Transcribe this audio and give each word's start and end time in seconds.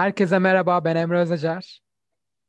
Herkese 0.00 0.38
merhaba, 0.38 0.84
ben 0.84 0.96
Emre 0.96 1.18
Özacar. 1.18 1.80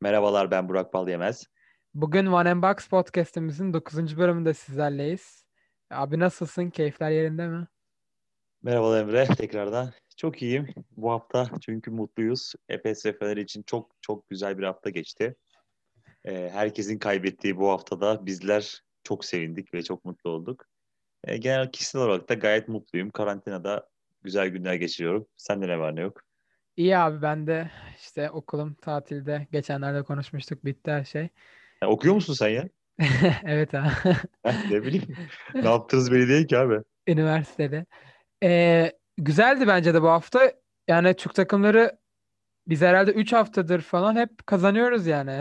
Merhabalar, 0.01 0.51
ben 0.51 0.69
Burak 0.69 0.93
Balyemez. 0.93 1.47
Bugün 1.93 2.25
One 2.25 2.49
and 2.49 2.63
Box 2.63 2.87
podcast'imizin 2.87 3.73
9. 3.73 4.17
bölümünde 4.17 4.53
sizlerleyiz. 4.53 5.45
Abi 5.89 6.19
nasılsın? 6.19 6.69
Keyifler 6.69 7.11
yerinde 7.11 7.47
mi? 7.47 7.67
Merhabalar 8.63 9.01
Emre, 9.01 9.25
tekrardan. 9.25 9.93
Çok 10.17 10.41
iyiyim 10.41 10.67
bu 10.91 11.11
hafta 11.11 11.49
çünkü 11.61 11.91
mutluyuz. 11.91 12.53
Efes 12.69 13.05
ve 13.05 13.13
Fener 13.13 13.37
için 13.37 13.63
çok 13.63 13.91
çok 14.01 14.29
güzel 14.29 14.57
bir 14.57 14.63
hafta 14.63 14.89
geçti. 14.89 15.35
Ee, 16.25 16.49
herkesin 16.53 16.99
kaybettiği 16.99 17.57
bu 17.57 17.69
haftada 17.69 18.25
bizler 18.25 18.81
çok 19.03 19.25
sevindik 19.25 19.73
ve 19.73 19.83
çok 19.83 20.05
mutlu 20.05 20.29
olduk. 20.29 20.65
Ee, 21.23 21.37
genel 21.37 21.71
kişisel 21.71 22.01
olarak 22.01 22.29
da 22.29 22.33
gayet 22.33 22.67
mutluyum. 22.67 23.09
Karantinada 23.09 23.89
güzel 24.21 24.47
günler 24.47 24.73
geçiriyorum. 24.73 25.27
Sende 25.37 25.67
ne 25.67 25.79
var 25.79 25.95
ne 25.95 26.01
yok? 26.01 26.30
İyi 26.77 26.97
abi 26.97 27.21
ben 27.21 27.47
de 27.47 27.71
işte 27.97 28.31
okulum 28.31 28.73
tatilde. 28.73 29.47
Geçenlerde 29.51 30.03
konuşmuştuk 30.03 30.65
bitti 30.65 30.91
her 30.91 31.03
şey. 31.03 31.29
Ya, 31.83 31.89
okuyor 31.89 32.15
musun 32.15 32.33
sen 32.33 32.49
ya? 32.49 32.69
evet 33.43 33.75
abi. 33.75 33.89
ne 34.69 34.83
bileyim. 34.83 35.15
ne 35.55 35.65
yaptınız 35.69 36.11
belli 36.11 36.29
değil 36.29 36.47
ki 36.47 36.57
abi. 36.57 36.77
Üniversitede. 37.07 37.85
Ee, 38.43 38.91
güzeldi 39.17 39.67
bence 39.67 39.93
de 39.93 40.01
bu 40.01 40.07
hafta. 40.07 40.51
Yani 40.87 41.13
Türk 41.13 41.35
takımları 41.35 42.01
biz 42.67 42.81
herhalde 42.81 43.11
3 43.11 43.33
haftadır 43.33 43.81
falan 43.81 44.15
hep 44.15 44.47
kazanıyoruz 44.47 45.07
yani. 45.07 45.31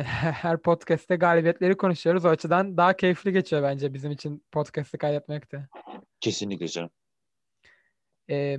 Her 0.42 0.62
podcast'te 0.62 1.16
galibiyetleri 1.16 1.76
konuşuyoruz. 1.76 2.24
O 2.24 2.28
açıdan 2.28 2.76
daha 2.76 2.96
keyifli 2.96 3.32
geçiyor 3.32 3.62
bence 3.62 3.94
bizim 3.94 4.12
için 4.12 4.44
podcast'ı 4.52 4.98
kaydetmek 4.98 5.52
de. 5.52 5.68
Kesinlikle 6.20 6.68
canım. 6.68 6.90
Ee, 8.30 8.56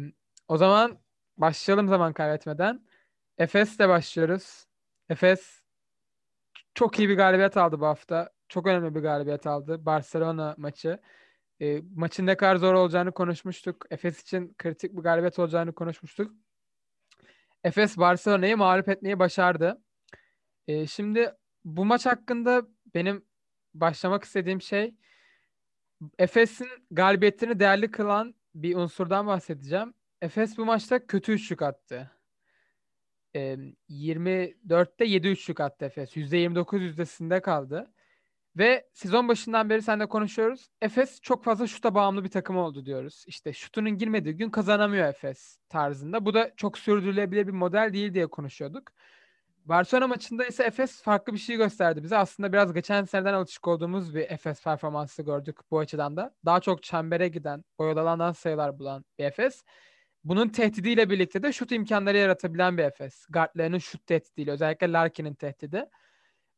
o 0.47 0.58
zaman 0.58 1.00
başlayalım 1.37 1.87
zaman 1.87 2.13
kaybetmeden. 2.13 2.85
Efes'le 3.37 3.79
başlıyoruz. 3.79 4.65
Efes 5.09 5.61
çok 6.73 6.99
iyi 6.99 7.09
bir 7.09 7.17
galibiyet 7.17 7.57
aldı 7.57 7.79
bu 7.79 7.85
hafta. 7.85 8.29
Çok 8.49 8.67
önemli 8.67 8.95
bir 8.95 8.99
galibiyet 8.99 9.47
aldı. 9.47 9.85
Barcelona 9.85 10.55
maçı. 10.57 10.99
E, 11.61 11.81
maçın 11.95 12.25
ne 12.25 12.38
kadar 12.38 12.55
zor 12.55 12.73
olacağını 12.73 13.11
konuşmuştuk. 13.11 13.85
Efes 13.91 14.21
için 14.21 14.55
kritik 14.57 14.97
bir 14.97 15.01
galibiyet 15.01 15.39
olacağını 15.39 15.73
konuşmuştuk. 15.73 16.31
Efes 17.63 17.97
Barcelona'yı 17.97 18.57
mağlup 18.57 18.89
etmeyi 18.89 19.19
başardı. 19.19 19.81
E, 20.67 20.88
şimdi 20.88 21.33
bu 21.66 21.85
maç 21.85 22.05
hakkında 22.05 22.61
benim 22.95 23.25
başlamak 23.73 24.23
istediğim 24.23 24.61
şey 24.61 24.95
Efes'in 26.19 26.67
galibiyetini 26.91 27.59
değerli 27.59 27.91
kılan 27.91 28.35
bir 28.55 28.75
unsurdan 28.75 29.27
bahsedeceğim. 29.27 29.93
Efes 30.22 30.58
bu 30.58 30.66
maçta 30.66 31.08
kötü 31.08 31.31
üçlük 31.31 31.61
attı. 31.61 32.11
E, 33.36 33.58
24'te 33.89 35.05
7 35.05 35.28
üçlük 35.28 35.59
attı 35.59 35.86
Efes. 35.86 36.17
%29 36.17 36.81
yüzdesinde 36.81 37.41
kaldı. 37.41 37.91
Ve 38.58 38.89
sezon 38.94 39.28
başından 39.28 39.69
beri 39.69 39.81
seninle 39.81 40.05
konuşuyoruz. 40.05 40.67
Efes 40.81 41.22
çok 41.22 41.44
fazla 41.44 41.67
şuta 41.67 41.95
bağımlı 41.95 42.23
bir 42.23 42.30
takım 42.30 42.58
oldu 42.58 42.86
diyoruz. 42.86 43.23
İşte 43.28 43.53
şutunun 43.53 43.97
girmediği 43.97 44.36
gün 44.38 44.50
kazanamıyor 44.50 45.08
Efes 45.08 45.58
tarzında. 45.69 46.25
Bu 46.25 46.33
da 46.33 46.52
çok 46.58 46.78
sürdürülebilir 46.78 47.47
bir 47.47 47.52
model 47.52 47.94
değil 47.94 48.13
diye 48.13 48.28
konuşuyorduk. 48.28 48.91
Barcelona 49.66 50.08
maçında 50.08 50.45
ise 50.45 50.63
Efes 50.63 51.02
farklı 51.02 51.33
bir 51.33 51.38
şey 51.38 51.58
gösterdi 51.58 52.03
bize. 52.03 52.17
Aslında 52.17 52.53
biraz 52.53 52.73
geçen 52.73 53.06
seneden 53.06 53.33
alışık 53.33 53.67
olduğumuz 53.67 54.16
bir 54.16 54.31
Efes 54.31 54.63
performansı 54.63 55.23
gördük 55.23 55.58
bu 55.72 55.80
açıdan 55.80 56.17
da. 56.17 56.35
Daha 56.45 56.59
çok 56.59 56.83
çembere 56.83 57.28
giden, 57.28 57.63
boyalı 57.79 58.34
sayılar 58.34 58.79
bulan 58.79 59.06
bir 59.19 59.24
Efes. 59.24 59.63
Bunun 60.23 60.49
tehdidiyle 60.49 61.09
birlikte 61.09 61.43
de 61.43 61.53
şut 61.53 61.71
imkanları 61.71 62.17
yaratabilen 62.17 62.77
bir 62.77 62.83
Efes. 62.83 63.25
Guardlarının 63.29 63.77
şut 63.77 64.07
tehdidiyle 64.07 64.51
özellikle 64.51 64.91
Larkin'in 64.91 65.33
tehdidi. 65.33 65.85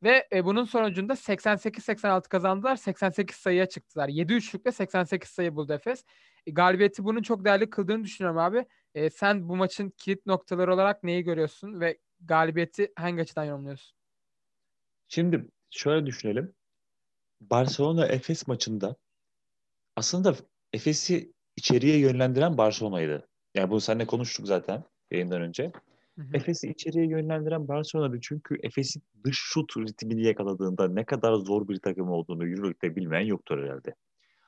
Ve 0.04 0.28
e, 0.34 0.46
bunun 0.46 0.64
sonucunda 0.64 1.14
88-86 1.14 2.28
kazandılar. 2.28 2.76
88 2.76 3.36
sayıya 3.36 3.66
çıktılar. 3.66 4.10
7 4.10 4.34
üçlükle 4.34 4.72
88 4.72 5.30
sayı 5.30 5.56
buldu 5.56 5.74
Efes. 5.74 6.06
E, 6.46 6.52
galibiyeti 6.52 7.04
bunun 7.04 7.22
çok 7.22 7.46
değerli 7.46 7.70
kıldığını 7.70 8.04
düşünüyorum 8.04 8.38
abi. 8.38 8.66
E, 8.96 9.10
sen 9.10 9.50
bu 9.50 9.56
maçın 9.56 9.90
kilit 9.90 10.26
noktaları 10.26 10.74
olarak 10.74 11.04
neyi 11.04 11.24
görüyorsun 11.24 11.80
ve 11.80 11.98
galibiyeti 12.22 12.92
hangi 12.96 13.22
açıdan 13.22 13.44
yorumluyorsun? 13.44 13.98
Şimdi 15.08 15.48
şöyle 15.70 16.06
düşünelim. 16.06 16.54
Barcelona 17.42 18.06
Efes 18.06 18.48
maçında 18.48 18.96
aslında 19.96 20.36
Efes'i 20.74 21.34
içeriye 21.56 22.00
yönlendiren 22.00 22.58
Barcelona'ydı. 22.58 23.30
Yani 23.56 23.70
bunu 23.70 23.82
seninle 23.82 24.06
konuştuk 24.06 24.48
zaten 24.48 24.84
yayından 25.12 25.42
önce. 25.42 25.72
Efes'i 26.34 26.70
içeriye 26.70 27.08
yönlendiren 27.08 27.68
Barcelona'dı 27.68 28.20
çünkü 28.22 28.58
Efes'in 28.64 29.04
dış 29.24 29.38
şut 29.38 29.78
ritmini 29.78 30.24
yakaladığında 30.24 30.88
ne 30.88 31.06
kadar 31.06 31.34
zor 31.34 31.68
bir 31.68 31.80
takım 31.80 32.10
olduğunu 32.10 32.48
Euroleague'de 32.48 32.96
bilmeyen 32.96 33.26
yoktur 33.26 33.64
herhalde. 33.64 33.96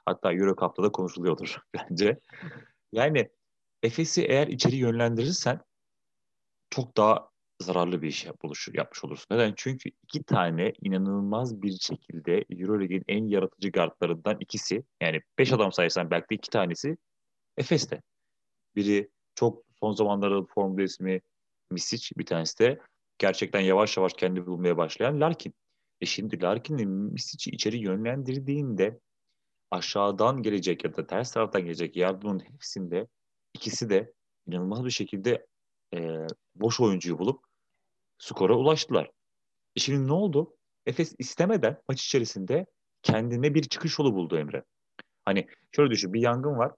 Hatta 0.05 0.33
Euro 0.33 0.55
Cup'ta 0.55 0.83
da 0.83 0.91
konuşuluyordur 0.91 1.57
bence. 1.73 2.19
Yani 2.91 3.29
Efes'i 3.83 4.25
eğer 4.25 4.47
içeri 4.47 4.75
yönlendirirsen 4.75 5.59
çok 6.69 6.97
daha 6.97 7.29
zararlı 7.61 8.01
bir 8.01 8.07
iş 8.07 8.25
yapmış, 8.25 8.67
yapmış 8.73 9.03
olursun. 9.03 9.27
Neden? 9.31 9.53
Çünkü 9.57 9.89
iki 10.03 10.23
tane 10.23 10.73
inanılmaz 10.81 11.61
bir 11.61 11.77
şekilde 11.79 12.45
Euroleague'in 12.49 13.03
en 13.07 13.27
yaratıcı 13.27 13.69
guardlarından 13.69 14.37
ikisi 14.39 14.83
yani 15.01 15.21
beş 15.37 15.53
adam 15.53 15.71
sayarsan 15.71 16.11
belki 16.11 16.29
de 16.29 16.35
iki 16.35 16.49
tanesi 16.49 16.97
Efes'te. 17.57 18.01
Biri 18.75 19.09
çok 19.35 19.63
son 19.79 19.91
zamanlarda 19.91 20.45
formda 20.45 20.83
ismi 20.83 21.21
Misic 21.71 22.09
bir 22.17 22.25
tanesi 22.25 22.59
de 22.59 22.79
gerçekten 23.17 23.59
yavaş 23.59 23.97
yavaş 23.97 24.13
kendi 24.13 24.45
bulmaya 24.45 24.77
başlayan 24.77 25.21
Larkin. 25.21 25.53
E 26.01 26.05
şimdi 26.05 26.41
Larkin'in 26.41 26.89
Misic'i 26.89 27.55
içeri 27.55 27.77
yönlendirdiğinde 27.77 28.99
aşağıdan 29.71 30.41
gelecek 30.41 30.83
ya 30.83 30.97
da 30.97 31.07
ters 31.07 31.31
taraftan 31.31 31.61
gelecek 31.61 31.95
yardımın 31.95 32.39
hepsinde 32.39 33.07
ikisi 33.53 33.89
de 33.89 34.13
inanılmaz 34.47 34.85
bir 34.85 34.89
şekilde 34.89 35.45
e, 35.93 36.27
boş 36.55 36.79
oyuncuyu 36.79 37.19
bulup 37.19 37.45
skora 38.17 38.55
ulaştılar. 38.55 39.11
E 39.75 39.79
şimdi 39.79 40.07
ne 40.07 40.13
oldu? 40.13 40.55
Efes 40.85 41.15
istemeden 41.19 41.81
maç 41.89 42.05
içerisinde 42.05 42.65
kendine 43.03 43.53
bir 43.53 43.63
çıkış 43.63 43.99
yolu 43.99 44.13
buldu 44.13 44.37
Emre. 44.37 44.63
Hani 45.25 45.47
şöyle 45.71 45.91
düşün 45.91 46.13
bir 46.13 46.21
yangın 46.21 46.57
var. 46.57 46.71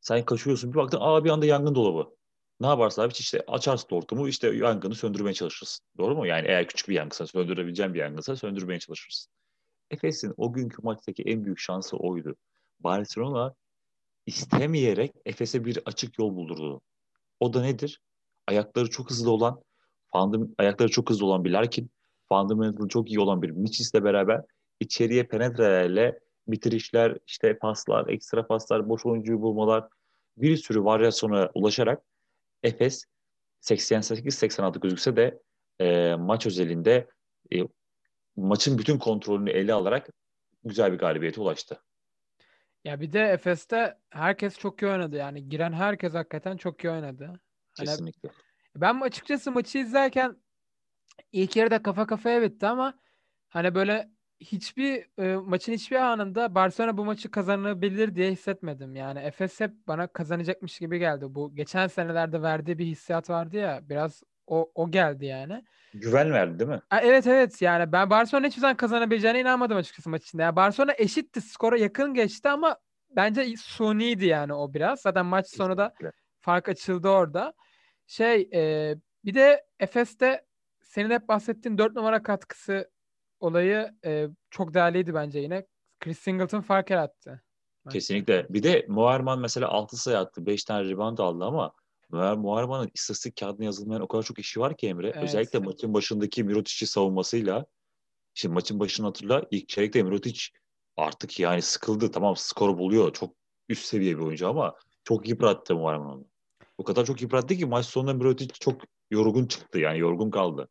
Sen 0.00 0.24
kaçıyorsun 0.24 0.72
bir 0.72 0.78
baktın 0.78 0.98
aa 1.00 1.24
bir 1.24 1.30
anda 1.30 1.46
yangın 1.46 1.74
dolabı. 1.74 2.16
Ne 2.60 2.66
yaparsın 2.66 3.02
abi 3.02 3.12
işte 3.12 3.44
açarsın 3.48 3.88
hortumu 3.90 4.28
işte 4.28 4.50
yangını 4.50 4.94
söndürmeye 4.94 5.34
çalışırsın. 5.34 5.86
Doğru 5.98 6.16
mu? 6.16 6.26
Yani 6.26 6.48
eğer 6.48 6.68
küçük 6.68 6.88
bir 6.88 6.94
yangınsa 6.94 7.26
söndürebileceğin 7.26 7.94
bir 7.94 7.98
yangınsa 7.98 8.36
söndürmeye 8.36 8.78
çalışırsın. 8.78 9.32
Efes'in 9.90 10.34
o 10.36 10.52
günkü 10.52 10.82
maçtaki 10.82 11.22
en 11.22 11.44
büyük 11.44 11.58
şansı 11.58 11.96
oydu. 11.96 12.36
Barcelona 12.80 13.54
istemeyerek 14.26 15.12
Efes'e 15.24 15.64
bir 15.64 15.78
açık 15.86 16.18
yol 16.18 16.36
buldurdu. 16.36 16.80
O 17.40 17.52
da 17.52 17.62
nedir? 17.62 18.00
Ayakları 18.46 18.90
çok 18.90 19.10
hızlı 19.10 19.30
olan, 19.30 19.62
fandım, 20.12 20.54
ayakları 20.58 20.88
çok 20.88 21.10
hızlı 21.10 21.26
olan 21.26 21.44
bir 21.44 21.50
Larkin, 21.50 21.90
fundamental 22.28 22.88
çok 22.88 23.10
iyi 23.10 23.20
olan 23.20 23.42
bir 23.42 23.50
Miçis'le 23.50 23.94
beraber 23.94 24.42
içeriye 24.80 25.24
penetrelerle 25.24 26.18
bitirişler, 26.52 27.18
işte 27.26 27.58
paslar, 27.58 28.08
ekstra 28.08 28.46
paslar, 28.46 28.88
boş 28.88 29.06
oyuncuyu 29.06 29.42
bulmalar 29.42 29.88
bir 30.36 30.56
sürü 30.56 30.84
varyasyona 30.84 31.50
ulaşarak 31.54 32.02
Efes 32.62 33.04
88-86 33.62 34.80
gözükse 34.80 35.16
de 35.16 35.40
e, 35.78 36.14
maç 36.14 36.46
özelinde 36.46 37.08
e, 37.54 37.58
maçın 38.36 38.78
bütün 38.78 38.98
kontrolünü 38.98 39.50
ele 39.50 39.72
alarak 39.72 40.08
güzel 40.64 40.92
bir 40.92 40.98
galibiyete 40.98 41.40
ulaştı. 41.40 41.82
Ya 42.84 43.00
bir 43.00 43.12
de 43.12 43.20
Efes'te 43.20 43.98
herkes 44.10 44.58
çok 44.58 44.82
iyi 44.82 44.86
oynadı 44.86 45.16
yani. 45.16 45.48
Giren 45.48 45.72
herkes 45.72 46.14
hakikaten 46.14 46.56
çok 46.56 46.84
iyi 46.84 46.90
oynadı. 46.90 47.26
Hani 47.76 47.86
Kesinlikle. 47.86 48.28
ben 48.76 49.00
açıkçası 49.00 49.52
maçı 49.52 49.78
izlerken 49.78 50.36
ilk 51.32 51.56
yarıda 51.56 51.82
kafa 51.82 52.06
kafaya 52.06 52.42
bitti 52.42 52.66
ama 52.66 52.94
hani 53.48 53.74
böyle 53.74 54.10
hiçbir 54.40 55.06
e, 55.18 55.36
maçın 55.36 55.72
hiçbir 55.72 55.96
anında 55.96 56.54
Barcelona 56.54 56.96
bu 56.96 57.04
maçı 57.04 57.30
kazanabilir 57.30 58.14
diye 58.14 58.32
hissetmedim. 58.32 58.96
Yani 58.96 59.18
Efes 59.18 59.60
hep 59.60 59.72
bana 59.88 60.06
kazanacakmış 60.06 60.78
gibi 60.78 60.98
geldi. 60.98 61.24
Bu 61.28 61.54
geçen 61.54 61.86
senelerde 61.86 62.42
verdiği 62.42 62.78
bir 62.78 62.86
hissiyat 62.86 63.30
vardı 63.30 63.56
ya 63.56 63.80
biraz 63.82 64.22
o, 64.46 64.72
o 64.74 64.90
geldi 64.90 65.26
yani. 65.26 65.64
Güven 65.94 66.32
verdi 66.32 66.58
değil 66.58 66.70
mi? 66.70 66.80
Ha, 66.88 67.00
evet 67.00 67.26
evet 67.26 67.62
yani 67.62 67.92
ben 67.92 68.10
Barcelona 68.10 68.46
hiçbir 68.46 68.60
zaman 68.60 68.76
kazanabileceğine 68.76 69.40
inanmadım 69.40 69.76
açıkçası 69.76 70.10
maç 70.10 70.22
içinde. 70.22 70.42
Yani 70.42 70.56
Barcelona 70.56 70.92
eşitti 70.98 71.40
skora 71.40 71.78
yakın 71.78 72.14
geçti 72.14 72.48
ama 72.48 72.76
bence 73.10 73.56
suniydi 73.56 74.26
yani 74.26 74.54
o 74.54 74.74
biraz. 74.74 75.00
Zaten 75.00 75.26
maç 75.26 75.48
sonu 75.48 75.78
da 75.78 75.94
fark 76.40 76.68
açıldı 76.68 77.08
orada. 77.08 77.54
Şey 78.06 78.48
e, 78.54 78.94
bir 79.24 79.34
de 79.34 79.64
Efes'te 79.80 80.44
senin 80.80 81.10
hep 81.10 81.28
bahsettiğin 81.28 81.78
4 81.78 81.96
numara 81.96 82.22
katkısı 82.22 82.90
olayı 83.40 83.94
e, 84.04 84.28
çok 84.50 84.74
değerliydi 84.74 85.14
bence 85.14 85.38
yine. 85.38 85.66
Chris 86.00 86.18
Singleton 86.18 86.60
fark 86.60 86.90
yarattı. 86.90 87.42
Kesinlikle. 87.90 88.46
Bir 88.50 88.62
de 88.62 88.86
Muharman 88.88 89.40
mesela 89.40 89.68
6 89.68 89.96
sayı 89.96 90.18
attı. 90.18 90.46
5 90.46 90.64
tane 90.64 90.88
rebound 90.88 91.18
aldı 91.18 91.44
ama 91.44 91.72
Ve 92.12 92.34
Muharrem'in 92.34 92.90
istatistik 92.94 93.36
kağıdına 93.36 93.64
yazılmayan 93.64 94.02
o 94.02 94.08
kadar 94.08 94.22
çok 94.22 94.38
işi 94.38 94.60
var 94.60 94.76
ki 94.76 94.88
Emre. 94.88 95.08
Evet. 95.08 95.22
Özellikle 95.22 95.58
maçın 95.58 95.94
başındaki 95.94 96.44
Mirotic'i 96.44 96.86
savunmasıyla. 96.86 97.66
Şimdi 98.34 98.54
maçın 98.54 98.80
başını 98.80 99.06
hatırla. 99.06 99.44
ilk 99.50 99.68
çeyrekte 99.68 100.02
Mirotic 100.02 100.40
artık 100.96 101.40
yani 101.40 101.62
sıkıldı. 101.62 102.10
Tamam 102.10 102.36
skor 102.36 102.78
buluyor. 102.78 103.12
Çok 103.12 103.34
üst 103.68 103.84
seviye 103.84 104.16
bir 104.16 104.22
oyuncu 104.22 104.48
ama 104.48 104.74
çok 105.04 105.28
yıprattı 105.28 105.74
Muharrem 105.74 106.06
onu. 106.06 106.26
O 106.78 106.84
kadar 106.84 107.04
çok 107.04 107.22
yıprattı 107.22 107.54
ki 107.54 107.66
maç 107.66 107.86
sonunda 107.86 108.14
Mirotic 108.14 108.54
çok 108.60 108.82
yorgun 109.10 109.46
çıktı. 109.46 109.78
Yani 109.78 109.98
yorgun 109.98 110.30
kaldı. 110.30 110.68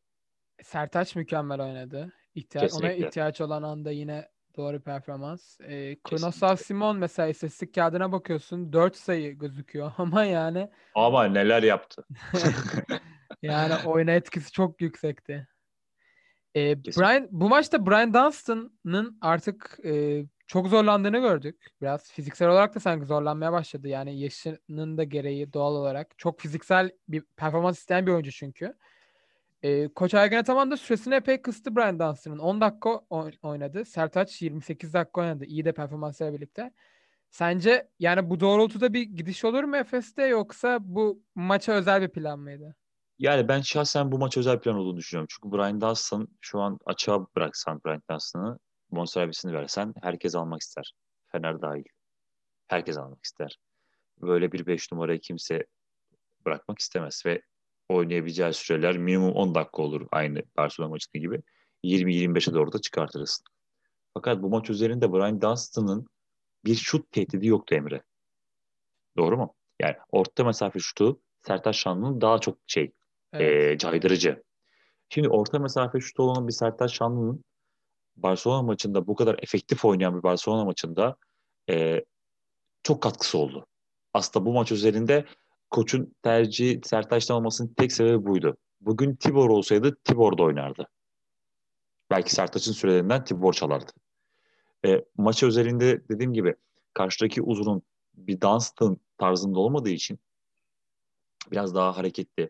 Sertaç 0.64 1.16
mükemmel 1.16 1.62
oynadı. 1.62 2.14
İhtiyaç, 2.36 2.74
ona 2.74 2.82
Kesinlikle. 2.82 3.08
ihtiyaç 3.08 3.42
olan 3.42 3.64
anda 3.64 3.92
yine 3.92 4.30
doğru 4.58 4.82
performans. 4.82 5.60
Ee, 5.62 5.98
Kronoslav 6.04 6.50
Kesinlikle. 6.50 6.64
Simon 6.66 6.98
mesela 6.98 7.28
istatistik 7.28 7.76
kağıdına 7.76 8.12
bakıyorsun 8.12 8.74
4 8.74 8.96
sayı 8.96 9.38
gözüküyor 9.38 9.92
ama 9.98 10.24
yani 10.24 10.70
Ama 10.96 11.24
neler 11.24 11.64
yaptı. 11.64 12.06
yani 13.42 13.74
oyuna 13.86 14.12
etkisi 14.12 14.52
çok 14.52 14.82
yüksekti. 14.82 15.48
Ee, 16.56 16.82
Kesin. 16.82 17.02
Brian, 17.02 17.28
bu 17.32 17.50
maçta 17.50 17.86
Brian 17.86 18.14
Dunstan'ın 18.14 19.18
artık 19.22 19.80
e, 19.86 20.24
çok 20.48 20.68
zorlandığını 20.68 21.20
gördük. 21.20 21.68
Biraz 21.82 22.12
fiziksel 22.12 22.50
olarak 22.50 22.76
da 22.76 22.80
sanki 22.80 23.06
zorlanmaya 23.06 23.52
başladı. 23.52 23.88
Yani 23.88 24.20
yaşının 24.20 24.98
da 24.98 25.04
gereği 25.04 25.54
doğal 25.54 25.76
olarak. 25.76 26.18
Çok 26.18 26.40
fiziksel 26.40 26.92
bir 27.08 27.24
performans 27.38 27.80
isteyen 27.80 28.08
bir 28.08 28.12
oyuncu 28.12 28.32
çünkü. 28.32 28.74
Ee, 29.64 29.88
Koç 29.94 30.14
Ergen 30.14 30.38
Ataman 30.40 30.72
da 30.72 30.78
süresini 30.78 31.16
epey 31.16 31.42
kıstı 31.42 31.76
Brian 31.76 32.00
Dunstan'ın. 32.00 32.40
10 32.40 32.62
dakika 32.62 32.90
oy- 33.10 33.38
oynadı. 33.42 33.86
Sertaç 33.86 34.42
28 34.42 34.94
dakika 34.94 35.22
oynadı. 35.22 35.46
İyi 35.46 35.66
de 35.66 35.72
performanslarla 35.72 36.34
birlikte. 36.34 36.72
Sence 37.30 37.90
yani 38.00 38.30
bu 38.30 38.40
doğrultuda 38.40 38.94
bir 38.94 39.02
gidiş 39.02 39.46
olur 39.46 39.64
mu 39.64 39.78
Efes'te 39.78 40.26
yoksa 40.26 40.78
bu 40.82 41.24
maça 41.36 41.72
özel 41.74 42.02
bir 42.02 42.10
plan 42.10 42.40
mıydı? 42.40 42.76
Yani 43.20 43.48
ben 43.48 43.62
şahsen 43.62 44.12
bu 44.12 44.20
maç 44.20 44.38
özel 44.38 44.60
plan 44.60 44.76
olduğunu 44.76 44.98
düşünüyorum. 44.98 45.28
Çünkü 45.32 45.58
Brian 45.58 45.82
Dunstan 45.82 46.28
şu 46.42 46.60
an 46.60 46.80
açığa 46.86 47.26
bıraksan 47.36 47.82
Brian 47.86 48.02
Dunstan'ı 48.12 48.60
bonservisini 48.92 49.54
versen 49.54 49.94
herkes 50.02 50.36
almak 50.36 50.62
ister. 50.62 50.94
Fener 51.28 51.62
dahil. 51.62 51.84
Herkes 52.68 52.98
almak 52.98 53.24
ister. 53.26 53.60
Böyle 54.22 54.52
bir 54.52 54.66
5 54.66 54.92
numarayı 54.92 55.20
kimse 55.20 55.66
bırakmak 56.46 56.80
istemez 56.80 57.24
ve 57.26 57.42
oynayabileceği 57.90 58.54
süreler 58.54 58.98
minimum 58.98 59.32
10 59.32 59.56
dakika 59.56 59.82
olur 59.82 60.08
aynı 60.12 60.44
Barcelona 60.58 60.90
maçındaki 60.90 61.20
gibi. 61.20 61.42
20-25'e 61.84 62.54
doğru 62.54 62.74
da 62.74 62.82
çıkartırız. 62.82 63.44
Fakat 64.14 64.42
bu 64.42 64.50
maç 64.50 64.70
üzerinde 64.70 65.14
Brian 65.14 65.42
Dunstan'ın 65.42 66.08
bir 66.66 66.76
şut 66.76 67.12
tehdidi 67.12 67.48
yoktu 67.48 67.76
Emre. 67.76 68.04
Doğru 69.18 69.38
mu? 69.38 69.56
Yani 69.80 69.96
orta 70.12 70.44
mesafe 70.44 70.80
şutu 70.80 71.22
Sertaç 71.48 71.76
Şanlı'nın 71.76 72.22
daha 72.22 72.40
çok 72.40 72.58
şey 72.68 72.92
Evet. 73.34 73.74
e, 73.74 73.78
caydırıcı. 73.78 74.44
Şimdi 75.10 75.30
orta 75.30 75.60
mesafe 75.60 76.00
şutu 76.00 76.24
olan 76.24 76.48
bir 76.48 76.54
Sertaç 76.54 76.94
Şanlı'nın 76.94 77.44
Barcelona 78.16 78.62
maçında 78.62 79.08
bu 79.08 79.16
kadar 79.16 79.40
efektif 79.42 79.86
oynayan 79.86 80.18
bir 80.18 80.24
Barcelona 80.24 80.66
maçında 80.66 81.16
e, 81.70 82.06
çok 82.84 83.04
katkısı 83.04 83.38
oldu. 83.38 83.66
Aslında 84.14 84.46
bu 84.46 84.54
maç 84.54 84.72
üzerinde 84.72 85.26
koçun 85.70 86.16
tercihi 86.24 86.82
Sertaç'tan 86.84 87.38
olmasının 87.38 87.74
tek 87.74 87.92
sebebi 87.92 88.26
buydu. 88.26 88.58
Bugün 88.82 89.16
Tibor 89.16 89.50
olsaydı 89.50 89.98
Tibor 90.04 90.38
da 90.38 90.44
oynardı. 90.44 90.88
Belki 92.10 92.36
Sertaç'ın 92.36 92.72
sürelerinden 92.72 93.24
Tibor 93.24 93.54
çalardı. 93.54 93.92
E, 94.86 95.06
maç 95.18 95.44
üzerinde 95.44 96.08
dediğim 96.10 96.34
gibi 96.34 96.56
karşıdaki 96.94 97.42
uzunun 97.42 97.82
bir 98.14 98.42
Dunstan 98.42 98.98
tarzında 99.18 99.60
olmadığı 99.60 99.90
için 99.90 100.20
biraz 101.52 101.76
daha 101.76 101.98
hareketli, 101.98 102.50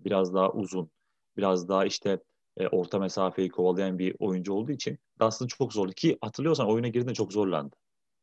biraz 0.00 0.34
daha 0.34 0.50
uzun, 0.52 0.90
biraz 1.36 1.68
daha 1.68 1.86
işte 1.86 2.18
e, 2.56 2.68
orta 2.68 2.98
mesafeyi 2.98 3.48
kovalayan 3.48 3.98
bir 3.98 4.16
oyuncu 4.18 4.52
olduğu 4.52 4.72
için 4.72 4.98
Dunstan 5.20 5.46
çok 5.46 5.72
zordu 5.72 5.92
ki 5.92 6.18
hatırlıyorsan 6.20 6.68
oyuna 6.68 6.88
girdiğinde 6.88 7.14
çok 7.14 7.32
zorlandı. 7.32 7.76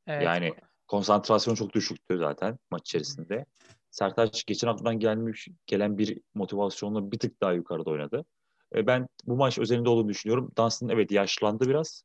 Evet. 0.07 0.23
Yani 0.23 0.53
konsantrasyon 0.87 1.55
çok 1.55 1.73
düşüktü 1.73 2.17
zaten 2.17 2.59
maç 2.71 2.81
içerisinde. 2.81 3.45
Sertaç 3.91 4.45
geçen 4.45 4.67
haftadan 4.67 4.99
gelmiş 4.99 5.47
gelen 5.67 5.97
bir 5.97 6.19
motivasyonla 6.33 7.11
bir 7.11 7.19
tık 7.19 7.41
daha 7.41 7.53
yukarıda 7.53 7.89
oynadı. 7.89 8.25
E, 8.75 8.87
ben 8.87 9.07
bu 9.25 9.35
maç 9.35 9.59
özelinde 9.59 9.89
olduğunu 9.89 10.09
düşünüyorum. 10.09 10.51
Dunstan 10.57 10.89
evet 10.89 11.11
yaşlandı 11.11 11.69
biraz 11.69 12.03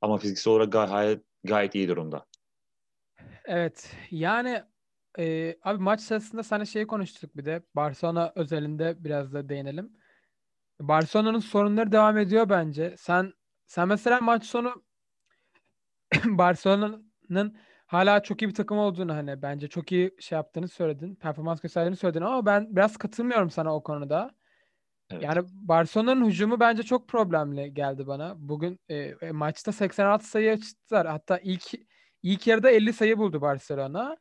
ama 0.00 0.18
fiziksel 0.18 0.52
olarak 0.52 0.72
gayet, 0.72 1.22
gayet 1.44 1.74
iyi 1.74 1.88
durumda. 1.88 2.26
Evet. 3.44 3.96
Yani 4.10 4.62
e, 5.18 5.56
abi 5.62 5.82
maç 5.82 6.00
sırasında 6.00 6.42
sana 6.42 6.64
şeyi 6.64 6.86
konuştuk 6.86 7.36
bir 7.36 7.44
de. 7.44 7.62
Barcelona 7.76 8.32
özelinde 8.34 9.04
biraz 9.04 9.32
da 9.32 9.48
değinelim. 9.48 9.92
Barcelona'nın 10.80 11.38
sorunları 11.38 11.92
devam 11.92 12.18
ediyor 12.18 12.48
bence. 12.48 12.94
Sen 12.98 13.32
sen 13.66 13.88
mesela 13.88 14.20
maç 14.20 14.44
sonu 14.44 14.84
Barcelona'nın 16.24 17.58
hala 17.88 18.22
çok 18.22 18.42
iyi 18.42 18.48
bir 18.48 18.54
takım 18.54 18.78
olduğunu 18.78 19.14
hani 19.14 19.42
bence 19.42 19.68
çok 19.68 19.92
iyi 19.92 20.10
şey 20.20 20.36
yaptığını 20.36 20.68
söyledin. 20.68 21.14
Performans 21.14 21.60
gösterdiğini 21.60 21.96
söyledin 21.96 22.22
ama 22.22 22.46
ben 22.46 22.76
biraz 22.76 22.96
katılmıyorum 22.96 23.50
sana 23.50 23.74
o 23.74 23.82
konuda. 23.82 24.30
Evet. 25.10 25.22
Yani 25.22 25.42
Barcelona'nın 25.52 26.26
hücumu 26.26 26.60
bence 26.60 26.82
çok 26.82 27.08
problemli 27.08 27.74
geldi 27.74 28.06
bana. 28.06 28.34
Bugün 28.38 28.80
e, 28.88 28.96
e, 28.96 29.32
maçta 29.32 29.72
86 29.72 30.26
sayı 30.30 30.52
açtılar. 30.52 31.06
Hatta 31.06 31.38
ilk 31.38 31.72
ilk 32.22 32.46
yarıda 32.46 32.70
50 32.70 32.92
sayı 32.92 33.18
buldu 33.18 33.40
Barcelona. 33.40 34.16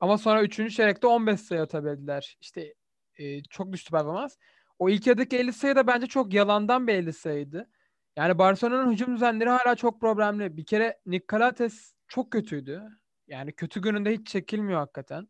Ama 0.00 0.18
sonra 0.18 0.42
3. 0.42 0.76
çeyrekte 0.76 1.06
15 1.06 1.40
sayı 1.40 1.62
atabildiler. 1.62 2.36
İşte 2.40 2.74
e, 3.16 3.42
çok 3.42 3.72
düştü 3.72 3.90
performans. 3.90 4.36
O 4.78 4.88
ilk 4.88 5.06
yarıdaki 5.06 5.36
50 5.36 5.52
sayı 5.52 5.76
da 5.76 5.86
bence 5.86 6.06
çok 6.06 6.34
yalandan 6.34 6.86
bir 6.86 6.94
50 6.94 7.12
sayıydı. 7.12 7.70
Yani 8.16 8.38
Barcelona'nın 8.38 8.92
hücum 8.92 9.14
düzenleri 9.14 9.50
hala 9.50 9.74
çok 9.76 10.00
problemli. 10.00 10.56
Bir 10.56 10.64
kere 10.64 11.00
Nick 11.06 11.26
Calates 11.32 11.94
çok 12.08 12.30
kötüydü. 12.30 12.82
Yani 13.28 13.52
kötü 13.52 13.82
gününde 13.82 14.12
hiç 14.12 14.26
çekilmiyor 14.26 14.80
hakikaten. 14.80 15.28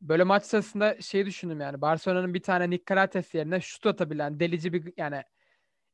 Böyle 0.00 0.24
maç 0.24 0.44
sırasında 0.44 1.00
şey 1.00 1.26
düşündüm 1.26 1.60
yani 1.60 1.80
Barcelona'nın 1.80 2.34
bir 2.34 2.42
tane 2.42 2.70
Nick 2.70 2.94
yerine 3.32 3.60
şut 3.60 3.86
atabilen 3.86 4.40
delici 4.40 4.72
bir 4.72 4.92
yani 4.96 5.22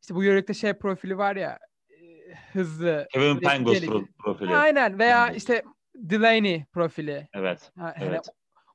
işte 0.03 0.15
bu 0.15 0.25
Euroleague'de 0.25 0.55
şey 0.55 0.73
profili 0.73 1.19
var 1.19 1.37
ya 1.37 1.58
e, 1.91 2.35
hızlı 2.53 3.06
Kevin 3.13 3.41
Pangos 3.41 3.79
pro- 3.79 4.06
profili. 4.19 4.56
Aynen 4.56 4.99
veya 4.99 5.31
işte 5.31 5.65
Delaney 5.94 6.65
profili. 6.73 7.29
Evet. 7.35 7.73
Ha, 7.79 7.94
hani 7.97 8.08
Evet. 8.08 8.29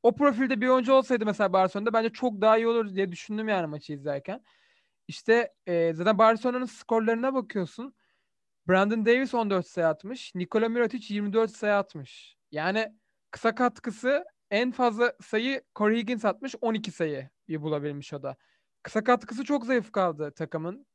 o 0.03 0.15
profilde 0.15 0.61
bir 0.61 0.67
oyuncu 0.67 0.93
olsaydı 0.93 1.25
mesela 1.25 1.53
Barcelona'da 1.53 1.93
bence 1.93 2.09
çok 2.09 2.41
daha 2.41 2.57
iyi 2.57 2.67
olur 2.67 2.95
diye 2.95 3.11
düşündüm 3.11 3.47
yani 3.47 3.67
maçı 3.67 3.93
izlerken. 3.93 4.43
İşte 5.07 5.53
e, 5.67 5.93
zaten 5.93 6.17
Barcelona'nın 6.17 6.65
skorlarına 6.65 7.33
bakıyorsun. 7.33 7.93
Brandon 8.67 9.05
Davis 9.05 9.33
14 9.33 9.67
sayı 9.67 9.87
atmış. 9.87 10.35
Nikola 10.35 10.69
Mirotic 10.69 11.13
24 11.13 11.51
sayı 11.51 11.75
atmış. 11.75 12.38
Yani 12.51 12.93
kısa 13.31 13.55
katkısı 13.55 14.25
en 14.51 14.71
fazla 14.71 15.13
sayı 15.21 15.63
Corey 15.75 15.97
Higgins 15.99 16.25
atmış. 16.25 16.55
12 16.61 16.91
sayı 16.91 17.29
bulabilmiş 17.49 18.13
o 18.13 18.23
da. 18.23 18.37
Kısa 18.83 19.03
katkısı 19.03 19.43
çok 19.43 19.65
zayıf 19.65 19.91
kaldı 19.91 20.31
takımın. 20.31 20.87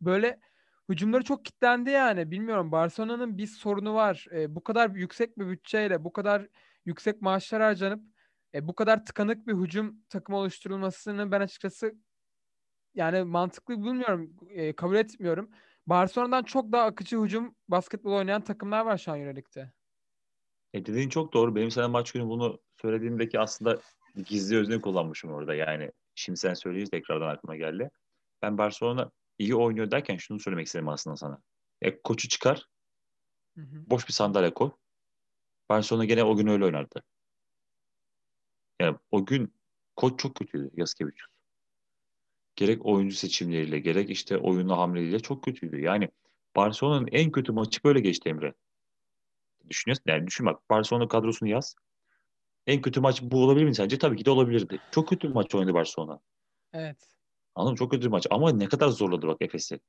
Böyle 0.00 0.40
hücumları 0.88 1.24
çok 1.24 1.44
kitlendi 1.44 1.90
yani. 1.90 2.30
Bilmiyorum 2.30 2.72
Barcelona'nın 2.72 3.38
bir 3.38 3.46
sorunu 3.46 3.94
var. 3.94 4.26
E, 4.32 4.54
bu 4.54 4.64
kadar 4.64 4.90
yüksek 4.90 5.38
bir 5.38 5.48
bütçeyle, 5.48 6.04
bu 6.04 6.12
kadar 6.12 6.48
yüksek 6.86 7.22
maaşlar 7.22 7.62
harcanıp 7.62 8.02
e, 8.54 8.68
bu 8.68 8.74
kadar 8.74 9.06
tıkanık 9.06 9.46
bir 9.46 9.54
hücum 9.54 10.02
takımı 10.08 10.38
oluşturulmasını 10.38 11.32
ben 11.32 11.40
açıkçası 11.40 11.94
yani 12.94 13.22
mantıklı 13.22 13.76
bulmuyorum. 13.76 14.36
e, 14.50 14.76
kabul 14.76 14.96
etmiyorum. 14.96 15.50
Barcelona'dan 15.86 16.42
çok 16.42 16.72
daha 16.72 16.84
akıcı 16.84 17.22
hücum 17.22 17.56
basketbol 17.68 18.12
oynayan 18.12 18.44
takımlar 18.44 18.86
var 18.86 18.98
şu 18.98 19.12
an 19.12 19.20
Euroleague'de. 19.20 19.72
E 20.74 20.86
dediğin 20.86 21.08
çok 21.08 21.32
doğru. 21.32 21.54
Benim 21.54 21.70
sana 21.70 21.88
maç 21.88 22.12
günü 22.12 22.26
bunu 22.26 22.60
söylediğimdeki 22.82 23.40
aslında 23.40 23.80
gizli 24.26 24.56
özne 24.56 24.80
kullanmışım 24.80 25.32
orada. 25.32 25.54
Yani 25.54 25.92
şimdi 26.14 26.38
sen 26.38 26.54
söyleyince 26.54 26.90
tekrardan 26.90 27.28
aklıma 27.28 27.56
geldi. 27.56 27.90
Ben 28.42 28.58
Barcelona 28.58 29.10
iyi 29.38 29.54
oynuyor 29.54 29.90
derken 29.90 30.16
şunu 30.16 30.40
söylemek 30.40 30.66
istedim 30.66 30.88
aslında 30.88 31.16
sana. 31.16 31.38
E, 31.82 32.02
koçu 32.02 32.28
çıkar, 32.28 32.66
Hı 33.56 33.60
hı. 33.60 33.90
boş 33.90 34.08
bir 34.08 34.12
sandalye 34.12 34.54
koy. 34.54 34.70
Barcelona 35.68 36.04
gene 36.04 36.24
o 36.24 36.36
gün 36.36 36.46
öyle 36.46 36.64
oynardı. 36.64 37.02
Yani 38.80 38.96
o 39.10 39.26
gün 39.26 39.54
koç 39.96 40.20
çok 40.20 40.34
kötüydü 40.34 40.70
Yaskevicius. 40.76 41.32
Gerek 42.56 42.86
oyuncu 42.86 43.16
seçimleriyle, 43.16 43.78
gerek 43.78 44.10
işte 44.10 44.38
oyunlu 44.38 44.78
hamleleriyle 44.78 45.20
çok 45.20 45.44
kötüydü. 45.44 45.80
Yani 45.80 46.08
Barcelona'nın 46.56 47.08
en 47.12 47.32
kötü 47.32 47.52
maçı 47.52 47.84
böyle 47.84 48.00
geçti 48.00 48.28
Emre. 48.28 48.54
Düşünüyorsun 49.72 50.04
yani 50.06 50.26
düşün 50.26 50.46
bak 50.46 50.70
Barcelona 50.70 51.08
kadrosunu 51.08 51.48
yaz. 51.48 51.74
En 52.66 52.82
kötü 52.82 53.00
maç 53.00 53.22
bu 53.22 53.44
olabilir 53.44 53.64
mi 53.64 53.74
sence? 53.74 53.98
Tabii 53.98 54.16
ki 54.16 54.24
de 54.24 54.30
olabilirdi. 54.30 54.78
Çok 54.90 55.08
kötü 55.08 55.28
bir 55.28 55.34
maç 55.34 55.54
oynadı 55.54 55.74
Barcelona. 55.74 56.20
Evet. 56.72 56.96
Anladın 57.54 57.72
mı? 57.72 57.78
Çok 57.78 57.90
kötü 57.90 58.06
bir 58.06 58.10
maç. 58.10 58.26
Ama 58.30 58.52
ne 58.52 58.68
kadar 58.68 58.88
zorladı 58.88 59.26
bak 59.26 59.36
Efes'i. 59.40 59.80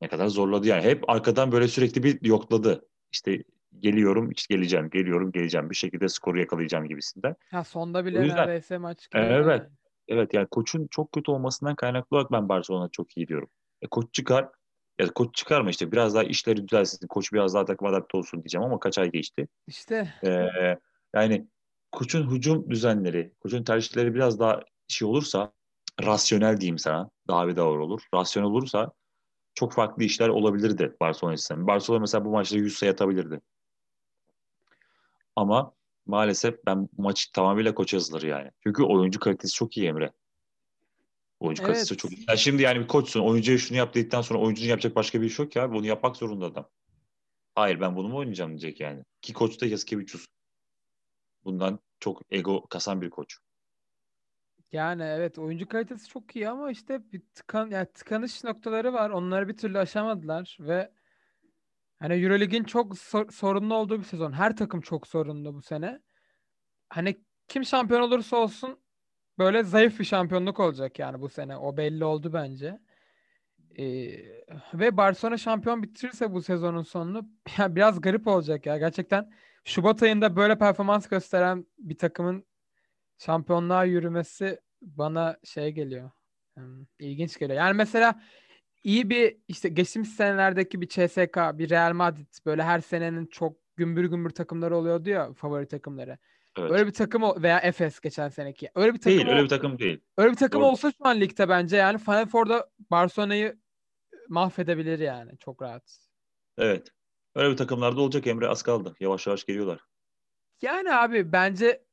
Ne 0.00 0.08
kadar 0.08 0.26
zorladı 0.26 0.66
yani. 0.66 0.82
Hep 0.82 1.10
arkadan 1.10 1.52
böyle 1.52 1.68
sürekli 1.68 2.02
bir 2.02 2.24
yokladı. 2.24 2.88
İşte 3.12 3.44
geliyorum, 3.78 4.30
işte 4.30 4.54
geleceğim, 4.54 4.90
geliyorum, 4.90 5.32
geleceğim. 5.32 5.70
Bir 5.70 5.74
şekilde 5.74 6.08
skoru 6.08 6.40
yakalayacağım 6.40 6.88
gibisinden. 6.88 7.36
Ha 7.50 7.64
sonda 7.64 7.98
O 7.98 8.04
bile 8.04 8.20
yüzden 8.20 8.36
neredeyse 8.36 8.78
maç 8.78 9.08
evet, 9.14 9.46
yani. 9.46 9.62
evet 10.08 10.34
yani 10.34 10.46
koçun 10.50 10.86
çok 10.90 11.12
kötü 11.12 11.30
olmasından 11.30 11.74
kaynaklı 11.74 12.16
olarak 12.16 12.32
ben 12.32 12.48
Barcelona 12.48 12.88
çok 12.88 13.16
iyi 13.16 13.28
diyorum. 13.28 13.48
E, 13.82 13.86
koç 13.86 14.14
çıkar, 14.14 14.48
ya 14.98 15.12
koç 15.14 15.34
çıkarma 15.34 15.70
işte 15.70 15.92
biraz 15.92 16.14
daha 16.14 16.22
işleri 16.24 16.68
düzelsin, 16.68 17.06
koç 17.06 17.32
biraz 17.32 17.54
daha 17.54 17.64
takıma 17.64 17.90
adapte 17.90 18.18
olsun 18.18 18.42
diyeceğim 18.42 18.64
ama 18.64 18.80
kaç 18.80 18.98
ay 18.98 19.10
geçti. 19.10 19.48
İşte 19.66 20.12
Ee, 20.24 20.78
yani 21.14 21.46
koçun 21.92 22.30
hücum 22.30 22.70
düzenleri, 22.70 23.32
koçun 23.40 23.64
tercihleri 23.64 24.14
biraz 24.14 24.38
daha 24.38 24.60
şey 24.88 25.08
olursa, 25.08 25.52
rasyonel 26.02 26.60
diyeyim 26.60 26.78
sana, 26.78 27.10
daha 27.28 27.48
bir 27.48 27.56
doğru 27.56 27.84
olur. 27.84 28.02
Rasyonel 28.14 28.50
olursa 28.50 28.92
çok 29.54 29.72
farklı 29.72 30.04
işler 30.04 30.28
olabilirdi 30.28 30.96
Barcelona 31.00 31.32
açısından. 31.32 31.66
Barcelona 31.66 32.00
mesela 32.00 32.24
bu 32.24 32.30
maçta 32.30 32.56
100 32.56 32.78
sayı 32.78 32.92
atabilirdi. 32.92 33.40
Ama 35.36 35.72
maalesef 36.06 36.66
ben 36.66 36.88
maçı 36.98 37.32
tamamıyla 37.32 37.74
koç 37.74 37.94
yazılır 37.94 38.22
yani. 38.22 38.50
Çünkü 38.62 38.82
oyuncu 38.82 39.20
kalitesi 39.20 39.54
çok 39.54 39.76
iyi 39.76 39.86
Emre. 39.86 40.12
Oyuncu 41.44 41.62
kalitesi 41.62 41.92
evet. 41.92 42.00
çok 42.00 42.12
iyi. 42.12 42.24
Ya 42.28 42.36
şimdi 42.36 42.62
yani 42.62 42.80
bir 42.80 42.88
koçsun, 42.88 43.20
oyuncuya 43.20 43.58
şunu 43.58 43.78
yap 43.78 43.94
dedikten 43.94 44.20
sonra 44.20 44.38
oyuncunun 44.38 44.68
yapacak 44.68 44.96
başka 44.96 45.20
bir 45.20 45.26
iş 45.26 45.38
yok 45.38 45.56
ya. 45.56 45.72
Bunu 45.72 45.86
yapmak 45.86 46.16
zorunda 46.16 46.46
adam. 46.46 46.68
Hayır 47.54 47.80
ben 47.80 47.96
bunu 47.96 48.08
mu 48.08 48.16
oynayacağım 48.16 48.50
diyecek 48.50 48.80
yani. 48.80 49.02
Ki 49.22 49.32
koç 49.32 49.60
da 49.60 49.66
Yaskevicius. 49.66 50.26
Bundan 51.44 51.78
çok 52.00 52.22
ego 52.30 52.66
kasan 52.66 53.00
bir 53.00 53.10
koç. 53.10 53.38
Yani 54.72 55.02
evet 55.02 55.38
oyuncu 55.38 55.68
kalitesi 55.68 56.08
çok 56.08 56.36
iyi 56.36 56.48
ama 56.48 56.70
işte 56.70 57.12
bir 57.12 57.22
tıkan 57.34 57.70
yani 57.70 57.86
tıkanış 57.94 58.44
noktaları 58.44 58.92
var. 58.92 59.10
Onları 59.10 59.48
bir 59.48 59.56
türlü 59.56 59.78
aşamadılar 59.78 60.56
ve 60.60 60.90
hani 61.98 62.14
EuroLeague'in 62.14 62.64
çok 62.64 62.98
sor- 62.98 63.30
sorunlu 63.30 63.74
olduğu 63.74 63.98
bir 63.98 64.04
sezon. 64.04 64.32
Her 64.32 64.56
takım 64.56 64.80
çok 64.80 65.06
sorunlu 65.06 65.54
bu 65.54 65.62
sene. 65.62 66.00
Hani 66.88 67.24
kim 67.48 67.64
şampiyon 67.64 68.00
olursa 68.00 68.36
olsun 68.36 68.83
böyle 69.38 69.62
zayıf 69.62 70.00
bir 70.00 70.04
şampiyonluk 70.04 70.60
olacak 70.60 70.98
yani 70.98 71.20
bu 71.20 71.28
sene. 71.28 71.56
O 71.56 71.76
belli 71.76 72.04
oldu 72.04 72.32
bence. 72.32 72.80
Ee, 73.78 73.84
ve 74.74 74.96
Barcelona 74.96 75.38
şampiyon 75.38 75.82
bitirirse 75.82 76.32
bu 76.32 76.42
sezonun 76.42 76.82
sonunu 76.82 77.28
ya 77.58 77.76
biraz 77.76 78.00
garip 78.00 78.26
olacak 78.26 78.66
ya. 78.66 78.78
Gerçekten 78.78 79.30
Şubat 79.64 80.02
ayında 80.02 80.36
böyle 80.36 80.58
performans 80.58 81.08
gösteren 81.08 81.66
bir 81.78 81.98
takımın 81.98 82.44
şampiyonluğa 83.18 83.84
yürümesi 83.84 84.60
bana 84.82 85.36
şey 85.44 85.72
geliyor. 85.72 86.10
Hmm, 86.56 86.84
ilginç 86.98 87.38
geliyor. 87.38 87.58
Yani 87.58 87.76
mesela 87.76 88.20
iyi 88.84 89.10
bir 89.10 89.36
işte 89.48 89.68
geçtiğimiz 89.68 90.16
senelerdeki 90.16 90.80
bir 90.80 90.88
CSK, 90.88 91.36
bir 91.58 91.70
Real 91.70 91.92
Madrid 91.92 92.46
böyle 92.46 92.62
her 92.62 92.80
senenin 92.80 93.26
çok 93.26 93.56
gümbür 93.76 94.04
gümbür 94.04 94.30
takımları 94.30 94.76
oluyordu 94.76 95.10
ya 95.10 95.32
favori 95.32 95.68
takımları. 95.68 96.18
Evet. 96.58 96.70
Öyle 96.70 96.86
bir 96.86 96.92
takım 96.92 97.42
veya 97.42 97.58
Efes 97.58 98.00
geçen 98.00 98.28
seneki. 98.28 98.70
Öyle 98.74 98.94
bir 98.94 98.98
takım 98.98 99.18
değil, 99.18 99.28
öyle 99.28 99.42
bir 99.42 99.48
takım 99.48 99.78
değil. 99.78 100.00
öyle 100.16 100.30
bir 100.30 100.36
takım 100.36 100.60
Doğru. 100.60 100.70
olsa 100.70 100.90
şu 100.90 101.06
an 101.06 101.20
ligde 101.20 101.48
bence 101.48 101.76
yani 101.76 101.98
Final 101.98 102.26
Four'da 102.26 102.70
Barcelona'yı 102.90 103.58
mahvedebilir 104.28 104.98
yani 104.98 105.38
çok 105.38 105.62
rahat. 105.62 105.98
Evet. 106.58 106.88
Öyle 107.34 107.50
bir 107.50 107.56
takımlarda 107.56 108.00
olacak 108.00 108.26
Emre 108.26 108.48
az 108.48 108.62
kaldı. 108.62 108.94
Yavaş 109.00 109.26
yavaş 109.26 109.44
geliyorlar. 109.44 109.80
Yani 110.62 110.94
abi 110.94 111.32
bence 111.32 111.84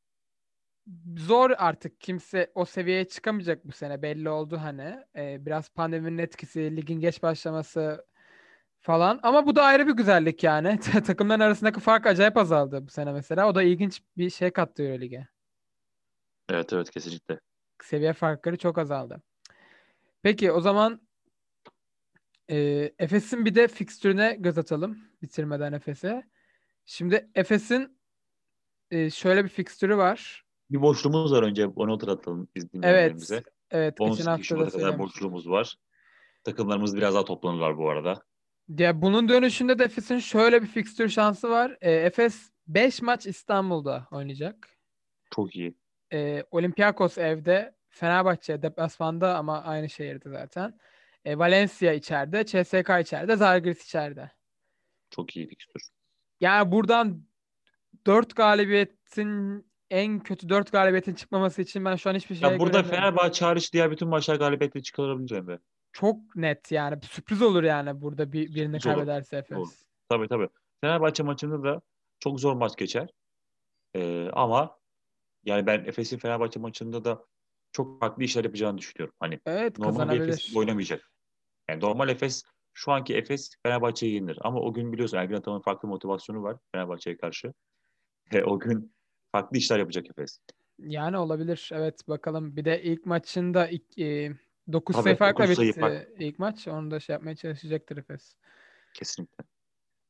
zor 1.18 1.52
artık 1.58 2.02
kimse 2.02 2.52
o 2.56 2.66
seviyeye 2.66 3.08
çıkamayacak 3.08 3.66
bu 3.66 3.72
sene 3.72 4.02
belli 4.02 4.30
oldu 4.30 4.58
hani. 4.64 5.04
Ee, 5.16 5.46
biraz 5.46 5.70
pandeminin 5.70 6.18
etkisi, 6.18 6.76
ligin 6.76 7.00
geç 7.00 7.24
başlaması 7.24 8.06
falan. 8.82 9.20
Ama 9.24 9.46
bu 9.46 9.56
da 9.56 9.64
ayrı 9.64 9.88
bir 9.88 9.94
güzellik 9.94 10.44
yani. 10.44 10.80
Takımların 11.06 11.40
arasındaki 11.40 11.80
fark 11.80 12.06
acayip 12.06 12.38
azaldı 12.38 12.88
bu 12.88 12.90
sene 12.92 13.12
mesela. 13.12 13.50
O 13.50 13.56
da 13.56 13.64
ilginç 13.64 14.02
bir 14.18 14.30
şey 14.30 14.52
kattı 14.52 14.84
Euroleague'e. 14.84 15.28
Evet 16.50 16.74
evet 16.74 16.92
kesinlikle. 16.92 17.40
Seviye 17.84 18.14
farkları 18.14 18.58
çok 18.58 18.78
azaldı. 18.78 19.22
Peki 20.24 20.52
o 20.52 20.62
zaman 20.62 21.02
e, 22.50 22.58
Efes'in 23.00 23.46
bir 23.46 23.56
de 23.56 23.68
fikstürüne 23.68 24.36
göz 24.40 24.58
atalım 24.58 24.98
bitirmeden 25.22 25.74
Efes'e. 25.74 26.24
Şimdi 26.86 27.30
Efes'in 27.36 27.98
e, 28.92 29.10
şöyle 29.10 29.44
bir 29.44 29.50
fikstürü 29.50 29.98
var. 29.98 30.46
Bir 30.72 30.82
boşluğumuz 30.82 31.32
var 31.32 31.44
önce 31.44 31.68
onu 31.68 31.94
hatırlatalım 31.94 32.48
biz 32.56 32.64
Evet. 32.64 32.74
dinleyenlerimize. 32.74 33.44
Evet, 33.72 33.98
geçen 33.98 34.12
18 34.12 34.28
hafta 34.28 34.60
da 34.60 34.70
kadar 34.70 35.00
boşluğumuz 35.00 35.50
var. 35.50 35.76
Takımlarımız 36.44 36.96
biraz 36.96 37.16
daha 37.16 37.26
toplanırlar 37.26 37.78
bu 37.78 37.90
arada. 37.90 38.22
Ya 38.78 39.02
bunun 39.02 39.30
dönüşünde 39.30 39.80
de 39.80 39.84
Efes'in 39.84 40.20
şöyle 40.20 40.62
bir 40.62 40.68
fikstür 40.68 41.10
şansı 41.10 41.50
var. 41.50 41.78
E, 41.82 41.92
Efes 41.92 42.52
5 42.68 43.02
maç 43.02 43.28
İstanbul'da 43.28 44.08
oynayacak. 44.12 44.70
Çok 45.32 45.56
iyi. 45.56 45.76
E, 46.14 46.44
Olympiakos 46.52 47.18
evde, 47.18 47.76
Fenerbahçe 47.90 48.62
deplasmanda 48.62 49.38
ama 49.38 49.64
aynı 49.64 49.90
şehirde 49.90 50.30
zaten. 50.30 50.80
E, 51.26 51.38
Valencia 51.38 51.94
içeride, 51.94 52.46
CSK 52.46 52.90
içeride, 53.02 53.36
Zalgiris 53.36 53.86
içeride. 53.86 54.32
Çok 55.10 55.38
iyi 55.38 55.48
fikstür. 55.48 55.82
Yani 56.40 56.72
buradan 56.72 57.26
4 58.06 58.36
galibiyetin 58.36 59.66
en 59.90 60.20
kötü 60.20 60.50
4 60.50 60.72
galibiyetin 60.72 61.14
çıkmaması 61.14 61.62
için 61.62 61.86
ben 61.86 61.96
şu 61.96 62.10
an 62.10 62.16
hiçbir 62.16 62.36
şey 62.36 62.50
Ya 62.50 62.60
burada. 62.60 62.84
Fenerbahçe 62.84 63.46
hariç 63.46 63.74
diğer 63.74 63.92
bütün 63.92 64.08
maçlar 64.08 64.36
galibiyetle 64.36 64.82
çıkarabilir 64.82 65.36
Emre. 65.36 65.60
Çok 65.94 66.36
net 66.36 66.72
yani. 66.72 67.02
Sürpriz 67.02 67.42
olur 67.42 67.64
yani 67.64 68.02
burada 68.02 68.32
bir, 68.32 68.56
birini 68.56 68.82
Sürpriz 68.82 68.86
olur. 68.86 69.06
kaybederse 69.06 69.38
Efes. 69.38 69.58
Doğru. 69.58 69.70
Tabii 70.10 70.28
tabii. 70.28 70.50
Fenerbahçe 70.82 71.24
maçında 71.24 71.64
da 71.64 71.82
çok 72.20 72.40
zor 72.40 72.54
maç 72.54 72.78
geçer. 72.78 73.10
Ee, 73.96 74.30
ama 74.34 74.80
yani 75.46 75.66
ben 75.66 75.86
Efes'in 75.86 76.18
Fenerbahçe 76.18 76.60
maçında 76.60 77.06
da 77.06 77.26
çok 77.72 78.00
farklı 78.00 78.24
işler 78.24 78.44
yapacağını 78.44 78.78
düşünüyorum. 78.78 79.16
Hani 79.20 79.40
Evet 79.46 79.80
normal. 79.80 80.16
Efes 80.16 80.56
oynamayacak. 80.56 81.12
Yani 81.70 81.82
normal 81.82 82.10
Efes 82.10 82.44
şu 82.74 82.92
anki 82.92 83.16
Efes 83.16 83.52
Fenerbahçe'yi 83.64 84.14
yenir. 84.14 84.38
Ama 84.42 84.60
o 84.60 84.74
gün 84.74 84.94
biliyorsun 84.94 85.18
Ergin 85.18 85.36
Ataman'ın 85.36 85.62
farklı 85.62 85.88
motivasyonu 85.88 86.44
var 86.44 86.58
Fenerbahçe'ye 86.72 87.18
karşı. 87.18 87.54
Ve 88.34 88.46
o 88.46 88.60
gün 88.60 88.94
farklı 89.32 89.58
işler 89.58 89.80
yapacak 89.80 90.10
Efes. 90.10 90.40
Yani 90.80 91.18
olabilir. 91.18 91.70
Evet 91.74 92.08
bakalım. 92.08 92.56
Bir 92.56 92.66
de 92.66 92.84
ilk 92.84 93.06
maçında 93.06 93.68
ilk, 93.68 94.00
e, 94.00 94.32
9 94.74 94.94
Tabii, 94.96 95.04
sayı 95.04 95.16
farkla 95.16 95.50
bitti 95.50 95.80
fark. 95.80 96.08
ilk 96.20 96.40
maç. 96.40 96.68
Onu 96.68 96.92
da 96.92 97.00
şey 97.00 97.14
yapmaya 97.14 97.36
çalışacaktır 97.36 97.98
Efes. 97.98 98.36
Kesinlikle. 98.94 99.44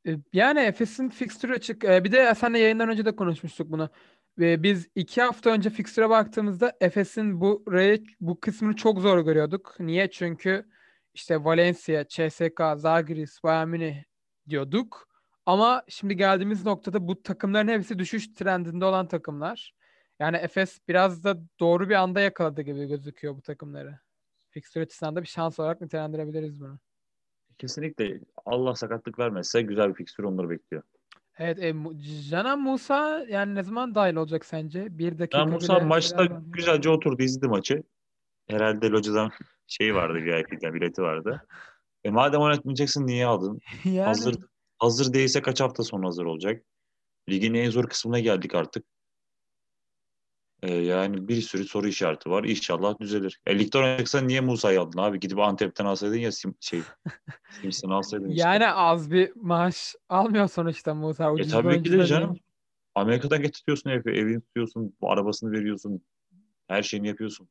E, 0.08 0.18
Yani 0.34 0.60
Efes'in 0.60 1.10
fikstürü 1.10 1.54
açık. 1.54 1.84
E, 1.84 2.04
Bir 2.04 2.12
de 2.12 2.36
seninle 2.36 2.60
yayından 2.60 2.90
önce 2.90 3.06
de 3.06 3.16
konuşmuştuk 3.16 3.72
bunu. 3.72 3.90
Ve 4.40 4.64
biz 4.64 4.88
iki 4.96 5.22
hafta 5.22 5.50
önce 5.50 5.70
fikstüre 5.70 6.10
baktığımızda 6.10 6.78
Efes'in 6.82 7.42
bu 7.42 7.66
bu 8.22 8.40
kısmını 8.40 8.76
çok 8.76 9.00
zor 9.00 9.20
görüyorduk. 9.20 9.76
Niye? 9.80 10.12
Çünkü 10.12 10.66
işte 11.14 11.44
Valencia, 11.44 12.08
CSKA, 12.08 12.76
Zalgiris, 12.76 13.44
Bayern 13.44 13.68
Münih 13.68 14.04
diyorduk. 14.50 15.08
Ama 15.46 15.84
şimdi 15.88 16.18
geldiğimiz 16.18 16.66
noktada 16.66 17.08
bu 17.08 17.24
takımların 17.24 17.68
hepsi 17.68 18.00
düşüş 18.00 18.28
trendinde 18.34 18.86
olan 18.86 19.08
takımlar. 19.08 19.74
Yani 20.20 20.38
Efes 20.38 20.80
biraz 20.88 21.24
da 21.24 21.38
doğru 21.60 21.90
bir 21.90 21.96
anda 21.96 22.22
yakaladı 22.22 22.62
gibi 22.62 22.88
gözüküyor 22.88 23.36
bu 23.38 23.42
takımları. 23.42 24.00
Fikstür 24.52 24.82
açısından 24.82 25.16
da 25.16 25.22
bir 25.22 25.28
şans 25.28 25.60
olarak 25.60 25.82
nitelendirebiliriz 25.82 26.62
bunu. 26.62 26.80
Kesinlikle 27.58 28.20
Allah 28.46 28.76
sakatlık 28.76 29.20
vermezse 29.20 29.62
güzel 29.62 29.90
bir 29.90 29.94
fikstür 29.94 30.24
onları 30.24 30.50
bekliyor. 30.50 30.84
Evet, 31.38 31.60
e, 31.64 31.74
Canan 32.30 32.62
Musa 32.62 33.26
yani 33.30 33.56
ne 33.56 33.64
zaman 33.64 33.96
dahil 33.96 34.16
olacak 34.16 34.46
sence? 34.46 34.98
Bir 34.98 35.20
dakika 35.20 35.38
Ya 35.38 35.46
Musa 35.46 35.76
bile 35.78 35.86
maçta 35.86 36.24
mi? 36.24 36.30
güzelce 36.46 36.90
oturdu 36.90 37.24
izledi 37.24 37.48
maçı. 37.48 37.84
Herhalde 38.48 38.90
locadan 38.90 39.32
şey 39.68 39.96
vardı 39.96 40.14
VIP'den 40.14 40.74
bileti 40.74 41.02
vardı. 41.02 41.48
E 42.04 42.10
madem 42.10 42.42
oynatmayacaksın 42.42 43.08
niye 43.08 43.26
aldın? 43.26 43.60
Yani 43.86 44.06
Hazır 44.06 44.36
hazır 44.80 45.14
değilse 45.14 45.42
kaç 45.42 45.62
hafta 45.62 45.84
sonra 45.84 46.08
hazır 46.08 46.26
olacak? 46.26 46.64
Ligin 47.30 47.54
en 47.54 47.70
zor 47.70 47.88
kısmına 47.88 48.20
geldik 48.20 48.56
artık. 48.56 48.86
E, 50.62 50.74
yani 50.74 51.28
bir 51.28 51.42
sürü 51.42 51.64
soru 51.66 51.88
işareti 51.88 52.30
var. 52.30 52.44
İnşallah 52.44 53.00
düzelir. 53.00 53.40
E, 53.46 53.60
ligde 53.60 53.78
oynayacaksan 53.78 54.28
niye 54.28 54.42
Musa'yı 54.42 54.82
aldın 54.82 55.00
abi? 55.00 55.20
Gidip 55.20 55.40
Antep'ten 55.40 55.86
alsaydın 55.86 56.18
ya 56.18 56.32
Sim, 56.32 56.56
şey, 56.60 56.82
Simpson'ı 57.62 57.94
alsaydın 57.94 58.30
işte. 58.30 58.42
yani 58.48 58.68
az 58.68 59.12
bir 59.12 59.32
maaş 59.36 59.96
almıyor 60.10 60.48
sonuçta 60.48 60.94
Musa. 60.94 61.26
E 61.26 61.32
Ucuz 61.32 61.48
bir 61.48 61.52
tabii 61.52 61.84
ki 61.84 61.92
de 61.92 62.06
canım. 62.06 62.34
değil. 62.34 62.44
Amerika'dan 62.96 63.42
getiriyorsun 63.42 63.90
evi, 63.90 64.18
evini 64.18 64.42
tutuyorsun, 64.42 64.94
arabasını 65.02 65.52
veriyorsun, 65.52 66.02
her 66.68 66.84
şeyini 66.84 67.08
yapıyorsun. 67.08 67.50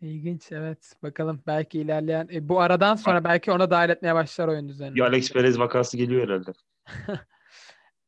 İlginç 0.00 0.52
evet. 0.52 0.92
Bakalım 1.02 1.42
belki 1.46 1.80
ilerleyen 1.80 2.28
e, 2.32 2.48
bu 2.48 2.60
aradan 2.60 2.94
sonra 2.96 3.24
belki 3.24 3.52
ona 3.52 3.70
dahil 3.70 3.90
etmeye 3.90 4.14
başlar 4.14 4.48
oyun 4.48 4.64
Bir 4.64 4.72
düzenine. 4.72 5.02
Alex 5.02 5.32
Perez 5.32 5.58
vakası 5.58 5.96
geliyor 5.96 6.22
herhalde. 6.28 6.52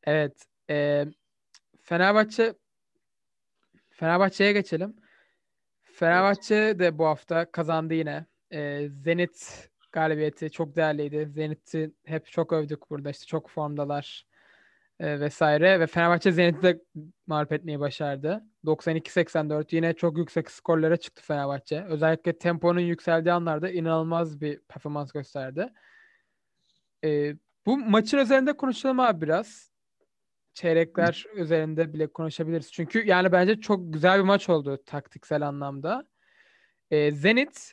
Evet. 0.06 0.46
e, 0.70 1.04
Fenerbahçe 1.82 2.54
Fenerbahçe'ye 3.96 4.52
geçelim. 4.52 4.96
Fenerbahçe 5.84 6.78
de 6.78 6.98
bu 6.98 7.06
hafta 7.06 7.50
kazandı 7.50 7.94
yine. 7.94 8.26
E, 8.52 8.88
Zenit 8.88 9.68
galibiyeti 9.92 10.50
çok 10.50 10.76
değerliydi. 10.76 11.28
Zenit'i 11.30 11.90
hep 12.04 12.26
çok 12.26 12.52
övdük 12.52 12.90
burada. 12.90 13.10
İşte 13.10 13.26
çok 13.26 13.50
formdalar. 13.50 14.26
e, 15.00 15.20
vesaire 15.20 15.80
ve 15.80 15.86
Fenerbahçe 15.86 16.32
Zenit'i 16.32 16.62
de 16.62 16.82
mağlup 17.26 17.52
etmeyi 17.52 17.80
başardı. 17.80 18.44
92-84 18.64 19.76
yine 19.76 19.94
çok 19.94 20.18
yüksek 20.18 20.50
skorlara 20.50 20.96
çıktı 20.96 21.22
Fenerbahçe. 21.22 21.84
Özellikle 21.84 22.38
temponun 22.38 22.80
yükseldiği 22.80 23.32
anlarda 23.32 23.70
inanılmaz 23.70 24.40
bir 24.40 24.60
performans 24.68 25.12
gösterdi. 25.12 25.72
E, 27.04 27.34
bu 27.66 27.76
maçın 27.78 28.18
üzerinde 28.18 28.56
konuşalım 28.56 29.00
abi 29.00 29.20
biraz. 29.26 29.73
Çeyrekler 30.54 31.26
üzerinde 31.34 31.92
bile 31.92 32.06
konuşabiliriz. 32.06 32.72
Çünkü 32.72 33.06
yani 33.06 33.32
bence 33.32 33.60
çok 33.60 33.92
güzel 33.92 34.18
bir 34.18 34.24
maç 34.24 34.48
oldu 34.48 34.82
taktiksel 34.86 35.48
anlamda. 35.48 36.08
E, 36.90 37.10
Zenit 37.10 37.72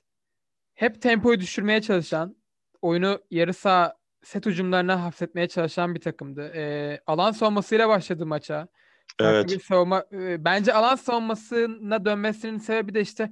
hep 0.73 1.01
tempoyu 1.01 1.39
düşürmeye 1.39 1.81
çalışan, 1.81 2.35
oyunu 2.81 3.21
yarı 3.31 3.53
saha 3.53 4.01
set 4.23 4.45
hücumlarına 4.45 5.03
hapsetmeye 5.03 5.47
çalışan 5.47 5.95
bir 5.95 6.01
takımdı. 6.01 6.51
E, 6.55 6.99
alan 7.07 7.31
savunmasıyla 7.31 7.89
başladı 7.89 8.25
maça. 8.25 8.67
Evet. 9.19 9.49
bir 9.49 9.59
savunma. 9.59 10.05
e, 10.11 10.45
bence 10.45 10.73
alan 10.73 10.95
savunmasına 10.95 12.05
dönmesinin 12.05 12.57
sebebi 12.57 12.93
de 12.93 13.01
işte 13.01 13.31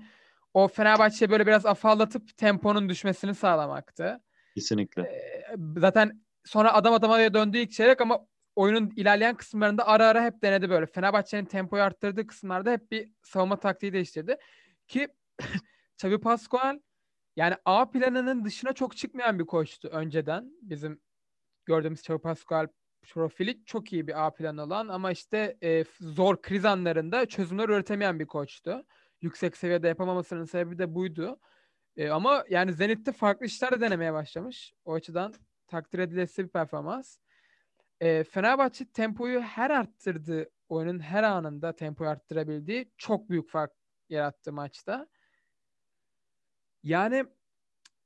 o 0.54 0.68
Fenerbahçe'yi 0.68 1.32
böyle 1.32 1.48
biraz 1.48 1.66
afallatıp 1.66 2.38
temponun 2.38 2.90
düşmesini 2.90 3.36
sağlamaktı. 3.36 4.22
Kesinlikle. 4.56 5.02
E, 5.02 5.44
zaten 5.78 6.22
sonra 6.46 6.74
adam 6.74 6.94
adama 6.94 7.34
döndü 7.34 7.58
ilk 7.58 7.72
çeyrek 7.72 8.02
ama 8.02 8.20
oyunun 8.60 8.94
ilerleyen 8.96 9.36
kısımlarında 9.36 9.88
ara 9.88 10.08
ara 10.08 10.24
hep 10.24 10.42
denedi 10.44 10.70
böyle. 10.70 10.86
Fenerbahçe'nin 10.86 11.46
tempoyu 11.46 11.84
arttırdığı 11.84 12.28
kısımlarda 12.28 12.72
hep 12.72 12.92
bir 12.92 13.12
savunma 13.24 13.60
taktiği 13.60 13.94
değiştirdi. 13.94 14.38
Ki 14.88 15.08
Xavi 15.98 16.20
Pascual 16.20 16.80
yani 17.36 17.56
A 17.66 17.90
planının 17.92 18.46
dışına 18.46 18.74
çok 18.74 18.98
çıkmayan 18.98 19.40
bir 19.40 19.46
koçtu 19.46 19.88
önceden. 19.88 20.52
Bizim 20.62 21.02
gördüğümüz 21.66 22.00
Xavi 22.00 22.20
Pascual 22.20 22.68
profili 23.10 23.66
çok 23.66 23.94
iyi 23.94 24.08
bir 24.08 24.26
A 24.26 24.34
planı 24.34 24.64
olan 24.64 24.88
ama 24.88 25.12
işte 25.12 25.58
e, 25.64 25.84
zor 26.00 26.42
kriz 26.42 26.66
anlarında 26.66 27.26
çözümler 27.26 27.70
üretemeyen 27.70 28.20
bir 28.20 28.26
koçtu. 28.26 28.86
Yüksek 29.22 29.58
seviyede 29.58 29.88
yapamamasının 29.88 30.46
sebebi 30.46 30.78
de 30.78 30.96
buydu. 30.96 31.40
E, 31.98 32.10
ama 32.10 32.46
yani 32.50 32.74
Zenit'te 32.74 33.12
farklı 33.12 33.46
işler 33.46 33.72
de 33.72 33.82
denemeye 33.82 34.14
başlamış. 34.14 34.74
O 34.86 34.94
açıdan 34.94 35.34
takdir 35.68 36.00
edilesi 36.00 36.44
bir 36.44 36.50
performans. 36.50 37.18
E, 38.02 38.24
Fenerbahçe 38.24 38.86
tempoyu 38.86 39.42
her 39.42 39.70
arttırdığı, 39.70 40.50
oyunun 40.70 41.00
her 41.00 41.24
anında 41.24 41.76
tempoyu 41.76 42.10
arttırabildiği 42.10 42.92
çok 42.98 43.30
büyük 43.30 43.50
fark 43.50 43.72
yarattı 44.10 44.54
maçta. 44.54 45.08
Yani 46.84 47.26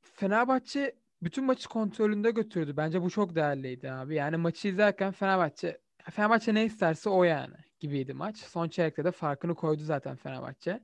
Fenerbahçe 0.02 0.96
bütün 1.22 1.44
maçı 1.46 1.70
kontrolünde 1.70 2.32
götürdü. 2.32 2.78
Bence 2.78 3.02
bu 3.02 3.10
çok 3.10 3.36
değerliydi 3.36 3.92
abi. 3.92 4.16
Yani 4.16 4.38
maçı 4.38 4.68
izlerken 4.68 5.12
Fenerbahçe 5.12 5.82
Fenerbahçe 6.12 6.54
ne 6.54 6.66
isterse 6.66 7.10
o 7.10 7.24
yani 7.24 7.56
gibiydi 7.80 8.14
maç. 8.14 8.38
Son 8.38 8.70
çeyrekte 8.70 9.06
de 9.06 9.12
farkını 9.12 9.56
koydu 9.56 9.84
zaten 9.84 10.16
Fenerbahçe. 10.16 10.84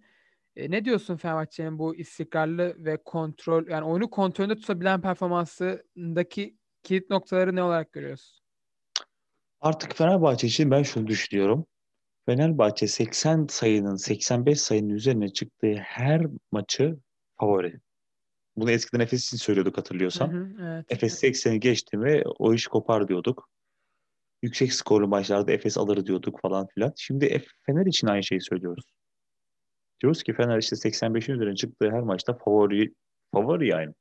E, 0.56 0.72
ne 0.72 0.86
diyorsun 0.86 1.18
Fenerbahçe'nin 1.18 1.80
bu 1.80 1.96
istikrarlı 1.96 2.76
ve 2.86 3.04
kontrol 3.04 3.68
yani 3.68 3.86
oyunu 3.86 4.10
kontrolünde 4.10 4.56
tutabilen 4.56 5.02
performansındaki 5.02 6.58
kilit 6.84 7.10
noktaları 7.10 7.56
ne 7.56 7.64
olarak 7.64 7.94
görüyorsun? 7.94 8.49
Artık 9.62 9.96
Fenerbahçe 9.96 10.48
için 10.48 10.72
ben 10.72 10.84
şunu 10.84 11.08
düşünüyorum. 11.08 11.66
Fenerbahçe 12.26 12.88
80 12.88 13.48
sayının 13.50 13.96
85 13.96 14.62
sayının 14.62 14.90
üzerine 14.90 15.30
çıktığı 15.30 15.74
her 15.76 16.22
maçı 16.52 16.98
favori. 17.40 17.80
Bunu 18.56 18.72
eskiden 18.72 19.00
Efes 19.00 19.26
için 19.26 19.38
söylüyorduk 19.38 19.74
Hı 19.74 19.82
hatırlıyorsan. 19.82 20.28
hı, 20.28 20.50
evet. 20.64 20.86
Efes 20.90 21.24
80'i 21.24 21.60
geçti 21.60 21.98
mi 21.98 22.24
o 22.40 22.54
iş 22.54 22.68
kopar 22.68 23.08
diyorduk. 23.08 23.50
Yüksek 24.42 24.74
skorlu 24.74 25.08
maçlarda 25.08 25.52
Efes 25.52 25.78
alır 25.78 26.06
diyorduk 26.06 26.42
falan 26.42 26.68
filan. 26.68 26.94
Şimdi 26.98 27.44
Fener 27.66 27.86
için 27.86 28.08
aynı 28.08 28.24
şeyi 28.24 28.42
söylüyoruz. 28.42 28.84
Diyoruz 30.02 30.24
ki 30.24 30.34
Fener 30.34 30.58
işte 30.58 30.76
85'in 30.76 31.36
üzerine 31.36 31.56
çıktığı 31.56 31.92
her 31.92 32.02
maçta 32.02 32.34
favori 32.34 32.94
favori 33.34 33.68
yani. 33.68 33.94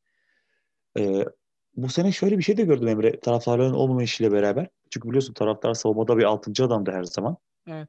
Ee, 0.98 1.24
bu 1.74 1.88
sene 1.88 2.12
şöyle 2.12 2.38
bir 2.38 2.42
şey 2.42 2.56
de 2.56 2.62
gördüm 2.64 2.88
Emre. 2.88 3.20
Taraftarların 3.20 3.74
olmayışıyla 3.74 4.32
beraber. 4.32 4.68
Çünkü 4.90 5.08
biliyorsun 5.08 5.34
taraftar 5.34 5.74
savunmada 5.74 6.18
bir 6.18 6.24
6. 6.24 6.64
adamdı 6.64 6.92
her 6.92 7.04
zaman. 7.04 7.36
Evet. 7.66 7.88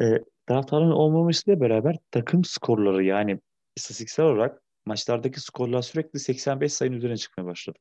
Ee, 0.00 0.24
taraftarın 0.46 0.90
olmamasıyla 0.90 1.60
beraber 1.60 1.96
takım 2.10 2.44
skorları 2.44 3.04
yani 3.04 3.40
istatistiksel 3.76 4.26
olarak 4.26 4.62
maçlardaki 4.86 5.40
skorlar 5.40 5.82
sürekli 5.82 6.18
85 6.18 6.72
sayının 6.72 6.96
üzerine 6.96 7.16
çıkmaya 7.16 7.46
başladı. 7.46 7.78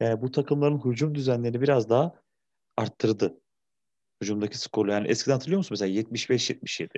Yani 0.00 0.22
bu 0.22 0.30
takımların 0.30 0.84
hücum 0.84 1.14
düzenlerini 1.14 1.60
biraz 1.60 1.90
daha 1.90 2.12
arttırdı. 2.76 3.40
Hücumdaki 4.22 4.58
skorlar. 4.58 4.92
Yani 4.92 5.08
eskiden 5.08 5.34
hatırlıyor 5.34 5.58
musun 5.58 5.72
mesela 5.72 5.88
75-77, 5.88 6.88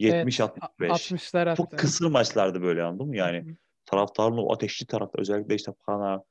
Evet. 0.00 0.26
70-65. 0.26 0.90
a- 0.90 0.94
60'lar 0.94 1.56
Çok 1.56 1.70
kısır 1.70 2.06
maçlardı 2.06 2.62
böyle 2.62 2.82
anladın 2.82 3.06
mı? 3.06 3.16
Yani 3.16 3.38
Hı 3.38 3.50
hı. 3.50 3.56
taraftarın 3.84 4.36
o 4.38 4.52
ateşli 4.52 4.86
tarafta 4.86 5.20
özellikle 5.20 5.54
işte 5.54 5.72
Pana, 5.86 6.24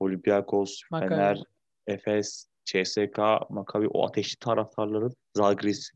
Olympiakos, 0.00 0.80
Maccabi. 0.90 1.08
Fener, 1.10 1.42
Efes, 1.86 2.46
CSKA, 2.64 3.40
Maccabi 3.50 3.88
o 3.88 4.06
ateşli 4.06 4.38
taraftarların 4.38 5.14
Zalgiris 5.36 5.90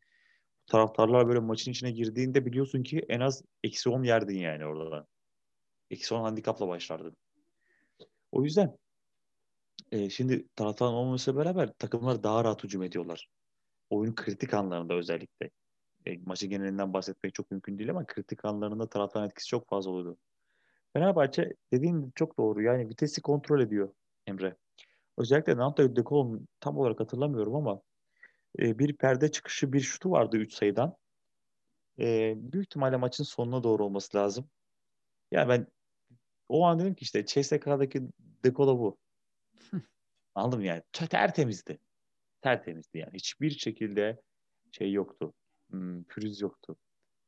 taraftarlar 0.67 1.29
böyle 1.29 1.39
maçın 1.39 1.71
içine 1.71 1.91
girdiğinde 1.91 2.47
biliyorsun 2.47 2.83
ki 2.83 3.07
en 3.09 3.21
az 3.21 3.43
eksi 3.65 3.91
10 3.91 4.03
yerdin 4.03 4.39
yani 4.39 4.67
orada. 4.67 5.07
Eksi 5.91 6.15
10 6.15 6.23
handikapla 6.23 6.69
başlardın. 6.69 7.17
O 8.33 8.45
yüzden 8.45 8.79
e, 9.93 10.11
şimdi 10.11 10.49
taraftarın 10.57 10.93
olmamasıyla 10.93 11.41
beraber 11.41 11.73
takımlar 11.73 12.23
daha 12.23 12.45
rahat 12.45 12.65
hücum 12.65 12.83
ediyorlar. 12.83 13.29
Oyunun 13.91 14.15
kritik 14.15 14.55
anlarında 14.55 14.95
özellikle. 14.95 15.51
E, 16.07 16.19
maçın 16.19 16.51
genelinden 16.51 16.93
bahsetmek 16.93 17.35
çok 17.35 17.51
mümkün 17.51 17.79
değil 17.79 17.91
ama 17.91 18.07
kritik 18.07 18.45
anlarında 18.45 18.89
taraftarın 18.89 19.27
etkisi 19.27 19.49
çok 19.49 19.69
fazla 19.69 19.91
oluyordu. 19.91 20.19
Fenerbahçe 20.93 21.53
dediğin 21.73 22.13
çok 22.15 22.39
doğru. 22.39 22.63
Yani 22.63 22.89
vitesi 22.89 23.23
kontrol 23.23 23.61
ediyor 23.61 23.93
Emre. 24.27 24.57
Özellikle 25.19 25.57
Nanto 25.57 25.97
De 25.97 26.05
Colo'nun 26.05 26.49
tam 26.61 26.79
olarak 26.79 27.01
hatırlamıyorum 27.01 27.55
ama 27.55 27.81
e, 28.59 28.79
bir 28.79 28.97
perde 28.97 29.31
çıkışı 29.31 29.73
bir 29.73 29.81
şutu 29.81 30.11
vardı 30.11 30.37
3 30.37 30.55
sayıdan. 30.55 30.97
E, 31.99 32.35
büyük 32.37 32.67
ihtimalle 32.67 32.97
maçın 32.97 33.25
sonuna 33.25 33.63
doğru 33.63 33.85
olması 33.85 34.17
lazım. 34.17 34.51
Yani 35.31 35.49
ben 35.49 35.67
o 36.49 36.65
an 36.65 36.79
dedim 36.79 36.95
ki 36.95 37.03
işte 37.03 37.27
CSK'daki 37.27 38.03
De 38.45 38.53
Colo 38.53 38.79
bu. 38.79 38.99
Anladın 40.35 40.59
mı 40.59 40.67
yani? 40.67 40.83
Tertemizdi. 40.93 41.79
Tertemizdi 42.41 42.99
yani. 42.99 43.15
Hiçbir 43.15 43.51
şekilde 43.51 44.23
şey 44.73 44.93
yoktu. 44.93 45.33
Hmm, 45.71 46.05
pürüz 46.05 46.41
yoktu. 46.41 46.77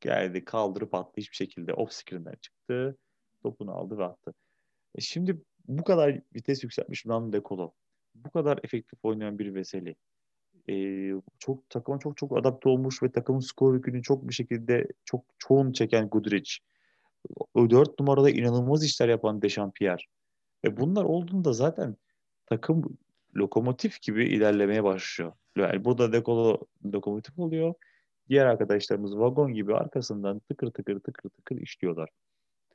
Geldi 0.00 0.44
kaldırıp 0.44 0.94
attı 0.94 1.12
hiçbir 1.16 1.36
şekilde. 1.36 1.74
Off 1.74 1.92
screen'den 1.92 2.36
çıktı. 2.40 2.98
Topunu 3.42 3.72
aldı 3.72 3.98
ve 3.98 4.04
attı. 4.04 4.34
E 4.94 5.00
şimdi 5.00 5.42
bu 5.68 5.84
kadar 5.84 6.20
vites 6.34 6.64
yükseltmiş 6.64 7.06
Nando 7.06 7.32
De 7.32 7.42
Colo. 7.44 7.72
Bu 8.14 8.30
kadar 8.30 8.60
efektif 8.62 8.98
oynayan 9.02 9.38
bir 9.38 9.54
Veseli. 9.54 9.96
E, 10.68 10.74
çok 11.38 11.70
takıma 11.70 11.98
çok 11.98 12.16
çok 12.16 12.38
adapte 12.38 12.68
olmuş 12.68 13.02
ve 13.02 13.12
takımın 13.12 13.40
skor 13.40 13.74
yükünü 13.74 14.02
çok 14.02 14.28
bir 14.28 14.34
şekilde 14.34 14.88
çok 15.04 15.24
çoğun 15.38 15.72
çeken 15.72 16.08
Guduric. 16.08 16.58
O 17.54 17.70
dört 17.70 18.00
numarada 18.00 18.30
inanılmaz 18.30 18.84
işler 18.84 19.08
yapan 19.08 19.42
Dechampierre. 19.42 20.02
E 20.64 20.76
bunlar 20.76 21.04
olduğunda 21.04 21.52
zaten 21.52 21.96
takım 22.46 22.98
lokomotif 23.36 24.02
gibi 24.02 24.24
ilerlemeye 24.24 24.84
başlıyor. 24.84 25.32
Yani 25.56 25.84
burada 25.84 26.12
Dekolo 26.12 26.60
lokomotif 26.84 27.38
oluyor. 27.38 27.74
Diğer 28.28 28.46
arkadaşlarımız 28.46 29.18
vagon 29.18 29.52
gibi 29.52 29.74
arkasından 29.74 30.38
tıkır 30.38 30.70
tıkır 30.70 31.00
tıkır 31.00 31.30
tıkır 31.30 31.56
işliyorlar. 31.56 32.08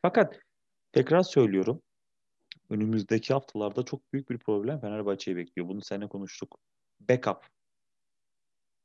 Fakat 0.02 0.40
tekrar 0.92 1.22
söylüyorum. 1.24 1.82
Önümüzdeki 2.70 3.34
haftalarda 3.34 3.86
çok 3.86 4.14
büyük 4.14 4.30
bir 4.30 4.38
problem 4.38 4.80
Fenerbahçe'yi 4.80 5.38
bekliyor. 5.38 5.68
Bunu 5.68 5.82
seninle 5.82 6.08
konuştuk. 6.08 6.60
Backup. 7.00 7.48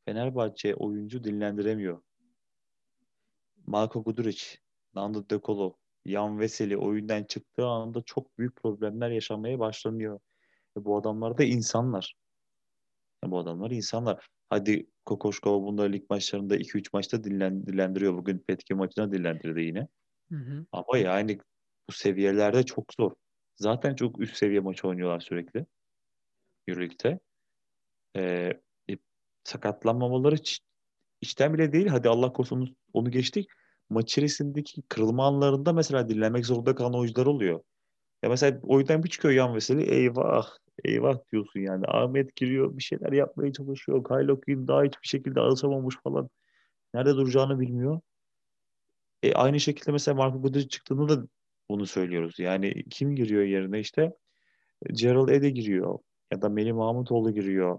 Fenerbahçe 0.04 0.74
oyuncu 0.74 1.24
dinlendiremiyor. 1.24 2.02
Marco 3.66 4.04
Guduric, 4.04 4.44
Nando 4.94 5.30
De 5.30 5.40
Colo, 5.40 5.76
Yan 6.04 6.40
Veseli 6.40 6.76
oyundan 6.76 7.24
çıktığı 7.24 7.66
anda 7.66 8.02
çok 8.02 8.38
büyük 8.38 8.56
problemler 8.56 9.10
yaşamaya 9.10 9.58
başlanıyor. 9.58 10.20
E 10.78 10.84
bu 10.84 10.96
adamlar 10.96 11.38
da 11.38 11.44
insanlar. 11.44 12.14
E 13.24 13.30
bu 13.30 13.38
adamlar 13.38 13.70
insanlar. 13.70 14.28
Hadi 14.50 14.86
Kokoşkova 15.04 15.62
bunda 15.62 15.82
lig 15.82 16.10
maçlarında 16.10 16.56
2-3 16.56 16.88
maçta 16.92 17.24
dinlen, 17.24 17.66
dinlendiriyor. 17.66 18.14
Bugün 18.14 18.38
Petke 18.38 18.74
maçına 18.74 19.12
dinlendirdi 19.12 19.60
yine. 19.60 19.88
Hı 20.32 20.36
hı. 20.36 20.66
Ama 20.72 20.98
yani 20.98 21.38
bu 21.88 21.92
seviyelerde 21.92 22.62
çok 22.62 22.94
zor. 22.94 23.12
Zaten 23.60 23.94
çok 23.94 24.20
üst 24.20 24.36
seviye 24.36 24.60
maç 24.60 24.84
oynuyorlar 24.84 25.20
sürekli. 25.20 25.66
Euroleague'de. 26.68 27.20
E, 28.16 28.22
e, 28.90 28.98
sakatlanmamaları 29.44 30.36
içten 31.20 31.54
bile 31.54 31.72
değil. 31.72 31.86
Hadi 31.86 32.08
Allah 32.08 32.32
korusun 32.32 32.76
onu, 32.92 33.10
geçtik. 33.10 33.48
Maç 33.90 34.10
içerisindeki 34.12 34.82
kırılma 34.82 35.26
anlarında 35.26 35.72
mesela 35.72 36.08
dinlenmek 36.08 36.46
zorunda 36.46 36.74
kalan 36.74 36.94
oyuncular 36.94 37.26
oluyor. 37.26 37.60
Ya 38.22 38.28
mesela 38.28 38.60
oyundan 38.62 39.02
bir 39.04 39.08
çıkıyor 39.10 39.34
Yan 39.34 39.54
Veseli. 39.54 39.82
Eyvah, 39.82 40.46
eyvah 40.84 41.18
diyorsun 41.32 41.60
yani. 41.60 41.84
Ahmet 41.86 42.36
giriyor 42.36 42.76
bir 42.76 42.82
şeyler 42.82 43.12
yapmaya 43.12 43.52
çalışıyor. 43.52 44.04
Kylo 44.04 44.40
Quinn 44.40 44.68
daha 44.68 44.82
hiçbir 44.84 45.08
şekilde 45.08 45.40
alışamamış 45.40 45.96
falan. 46.04 46.30
Nerede 46.94 47.14
duracağını 47.14 47.60
bilmiyor. 47.60 48.00
E, 49.22 49.34
aynı 49.34 49.60
şekilde 49.60 49.92
mesela 49.92 50.14
Marco 50.14 50.42
Goodrich 50.42 50.68
çıktığında 50.68 51.08
da 51.08 51.26
bunu 51.70 51.86
söylüyoruz. 51.86 52.38
Yani 52.38 52.84
kim 52.90 53.16
giriyor 53.16 53.42
yerine 53.42 53.80
işte? 53.80 54.12
Gerald 54.92 55.28
Ede 55.28 55.50
giriyor. 55.50 55.98
Ya 56.32 56.42
da 56.42 56.48
Melih 56.48 56.72
Mahmutoğlu 56.72 57.34
giriyor. 57.34 57.78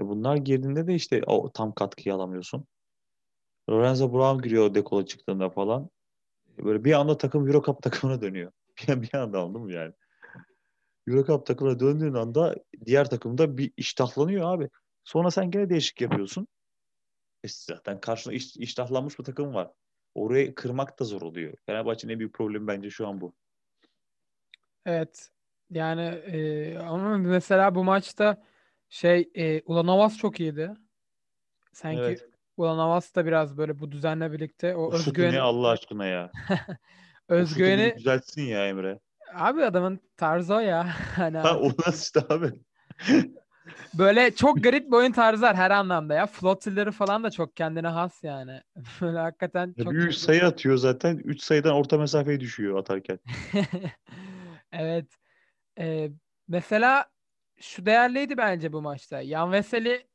E 0.00 0.08
bunlar 0.08 0.36
girdiğinde 0.36 0.86
de 0.86 0.94
işte 0.94 1.22
o 1.26 1.52
tam 1.52 1.72
katkıyı 1.72 2.14
alamıyorsun. 2.14 2.66
Lorenzo 3.70 4.12
Brown 4.12 4.42
giriyor 4.42 4.74
dekola 4.74 5.06
çıktığında 5.06 5.50
falan. 5.50 5.90
E, 6.58 6.64
böyle 6.64 6.84
bir 6.84 6.92
anda 6.92 7.18
takım 7.18 7.48
Euro 7.48 7.62
Cup 7.62 7.82
takımına 7.82 8.20
dönüyor. 8.20 8.52
Bir, 8.88 9.02
bir 9.02 9.14
anda 9.14 9.40
anladın 9.40 9.62
mı 9.62 9.72
yani? 9.72 9.92
Euro 11.08 11.24
Cup 11.24 11.46
takımına 11.46 11.80
döndüğün 11.80 12.14
anda 12.14 12.54
diğer 12.86 13.10
takımda 13.10 13.58
bir 13.58 13.72
iştahlanıyor 13.76 14.54
abi. 14.54 14.68
Sonra 15.04 15.30
sen 15.30 15.50
gene 15.50 15.70
değişik 15.70 16.00
yapıyorsun. 16.00 16.48
E 17.44 17.48
zaten 17.48 18.00
karşında 18.00 18.34
iş, 18.34 18.56
iştahlanmış 18.56 19.18
bir 19.18 19.24
takım 19.24 19.54
var. 19.54 19.70
Orayı 20.18 20.54
kırmak 20.54 21.00
da 21.00 21.04
zor 21.04 21.22
oluyor. 21.22 21.54
Fenerbahçe'nin 21.66 22.12
en 22.12 22.18
büyük 22.18 22.34
problemi 22.34 22.66
bence 22.66 22.90
şu 22.90 23.08
an 23.08 23.20
bu. 23.20 23.34
Evet. 24.86 25.30
Yani 25.70 26.02
e, 26.02 26.78
ama 26.78 27.18
mesela 27.18 27.74
bu 27.74 27.84
maçta 27.84 28.42
şey 28.88 29.30
e, 29.34 29.62
Ulanovas 29.62 30.16
çok 30.16 30.40
iyiydi. 30.40 30.74
Sanki 31.72 32.00
Evet. 32.00 32.28
Ulanovas 32.56 33.14
da 33.14 33.26
biraz 33.26 33.56
böyle 33.56 33.78
bu 33.78 33.92
düzenle 33.92 34.32
birlikte 34.32 34.76
o 34.76 34.82
O 34.82 34.92
özgüveni 34.92 35.40
Allah 35.40 35.68
aşkına 35.68 36.06
ya. 36.06 36.32
Özgüveni 37.28 37.94
düzeltsin 37.96 38.42
ya 38.42 38.68
Emre. 38.68 38.98
abi 39.34 39.64
adamın 39.64 40.00
tarzı 40.16 40.54
o 40.54 40.58
ya. 40.58 40.86
Hani 41.16 41.38
Ha 41.38 41.58
o 41.58 41.68
nasıl 41.86 42.20
işte 42.20 42.34
abi. 42.34 42.52
böyle 43.94 44.34
çok 44.34 44.62
garip 44.62 44.86
bir 44.86 44.96
oyun 44.96 45.12
tarzı 45.12 45.42
var 45.42 45.56
her 45.56 45.70
anlamda 45.70 46.14
ya. 46.14 46.26
Flottilleri 46.26 46.92
falan 46.92 47.24
da 47.24 47.30
çok 47.30 47.56
kendine 47.56 47.88
has 47.88 48.24
yani. 48.24 48.60
Böyle 49.00 49.18
hakikaten 49.18 49.74
Ya 49.76 49.84
çok 49.84 49.92
bir 49.92 50.12
sayı 50.12 50.44
atıyor 50.44 50.76
zaten. 50.76 51.20
3 51.24 51.42
sayıdan 51.42 51.74
orta 51.74 51.98
mesafeye 51.98 52.40
düşüyor 52.40 52.78
atarken. 52.78 53.18
Evet. 54.72 55.06
Ee, 55.78 56.10
mesela 56.48 57.10
şu 57.60 57.86
değerliydi 57.86 58.36
bence 58.36 58.72
bu 58.72 58.82
maçta. 58.82 59.20
Yan 59.20 59.52
Veseli 59.52 60.06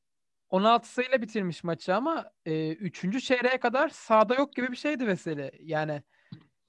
16 0.50 0.94
sayıyla 0.94 1.22
bitirmiş 1.22 1.64
maçı 1.64 1.96
ama 1.96 2.32
e, 2.46 2.72
3. 2.74 3.22
çeyreğe 3.22 3.60
kadar 3.60 3.90
sahada 3.90 4.36
yok 4.36 4.54
gibi 4.56 4.72
bir 4.72 4.76
şeydi 4.76 5.08
Veseli. 5.08 5.52
Yani 5.60 6.04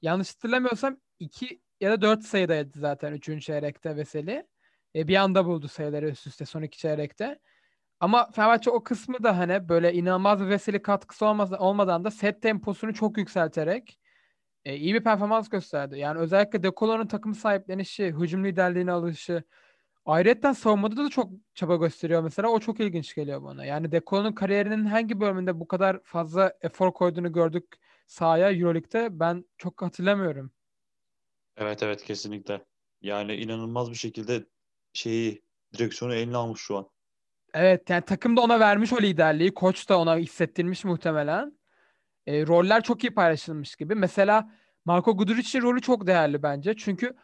yanlış 0.02 0.34
hatırlamıyorsam 0.34 0.96
2 1.18 1.60
ya 1.80 1.90
da 1.90 2.02
4 2.02 2.22
sayıdaydı 2.22 2.78
zaten 2.78 3.12
3. 3.12 3.40
çeyrekte 3.40 3.96
Veseli. 3.96 4.46
E, 4.96 5.08
bir 5.08 5.16
anda 5.16 5.46
buldu 5.46 5.68
sayıları 5.68 6.08
üst 6.10 6.26
üste 6.26 6.44
son 6.44 6.62
iki 6.62 6.78
çeyrekte. 6.78 7.38
Ama 8.00 8.30
Fenerbahçe 8.30 8.70
o 8.70 8.82
kısmı 8.84 9.22
da 9.22 9.38
hani 9.38 9.68
böyle 9.68 9.92
inanılmaz 9.92 10.40
bir 10.40 10.48
Veseli 10.48 10.82
katkısı 10.82 11.26
olmasa, 11.26 11.58
olmadan 11.58 12.04
da 12.04 12.10
set 12.10 12.42
temposunu 12.42 12.94
çok 12.94 13.18
yükselterek 13.18 13.98
e, 14.64 14.76
iyi 14.76 14.94
bir 14.94 15.04
performans 15.04 15.48
gösterdi. 15.48 15.98
Yani 15.98 16.18
özellikle 16.18 16.62
De 16.62 16.72
Colo'nun 16.76 17.06
takım 17.06 17.34
sahiplenişi, 17.34 18.06
hücum 18.06 18.44
liderliğine 18.44 18.92
alışı, 18.92 19.42
ayrıca 20.04 20.54
savunmada 20.54 20.96
da 20.96 21.08
çok 21.10 21.32
çaba 21.54 21.76
gösteriyor 21.76 22.22
mesela. 22.22 22.48
O 22.48 22.60
çok 22.60 22.80
ilginç 22.80 23.14
geliyor 23.14 23.42
bana. 23.42 23.64
Yani 23.64 23.92
De 23.92 24.00
Colo'nun 24.06 24.32
kariyerinin 24.32 24.84
hangi 24.84 25.20
bölümünde 25.20 25.60
bu 25.60 25.68
kadar 25.68 26.00
fazla 26.04 26.52
efor 26.60 26.92
koyduğunu 26.92 27.32
gördük 27.32 27.64
sahaya 28.06 28.52
Euroleague'de 28.52 29.20
ben 29.20 29.44
çok 29.58 29.82
hatırlamıyorum. 29.82 30.52
Evet 31.56 31.82
evet 31.82 32.04
kesinlikle. 32.04 32.64
Yani 33.02 33.34
inanılmaz 33.34 33.90
bir 33.90 33.96
şekilde 33.96 34.46
şeyi 34.94 35.42
direksiyonu 35.78 36.14
eline 36.14 36.36
almış 36.36 36.60
şu 36.60 36.76
an. 36.76 36.88
Evet 37.54 37.90
yani 37.90 38.04
takım 38.04 38.36
da 38.36 38.40
ona 38.40 38.60
vermiş 38.60 38.92
o 38.92 39.02
liderliği. 39.02 39.54
Koç 39.54 39.88
da 39.88 39.98
ona 39.98 40.16
hissettirmiş 40.16 40.84
muhtemelen. 40.84 41.58
E, 42.26 42.46
roller 42.46 42.82
çok 42.82 43.04
iyi 43.04 43.14
paylaşılmış 43.14 43.76
gibi. 43.76 43.94
Mesela 43.94 44.50
Marco 44.84 45.16
Guduric'in 45.16 45.62
rolü 45.62 45.80
çok 45.80 46.06
değerli 46.06 46.42
bence. 46.42 46.76
Çünkü 46.76 47.16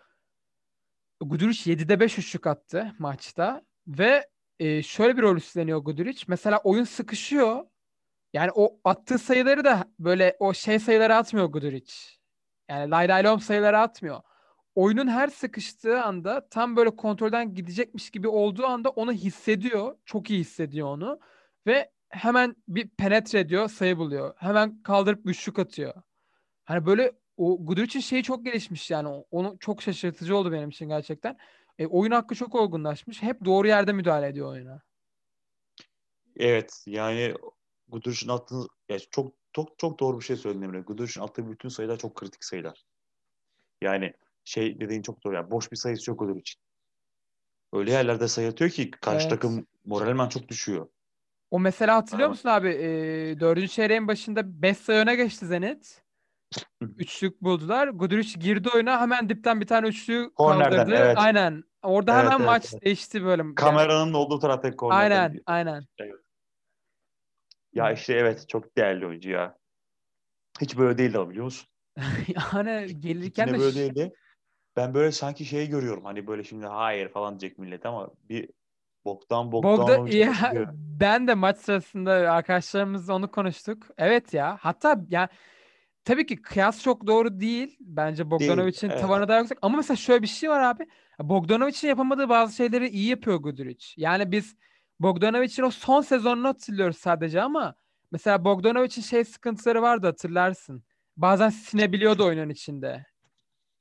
Guduric 1.20 1.72
7'de 1.72 2.00
5 2.00 2.18
üçlük 2.18 2.46
attı 2.46 2.94
maçta 2.98 3.62
ve 3.86 4.28
e, 4.58 4.82
şöyle 4.82 5.16
bir 5.16 5.22
rol 5.22 5.36
üstleniyor 5.36 5.78
Guduric. 5.78 6.24
Mesela 6.28 6.60
oyun 6.64 6.84
sıkışıyor. 6.84 7.66
Yani 8.32 8.50
o 8.54 8.80
attığı 8.84 9.18
sayıları 9.18 9.64
da 9.64 9.84
böyle 9.98 10.36
o 10.38 10.54
şey 10.54 10.78
sayıları 10.78 11.16
atmıyor 11.16 11.46
Guduric. 11.46 11.94
Yani 12.68 12.90
lay 12.90 13.08
lay 13.08 13.24
lom 13.24 13.40
sayıları 13.40 13.78
atmıyor. 13.78 14.20
Oyunun 14.80 15.08
her 15.08 15.28
sıkıştığı 15.28 16.02
anda 16.02 16.48
tam 16.48 16.76
böyle 16.76 16.96
kontrolden 16.96 17.54
gidecekmiş 17.54 18.10
gibi 18.10 18.28
olduğu 18.28 18.66
anda 18.66 18.88
onu 18.88 19.12
hissediyor. 19.12 19.96
Çok 20.04 20.30
iyi 20.30 20.40
hissediyor 20.40 20.88
onu. 20.88 21.20
Ve 21.66 21.90
hemen 22.08 22.56
bir 22.68 22.88
penetre 22.88 23.40
ediyor, 23.40 23.68
sayı 23.68 23.98
buluyor. 23.98 24.34
Hemen 24.36 24.82
kaldırıp 24.82 25.20
üçlük 25.24 25.58
atıyor. 25.58 25.94
Hani 26.64 26.86
böyle 26.86 27.12
o 27.36 27.66
Guduric'in 27.66 28.00
şeyi 28.00 28.22
çok 28.22 28.44
gelişmiş 28.44 28.90
yani. 28.90 29.08
Onu 29.30 29.56
çok 29.60 29.82
şaşırtıcı 29.82 30.36
oldu 30.36 30.52
benim 30.52 30.68
için 30.68 30.88
gerçekten. 30.88 31.38
E, 31.78 31.86
oyun 31.86 32.12
hakkı 32.12 32.34
çok 32.34 32.54
olgunlaşmış. 32.54 33.22
Hep 33.22 33.44
doğru 33.44 33.68
yerde 33.68 33.92
müdahale 33.92 34.26
ediyor 34.26 34.48
oyuna. 34.52 34.82
Evet 36.36 36.84
yani 36.86 37.34
Guduric'in 37.88 38.28
attığı 38.28 38.66
ya 38.88 38.98
çok 38.98 39.32
çok 39.52 39.78
çok 39.78 40.00
doğru 40.00 40.20
bir 40.20 40.24
şey 40.24 40.36
söyledin 40.36 40.62
Emre. 40.62 40.80
Guduric'in 40.80 41.24
attığı 41.24 41.50
bütün 41.50 41.68
sayılar 41.68 41.98
çok 41.98 42.14
kritik 42.14 42.44
sayılar. 42.44 42.84
Yani 43.82 44.12
şey 44.50 44.80
dediğin 44.80 45.02
çok 45.02 45.24
doğru. 45.24 45.34
Yani 45.34 45.50
boş 45.50 45.72
bir 45.72 45.76
sayısı 45.76 46.10
yok 46.10 46.18
Guduric'in. 46.18 46.60
Öyle 47.72 47.90
yerlerde 47.92 48.28
sayı 48.28 48.48
atıyor 48.48 48.70
ki 48.70 48.90
karşı 48.90 49.20
Evet. 49.20 49.30
takım 49.30 49.66
moralman 49.84 50.28
çok 50.28 50.48
düşüyor. 50.48 50.88
O 51.50 51.60
mesela 51.60 51.96
hatırlıyor 51.96 52.26
Ama- 52.26 52.32
musun 52.32 52.48
abi? 52.48 52.68
E, 52.68 52.86
dördüncü 53.40 53.68
çeyreğin 53.68 54.08
başında 54.08 54.62
5 54.62 54.76
sayı 54.76 54.98
öne 54.98 55.14
geçti 55.16 55.46
Zenit. 55.46 56.02
Üçlük 56.96 57.42
buldular. 57.42 57.88
Guduric 57.88 58.38
girdi 58.40 58.68
oyuna 58.74 59.00
hemen 59.00 59.28
dipten 59.28 59.60
bir 59.60 59.66
tane 59.66 59.88
üçlü 59.88 60.30
Kornerden, 60.34 60.76
kaldırdı. 60.78 60.96
evet. 60.96 61.18
Aynen. 61.18 61.64
Orada 61.82 62.12
Evet, 62.12 62.24
hemen 62.24 62.36
evet, 62.38 62.46
maç 62.46 62.72
evet. 62.72 62.84
değişti 62.84 63.24
böyle. 63.24 63.42
Yani- 63.42 63.54
Kameranın 63.54 64.12
olduğu 64.12 64.38
taraftaki 64.38 64.76
kornerden. 64.76 65.40
aynen, 65.46 65.84
aynen. 65.98 66.16
Ya 67.72 67.92
işte 67.92 68.14
evet 68.14 68.48
çok 68.48 68.76
değerli 68.76 69.06
oyuncu 69.06 69.30
ya. 69.30 69.58
Hiç 70.60 70.78
böyle 70.78 70.98
değildi 70.98 71.18
ama 71.18 71.30
biliyor 71.30 71.44
musun? 71.44 71.66
Yani 72.56 73.00
gelirken 73.00 73.46
Yine 73.46 73.56
de 73.56 73.60
böyle 73.60 73.74
değildi. 73.76 74.12
Ben 74.80 74.94
böyle 74.94 75.12
sanki 75.12 75.44
şey 75.44 75.68
görüyorum. 75.68 76.04
Hani 76.04 76.26
böyle 76.26 76.44
şimdi 76.44 76.66
hayır 76.66 77.08
falan 77.08 77.40
diyecek 77.40 77.58
millet 77.58 77.86
ama 77.86 78.10
bir 78.28 78.48
boktan 79.04 79.52
boktan 79.52 79.78
Bogda 79.78 80.16
ya 80.16 80.34
ben 81.00 81.28
de 81.28 81.34
maç 81.34 81.58
sırasında 81.58 82.12
arkadaşlarımızla 82.12 83.14
onu 83.14 83.30
konuştuk. 83.30 83.86
Evet 83.98 84.34
ya. 84.34 84.58
Hatta 84.60 85.04
ya 85.08 85.28
tabii 86.04 86.26
ki 86.26 86.42
kıyas 86.42 86.82
çok 86.82 87.06
doğru 87.06 87.40
değil. 87.40 87.76
Bence 87.80 88.30
Bogdanovic'in 88.30 88.90
evet. 88.90 89.00
tavanı 89.00 89.28
daha 89.28 89.38
yüksek. 89.38 89.58
Ama 89.62 89.76
mesela 89.76 89.96
şöyle 89.96 90.22
bir 90.22 90.26
şey 90.26 90.50
var 90.50 90.60
abi. 90.60 90.86
Bogdanovic'in 91.20 91.88
yapamadığı 91.88 92.28
bazı 92.28 92.56
şeyleri 92.56 92.88
iyi 92.88 93.08
yapıyor 93.08 93.36
Guduric. 93.36 93.86
Yani 93.96 94.32
biz 94.32 94.56
Bogdanovic'in 95.00 95.66
o 95.66 95.70
son 95.70 96.00
sezonunu 96.00 96.48
hatırlıyoruz 96.48 96.96
sadece 96.96 97.42
ama 97.42 97.74
mesela 98.12 98.44
Bogdanovic'in 98.44 99.02
şey 99.02 99.24
sıkıntıları 99.24 99.82
vardı 99.82 100.06
hatırlarsın. 100.06 100.84
Bazen 101.16 101.48
sinebiliyordu 101.48 102.24
oyunun 102.24 102.48
içinde. 102.48 103.09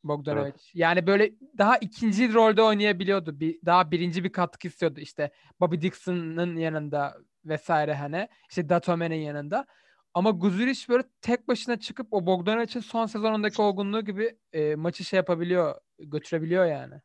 Bogdanovic. 0.03 0.53
Yani 0.73 1.07
böyle 1.07 1.31
daha 1.57 1.77
ikinci 1.77 2.33
rolde 2.33 2.61
oynayabiliyordu. 2.61 3.39
Bir, 3.39 3.59
daha 3.65 3.91
birinci 3.91 4.23
bir 4.23 4.31
katkı 4.31 4.67
istiyordu. 4.67 4.99
İşte 4.99 5.31
Bobby 5.59 5.81
Dixon'ın 5.81 6.55
yanında 6.55 7.17
vesaire 7.45 7.93
hani. 7.93 8.27
İşte 8.49 8.69
Datome'nin 8.69 9.15
yanında. 9.15 9.65
Ama 10.13 10.29
Guzuric 10.29 10.85
böyle 10.89 11.03
tek 11.21 11.47
başına 11.47 11.79
çıkıp 11.79 12.07
o 12.11 12.25
Bogdanovic'in 12.25 12.79
son 12.79 13.05
sezonundaki 13.05 13.61
olgunluğu 13.61 14.05
gibi 14.05 14.37
e, 14.53 14.75
maçı 14.75 15.03
şey 15.03 15.17
yapabiliyor, 15.17 15.75
götürebiliyor 15.99 16.65
yani. 16.65 16.95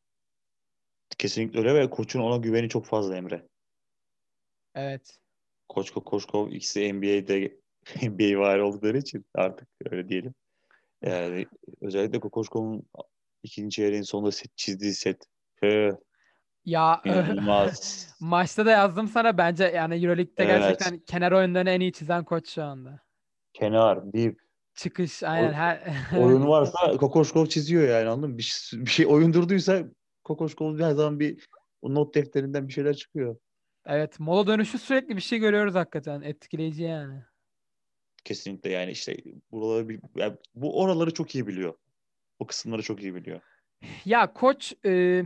Kesinlikle 1.18 1.58
öyle 1.58 1.74
ve 1.74 1.90
koçun 1.90 2.20
ona 2.20 2.36
güveni 2.36 2.68
çok 2.68 2.86
fazla 2.86 3.16
Emre. 3.16 3.48
Evet. 4.74 5.18
Koçko, 5.68 6.04
Koçkov 6.04 6.50
ikisi 6.50 6.92
NBA'de 6.92 7.56
NBA 8.02 8.38
var 8.38 8.58
oldukları 8.58 8.98
için 8.98 9.24
artık 9.34 9.68
öyle 9.90 10.08
diyelim. 10.08 10.34
Yani 11.06 11.46
özellikle 11.80 12.20
Kokoşkov'un 12.20 12.82
ikinci 13.42 13.76
çeyreğin 13.76 14.02
sonunda 14.02 14.32
set 14.32 14.56
çizdiği 14.56 14.92
set. 14.92 15.26
Hı, 15.60 15.98
Ya 16.64 17.00
inanılmaz. 17.04 18.08
maçta 18.20 18.66
da 18.66 18.70
yazdım 18.70 19.08
sana 19.08 19.38
bence 19.38 19.64
yani 19.64 19.94
Euroleague'de 19.94 20.44
Evet. 20.44 20.60
gerçekten 20.60 20.98
kenar 20.98 21.32
oyunlarını 21.32 21.70
en 21.70 21.80
iyi 21.80 21.92
çizen 21.92 22.24
koç 22.24 22.48
şu 22.48 22.62
anda. 22.64 23.00
Kenar, 23.52 24.12
bir 24.12 24.36
Çıkış 24.74 25.22
aynen 25.22 25.52
her 25.52 25.82
oyun 26.18 26.48
varsa 26.48 26.96
Kokoşkov 26.96 27.46
çiziyor 27.46 27.88
yani 27.88 28.08
anladın 28.08 28.30
mı? 28.30 28.38
Bir, 28.38 28.42
şey- 28.42 28.80
bir 28.80 28.90
şey 28.90 29.06
oyun 29.06 29.32
durduysa 29.32 29.84
Kokoşkov 30.24 30.78
her 30.78 30.90
zaman 30.92 31.20
bir 31.20 31.46
not 31.82 32.14
defterinden 32.14 32.68
bir 32.68 32.72
şeyler 32.72 32.94
çıkıyor. 32.94 33.36
Evet, 33.86 34.20
mola 34.20 34.46
dönüşü 34.46 34.78
sürekli 34.78 35.16
bir 35.16 35.20
şey 35.20 35.38
görüyoruz 35.38 35.74
hakikaten. 35.74 36.20
Etkileyici 36.20 36.82
yani. 36.82 37.22
Kesinlikle 38.24 38.70
yani 38.70 38.90
işte 38.90 39.16
buraları 39.52 40.00
yani 40.16 40.36
bu 40.54 40.80
oraları 40.80 41.14
çok 41.14 41.34
iyi 41.34 41.46
biliyor. 41.46 41.74
O 42.38 42.46
kısımları 42.46 42.82
çok 42.82 43.02
iyi 43.02 43.14
biliyor. 43.14 43.40
Ya 44.04 44.32
koç 44.32 44.74
e, 44.86 45.22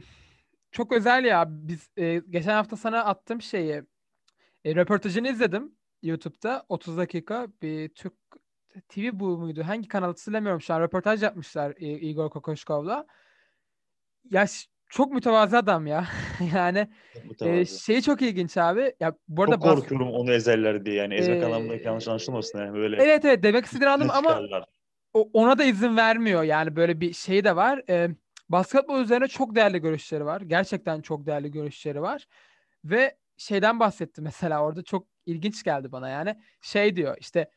çok 0.71 0.93
özel 0.93 1.25
ya. 1.25 1.47
Biz 1.49 1.91
e, 1.97 2.23
geçen 2.31 2.55
hafta 2.55 2.77
sana 2.77 3.05
attığım 3.05 3.43
şeyi 3.43 3.83
e, 4.65 4.75
röportajını 4.75 5.29
izledim 5.29 5.73
YouTube'da 6.03 6.67
30 6.69 6.97
dakika 6.97 7.49
bir 7.63 7.89
Türk 7.89 8.15
TV 8.89 9.11
bu 9.13 9.39
muydu? 9.39 9.63
Hangi 9.67 9.89
kanal 9.89 10.07
hatırlamıyorum 10.07 10.61
şu 10.61 10.75
an. 10.75 10.81
Röportaj 10.81 11.23
yapmışlar 11.23 11.75
e, 11.77 11.87
Igor 11.87 12.31
Kokoşkov'la. 12.31 13.07
Ya 14.31 14.47
çok 14.89 15.13
mütevazı 15.13 15.59
adam 15.59 15.87
ya. 15.87 16.05
yani 16.55 16.89
e, 17.45 17.65
şeyi 17.65 18.03
çok 18.03 18.23
ilginç 18.23 18.57
abi. 18.57 18.95
Ya 19.01 19.15
bu 19.29 19.43
arada 19.43 19.55
çok 19.55 19.63
korkuyorum 19.63 20.07
bas- 20.07 20.15
onu 20.15 20.33
ezerler 20.33 20.85
diye 20.87 20.97
yani 20.97 21.15
ezmek 21.15 21.43
ee, 21.43 21.47
anlamındaki 21.47 21.87
yanlış 21.87 22.09
anlaşılmasın 22.09 22.59
yani 22.59 22.75
böyle. 22.75 23.03
Evet 23.03 23.25
evet 23.25 23.43
demek 23.43 23.65
istediğini 23.65 23.91
anladım 23.91 24.11
ama 24.15 24.43
ona 25.15 25.59
da 25.59 25.65
izin 25.65 25.97
vermiyor 25.97 26.43
yani 26.43 26.77
böyle 26.77 27.01
bir 27.01 27.13
şey 27.13 27.45
de 27.45 27.57
var. 27.57 27.83
E, 27.89 28.11
basketbol 28.49 29.01
üzerine 29.01 29.29
çok 29.29 29.55
değerli 29.55 29.79
görüşleri 29.79 30.25
var. 30.25 30.41
Gerçekten 30.41 31.01
çok 31.01 31.27
değerli 31.27 31.51
görüşleri 31.51 32.03
var. 32.03 32.27
Ve 32.85 33.17
şeyden 33.37 33.81
bahsetti 33.81 34.23
mesela 34.23 34.63
orada 34.65 34.83
çok 34.83 35.07
ilginç 35.27 35.63
geldi 35.63 35.93
bana 35.93 36.09
yani. 36.09 36.37
Şey 36.61 36.97
diyor 36.97 37.17
işte 37.21 37.51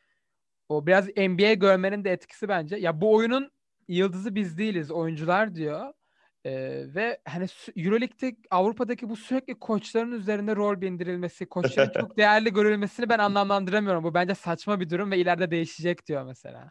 o 0.68 0.86
biraz 0.86 1.08
NBA 1.08 1.54
görmenin 1.54 2.04
de 2.04 2.12
etkisi 2.12 2.48
bence. 2.48 2.76
Ya 2.76 3.00
bu 3.00 3.14
oyunun 3.14 3.50
yıldızı 3.88 4.34
biz 4.34 4.58
değiliz 4.58 4.90
oyuncular 4.90 5.54
diyor. 5.54 5.92
Ee, 6.44 6.84
ve 6.94 7.20
hani 7.24 7.46
Euroleague'de 7.76 8.36
Avrupa'daki 8.50 9.08
bu 9.08 9.16
sürekli 9.16 9.58
koçların 9.58 10.12
üzerinde 10.12 10.56
rol 10.56 10.80
bindirilmesi, 10.80 11.46
koçların 11.46 11.92
çok 12.00 12.16
değerli 12.16 12.52
görülmesini 12.52 13.08
ben 13.08 13.18
anlamlandıramıyorum. 13.18 14.04
Bu 14.04 14.14
bence 14.14 14.34
saçma 14.34 14.80
bir 14.80 14.90
durum 14.90 15.10
ve 15.10 15.18
ileride 15.18 15.50
değişecek 15.50 16.06
diyor 16.06 16.24
mesela. 16.24 16.70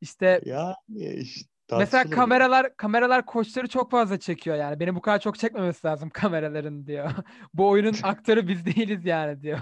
İşte 0.00 0.40
ya 0.44 0.74
işte 0.88 1.46
Mesela 1.78 2.10
kameralar 2.10 2.76
kameralar 2.76 3.26
koçları 3.26 3.68
çok 3.68 3.90
fazla 3.90 4.18
çekiyor 4.18 4.56
yani. 4.56 4.80
Beni 4.80 4.94
bu 4.94 5.00
kadar 5.00 5.20
çok 5.20 5.38
çekmemesi 5.38 5.86
lazım 5.86 6.10
kameraların 6.14 6.86
diyor. 6.86 7.10
bu 7.54 7.68
oyunun 7.68 7.94
aktörü 8.02 8.48
biz 8.48 8.66
değiliz 8.66 9.04
yani 9.04 9.42
diyor. 9.42 9.60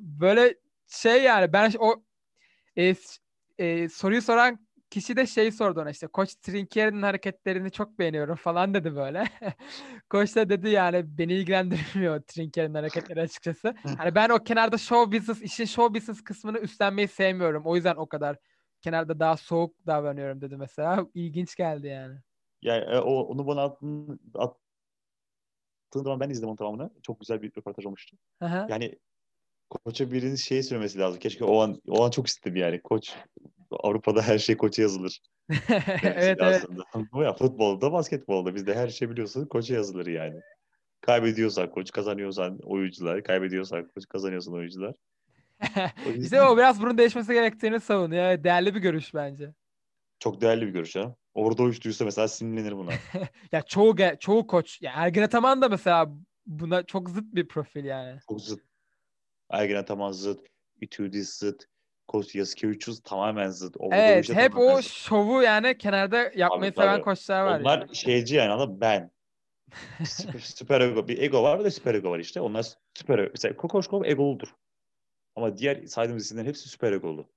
Böyle 0.00 0.54
şey 0.86 1.22
yani 1.22 1.52
ben 1.52 1.72
o 1.78 2.02
e, 2.76 2.94
e, 3.58 3.88
soruyu 3.88 4.22
soran 4.22 4.58
kişi 4.90 5.16
de 5.16 5.26
şey 5.26 5.52
sordu 5.52 5.80
ona 5.80 5.90
işte 5.90 6.06
Koç 6.06 6.34
Trinkier'in 6.34 7.02
hareketlerini 7.02 7.70
çok 7.70 7.98
beğeniyorum 7.98 8.36
falan 8.36 8.74
dedi 8.74 8.96
böyle. 8.96 9.24
Koç 10.10 10.36
da 10.36 10.48
dedi 10.48 10.68
yani 10.68 11.18
beni 11.18 11.32
ilgilendirmiyor 11.32 12.22
Trinkier'in 12.22 12.74
hareketleri 12.74 13.20
açıkçası. 13.20 13.74
Hani 13.98 14.14
ben 14.14 14.28
o 14.28 14.38
kenarda 14.44 14.78
show 14.78 15.18
business 15.18 15.42
işin 15.42 15.64
show 15.64 15.94
business 15.94 16.24
kısmını 16.24 16.58
üstlenmeyi 16.58 17.08
sevmiyorum. 17.08 17.62
O 17.66 17.76
yüzden 17.76 17.96
o 17.96 18.06
kadar 18.06 18.36
kenarda 18.82 19.20
daha 19.20 19.36
soğuk 19.36 19.86
davranıyorum 19.86 20.40
dedi 20.40 20.56
mesela. 20.56 21.06
İlginç 21.14 21.56
geldi 21.56 21.86
yani. 21.86 22.18
Yani 22.62 22.84
e, 22.84 22.98
o 22.98 23.20
onu 23.20 23.46
bana 23.46 23.62
attığın, 23.62 24.20
attığın 24.34 26.04
zaman 26.04 26.20
ben 26.20 26.30
izledim 26.30 26.48
onun 26.48 26.56
tamamını. 26.56 26.90
Çok 27.02 27.20
güzel 27.20 27.42
bir 27.42 27.56
röportaj 27.56 27.86
olmuştu. 27.86 28.16
Aha. 28.40 28.66
Yani 28.70 28.98
koça 29.70 30.12
birinin 30.12 30.36
şey 30.36 30.62
söylemesi 30.62 30.98
lazım. 30.98 31.20
Keşke 31.20 31.44
o 31.44 31.60
an 31.60 31.82
o 31.88 32.04
an 32.04 32.10
çok 32.10 32.26
istedim 32.26 32.56
yani. 32.56 32.82
Koç 32.82 33.16
Avrupa'da 33.70 34.22
her 34.22 34.38
şey 34.38 34.56
koça 34.56 34.82
yazılır. 34.82 35.20
evet 36.02 36.38
evet. 36.40 36.64
Bu 37.12 37.22
ya 37.22 37.32
futbolda, 37.32 37.92
basketbolda 37.92 38.54
bizde 38.54 38.74
her 38.74 38.88
şey 38.88 39.10
biliyorsun 39.10 39.46
koça 39.46 39.74
yazılır 39.74 40.06
yani. 40.06 40.40
Kaybediyorsan 41.00 41.70
koç, 41.70 41.90
kazanıyorsan 41.90 42.58
oyuncular, 42.62 43.24
kaybediyorsan 43.24 43.88
koç, 43.94 44.08
kazanıyorsan 44.08 44.54
oyuncular. 44.54 44.94
O 46.06 46.10
işte 46.10 46.42
o 46.42 46.56
biraz 46.56 46.82
bunun 46.82 46.98
değişmesi 46.98 47.32
gerektiğini 47.32 47.80
savunuyor. 47.80 48.44
Değerli 48.44 48.74
bir 48.74 48.80
görüş 48.80 49.14
bence. 49.14 49.54
Çok 50.18 50.40
değerli 50.40 50.66
bir 50.66 50.72
görüş 50.72 50.96
ha. 50.96 51.14
Orada 51.34 51.62
uçtuysa 51.62 52.04
mesela 52.04 52.28
sinirlenir 52.28 52.76
buna. 52.76 52.92
ya 53.52 53.62
çoğu 53.62 53.96
çoğu 54.20 54.46
koç. 54.46 54.82
Ya 54.82 54.92
Ergin 54.94 55.22
Ataman 55.22 55.62
da 55.62 55.68
mesela 55.68 56.10
buna 56.46 56.82
çok 56.82 57.10
zıt 57.10 57.34
bir 57.34 57.48
profil 57.48 57.84
yani. 57.84 58.20
Çok 58.28 58.40
zıt. 58.40 58.60
Ergin 59.50 59.74
Ataman 59.74 60.12
zıt. 60.12 60.46
Ütüdü 60.80 61.24
zıt. 61.24 61.69
Koç 62.10 62.34
Yaskevicius 62.34 63.00
tamamen 63.00 63.48
zıt. 63.48 63.76
O 63.78 63.88
evet 63.92 64.34
hep 64.34 64.58
o 64.58 64.76
zıt. 64.76 64.92
şovu 64.92 65.42
yani 65.42 65.78
kenarda 65.78 66.30
yapmayı 66.34 66.72
tabii, 66.72 66.84
seven 66.84 66.94
tabii. 66.94 67.04
koçlar 67.04 67.42
var. 67.42 67.60
Onlar 67.60 67.78
yani. 67.78 67.96
şeyci 67.96 68.36
yani 68.36 68.52
ama 68.52 68.80
ben. 68.80 69.10
süper 70.40 70.80
ego. 70.80 71.08
Bir 71.08 71.18
ego 71.22 71.42
var 71.42 71.64
da 71.64 71.70
süper 71.70 71.94
ego 71.94 72.10
var 72.10 72.18
işte. 72.18 72.40
Onlar 72.40 72.66
süper 72.94 73.18
ego. 73.18 73.30
Mesela 73.34 73.56
Kokoşkov 73.56 74.04
egoludur. 74.04 74.54
Ama 75.36 75.58
diğer 75.58 75.86
saydığımız 75.86 76.24
isimlerin 76.24 76.48
hepsi 76.48 76.68
süper 76.68 76.92
egolu. 76.92 77.28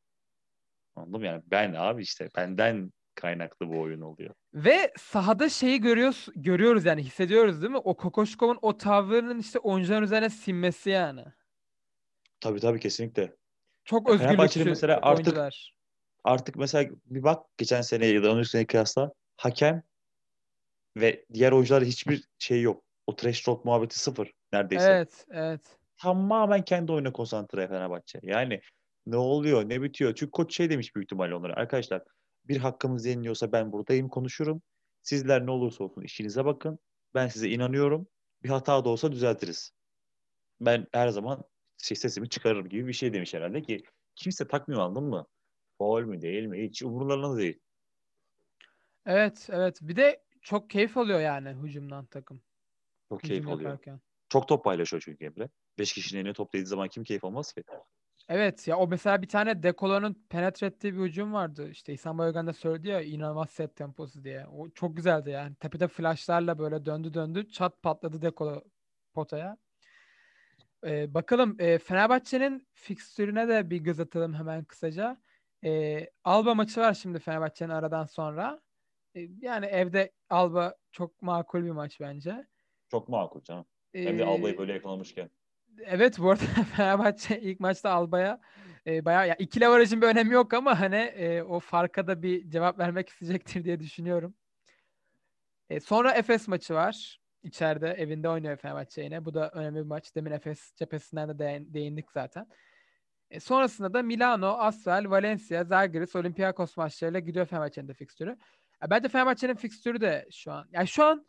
Anladın 0.95 1.19
mı? 1.19 1.25
Yani 1.25 1.43
ben 1.51 1.73
abi 1.73 2.01
işte 2.01 2.29
benden 2.36 2.91
kaynaklı 3.15 3.69
bu 3.69 3.81
oyun 3.81 4.01
oluyor. 4.01 4.33
Ve 4.53 4.93
sahada 4.97 5.49
şeyi 5.49 5.81
görüyoruz, 5.81 6.27
görüyoruz 6.36 6.86
yani 6.86 7.03
hissediyoruz 7.03 7.62
değil 7.62 7.71
mi? 7.71 7.77
O 7.77 7.97
Kokoşkov'un 7.97 8.59
o 8.62 8.77
tavrının 8.77 9.39
işte 9.39 9.59
oyuncuların 9.59 10.03
üzerine 10.03 10.29
sinmesi 10.29 10.89
yani. 10.89 11.25
Tabii 12.39 12.59
tabii 12.59 12.79
kesinlikle. 12.79 13.42
Çok 13.86 14.10
özgürlükçü 14.10 14.65
mesela 14.65 15.00
artık, 15.02 15.28
oyuncular. 15.28 15.76
Artık 16.24 16.56
mesela 16.56 16.89
bir 17.06 17.24
bak 17.24 17.46
geçen 17.58 17.82
sene 17.82 18.06
ya 18.06 18.24
da 18.24 18.28
önceki 18.28 18.50
sene 18.50 18.65
kıyasla 18.65 19.12
hakem 19.38 19.84
ve 20.98 21.26
diğer 21.34 21.52
oyuncularda 21.52 21.86
hiçbir 21.86 22.28
şey 22.39 22.62
yok. 22.62 22.84
O 23.08 23.15
trash 23.15 23.41
talk 23.41 23.65
muhabbeti 23.65 24.00
sıfır 24.00 24.32
neredeyse. 24.54 24.91
Evet, 24.91 25.26
evet 25.32 25.62
tamamen 25.98 26.62
kendi 26.62 26.91
oyuna 26.91 27.13
konsantre 27.13 27.67
Fenerbahçe. 27.67 28.19
Yani 28.24 28.62
ne 29.06 29.17
oluyor, 29.17 29.69
ne 29.69 29.82
bitiyor? 29.82 30.15
Çünkü 30.15 30.32
koç 30.32 30.56
şey 30.56 30.69
demiş 30.69 30.96
büyük 30.96 31.06
ihtimalle 31.06 31.36
onlara. 31.36 31.54
Arkadaşlar 31.54 32.04
bir 32.46 32.58
hakkımız 32.58 33.06
yeniliyorsa 33.06 33.52
ben 33.52 33.72
buradayım 33.72 34.10
konuşurum. 34.10 34.62
Sizler 35.02 35.46
ne 35.46 35.52
olursa 35.52 35.84
olsun 35.84 36.02
işinize 36.02 36.46
bakın. 36.46 36.80
Ben 37.15 37.28
size 37.28 37.50
inanıyorum. 37.50 38.08
Bir 38.43 38.50
hata 38.50 38.86
da 38.86 38.89
olsa 38.89 39.12
düzeltiriz. 39.12 39.72
Ben 40.62 40.88
her 40.91 41.10
zaman 41.10 41.43
şey, 41.84 41.98
sesimi 41.98 42.30
çıkarırım 42.30 42.69
gibi 42.69 42.88
bir 42.88 42.93
şey 42.93 43.13
demiş 43.13 43.34
herhalde 43.34 43.62
ki 43.62 43.84
kimse 44.15 44.48
takmıyor 44.48 44.82
anladın 44.82 45.04
mı? 45.04 45.26
Faul 45.78 46.04
mü 46.04 46.22
değil 46.22 46.46
mi? 46.46 46.63
Hiç 46.63 46.84
umurlarında 46.84 47.38
değil. 47.38 47.60
Evet 49.06 49.50
evet. 49.52 49.80
Bir 49.82 49.96
de 49.96 50.24
çok 50.41 50.69
keyif 50.69 50.98
alıyor 50.98 51.19
yani 51.19 51.50
hücumdan 51.50 52.06
takım. 52.06 52.41
Çok 53.10 53.24
Hücum 53.24 53.30
keyif 53.30 53.48
alıyor. 53.48 53.69
Yaparken. 53.69 54.02
Çok 54.30 54.48
top 54.48 54.63
paylaşıyor 54.63 55.02
çünkü 55.06 55.26
Emre. 55.26 55.50
Beş 55.80 55.93
kişinin 55.93 56.22
eline 56.22 56.34
top 56.34 56.54
dediği 56.54 56.65
zaman 56.65 56.88
kim 56.88 57.04
keyif 57.04 57.26
almaz 57.26 57.54
ki? 57.54 57.63
Evet 58.30 58.67
ya 58.67 58.78
o 58.78 58.88
mesela 58.88 59.22
bir 59.22 59.28
tane 59.28 59.63
Dekolo'nun 59.63 60.26
penetre 60.30 60.67
ettiği 60.67 60.93
bir 60.93 61.00
hücum 61.00 61.34
vardı. 61.34 61.69
İşte 61.69 61.93
İhsan 61.93 62.17
Bayögen 62.17 62.48
de 62.48 62.54
söyledi 62.54 62.88
ya 62.88 63.02
inanılmaz 63.02 63.50
set 63.50 63.76
temposu 63.76 64.24
diye. 64.24 64.48
O 64.48 64.69
çok 64.69 64.96
güzeldi 64.96 65.30
yani. 65.30 65.56
Tepede 65.56 65.88
flashlarla 65.88 66.60
böyle 66.60 66.86
döndü 66.86 67.13
döndü. 67.13 67.50
Çat 67.50 67.82
patladı 67.82 68.22
Dekolo 68.22 68.63
potaya. 69.13 69.58
Ee, 70.86 71.13
bakalım 71.13 71.56
e, 71.60 71.78
Fenerbahçe'nin 71.78 72.67
fikstürüne 72.74 73.48
de 73.48 73.69
bir 73.69 73.78
göz 73.78 74.00
atalım 74.00 74.34
hemen 74.34 74.63
kısaca. 74.63 75.17
E, 75.65 76.00
Alba 76.24 76.56
maçı 76.56 76.82
var 76.82 76.93
şimdi 76.93 77.19
Fenerbahçe'nin 77.19 77.69
aradan 77.69 78.06
sonra. 78.06 78.62
E, 79.15 79.22
yani 79.41 79.65
evde 79.65 80.12
Alba 80.30 80.76
çok 80.91 81.22
makul 81.22 81.63
bir 81.65 81.72
maç 81.72 82.00
bence. 82.00 82.48
Çok 82.91 83.10
makul 83.10 83.41
canım. 83.41 83.65
Hem 83.93 84.19
de 84.19 84.26
Alba'yı 84.26 84.58
böyle 84.58 84.74
yakalamışken. 84.74 85.30
Evet 85.82 86.19
bu 86.19 86.32
arada 86.32 86.43
Fenerbahçe 86.76 87.39
ilk 87.41 87.60
maçta 87.60 87.91
Alba'ya 87.91 88.41
e, 88.88 89.06
bayağı 89.06 89.28
ya 89.28 89.36
ikili 89.36 89.67
avarajın 89.67 90.02
bir 90.02 90.08
önemi 90.08 90.34
yok 90.34 90.54
ama 90.54 90.80
hani 90.80 90.96
e, 90.96 91.43
o 91.43 91.60
farka 91.60 92.08
da 92.08 92.22
bir 92.22 92.50
cevap 92.50 92.80
vermek 92.80 93.10
isteyecektir 93.10 93.63
diye 93.63 93.80
düşünüyorum. 93.80 94.34
E, 95.69 95.80
sonra 95.80 96.12
Efes 96.12 96.48
maçı 96.48 96.74
var. 96.74 97.22
İçeride 97.43 97.89
evinde 97.89 98.29
oynuyor 98.29 98.58
Fenerbahçe 98.58 99.01
yine. 99.01 99.25
Bu 99.25 99.34
da 99.34 99.49
önemli 99.49 99.79
bir 99.79 99.86
maç. 99.86 100.15
Demin 100.15 100.32
Efes 100.32 100.75
cephesinden 100.75 101.29
de 101.39 101.63
değindik 101.73 102.12
zaten. 102.12 102.47
E, 103.29 103.39
sonrasında 103.39 103.93
da 103.93 104.01
Milano, 104.01 104.47
Asvel, 104.47 105.10
Valencia, 105.10 105.63
Zalgiris, 105.63 106.15
Olympiakos 106.15 106.77
maçlarıyla 106.77 107.19
gidiyor 107.19 107.45
Fenerbahçe'nin 107.45 107.88
de 107.88 107.93
fikstürü. 107.93 108.38
E, 108.86 108.89
bence 108.89 109.10
Fenerbahçe'nin 109.10 109.56
fikstürü 109.56 110.01
de 110.01 110.27
şu 110.32 110.51
an. 110.51 110.67
Yani 110.71 110.88
şu 110.88 111.03
an 111.03 111.25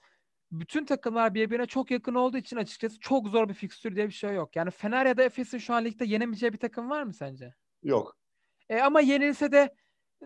bütün 0.52 0.84
takımlar 0.84 1.34
birbirine 1.34 1.66
çok 1.66 1.90
yakın 1.90 2.14
olduğu 2.14 2.36
için 2.36 2.56
açıkçası 2.56 3.00
çok 3.00 3.28
zor 3.28 3.48
bir 3.48 3.54
fikstür 3.54 3.96
diye 3.96 4.06
bir 4.06 4.12
şey 4.12 4.34
yok. 4.34 4.56
Yani 4.56 4.70
Fener 4.70 5.06
ya 5.06 5.16
da 5.16 5.22
Efes'in 5.22 5.58
şu 5.58 5.74
an 5.74 5.84
ligde 5.84 6.04
yenemeyeceği 6.04 6.52
bir 6.52 6.58
takım 6.58 6.90
var 6.90 7.02
mı 7.02 7.14
sence? 7.14 7.54
Yok. 7.82 8.16
E 8.68 8.80
ama 8.80 9.00
yenilse 9.00 9.52
de 9.52 9.74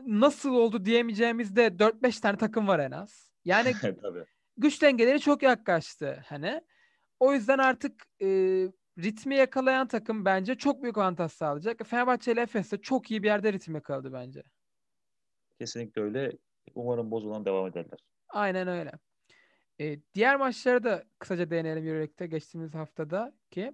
nasıl 0.07 0.55
oldu 0.55 0.85
diyemeyeceğimiz 0.85 1.57
de 1.57 1.67
4-5 1.67 2.21
tane 2.21 2.37
takım 2.37 2.69
var 2.69 2.79
en 2.79 2.91
az. 2.91 3.33
Yani 3.45 3.73
Tabii. 4.03 4.25
Güç 4.59 4.83
dengeleri 4.83 5.21
çok 5.21 5.43
yaklaştı 5.43 6.25
hani. 6.27 6.61
O 7.21 7.35
yüzden 7.35 7.59
artık 7.59 8.03
e, 8.23 8.27
ritmi 8.99 9.37
yakalayan 9.37 9.89
takım 9.89 10.25
bence 10.25 10.55
çok 10.55 10.83
büyük 10.83 10.99
avantaj 10.99 11.33
sağlayacak. 11.33 11.87
Fenerbahçe 11.87 12.33
ile 12.33 12.41
Efes 12.41 12.73
de 12.73 12.81
çok 12.81 13.11
iyi 13.11 13.23
bir 13.23 13.29
yerde 13.29 13.53
ritim 13.53 13.75
yakaladı 13.75 14.13
bence. 14.13 14.43
Kesinlikle 15.59 16.03
öyle. 16.03 16.33
Umarım 16.75 17.11
bozulan 17.11 17.45
devam 17.45 17.67
ederler. 17.67 17.99
Aynen 18.29 18.69
öyle. 18.69 18.93
E, 19.81 19.99
diğer 20.15 20.37
maçlara 20.37 20.85
da 20.85 21.05
kısaca 21.19 21.51
değinelim 21.51 21.87
Euroleague'de 21.87 22.27
geçtiğimiz 22.27 22.75
haftada 22.75 23.33
ki 23.51 23.73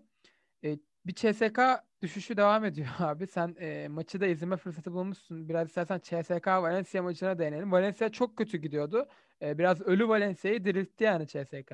e, 0.65 0.79
bir 1.07 1.15
CSK 1.15 1.59
düşüşü 2.05 2.37
devam 2.37 2.65
ediyor 2.65 2.89
abi. 2.99 3.27
Sen 3.27 3.57
e, 3.61 3.89
maçı 3.89 4.21
da 4.21 4.27
izleme 4.27 4.57
fırsatı 4.57 4.93
bulmuşsun. 4.93 5.49
Biraz 5.49 5.69
istersen 5.69 5.99
CSK 5.99 6.47
Valencia 6.47 7.03
maçına 7.03 7.39
değinelim. 7.39 7.73
Valencia 7.73 8.09
çok 8.09 8.37
kötü 8.37 8.59
gidiyordu. 8.59 9.09
E, 9.43 9.59
biraz 9.59 9.81
ölü 9.81 10.09
Valencia'yı 10.09 10.65
diriltti 10.65 11.05
yani 11.05 11.27
CSK. 11.27 11.73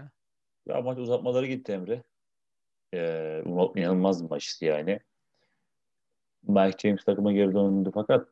Ya 0.67 0.81
maç 0.81 0.99
uzatmaları 0.99 1.47
gitti 1.47 1.73
Emre. 1.73 2.03
Ee, 2.95 3.43
inanılmaz 3.77 4.25
bir 4.25 4.31
maçtı 4.31 4.65
yani. 4.65 5.01
Mike 6.43 6.79
James 6.79 7.05
takıma 7.05 7.33
geri 7.33 7.55
döndü 7.55 7.91
fakat 7.95 8.29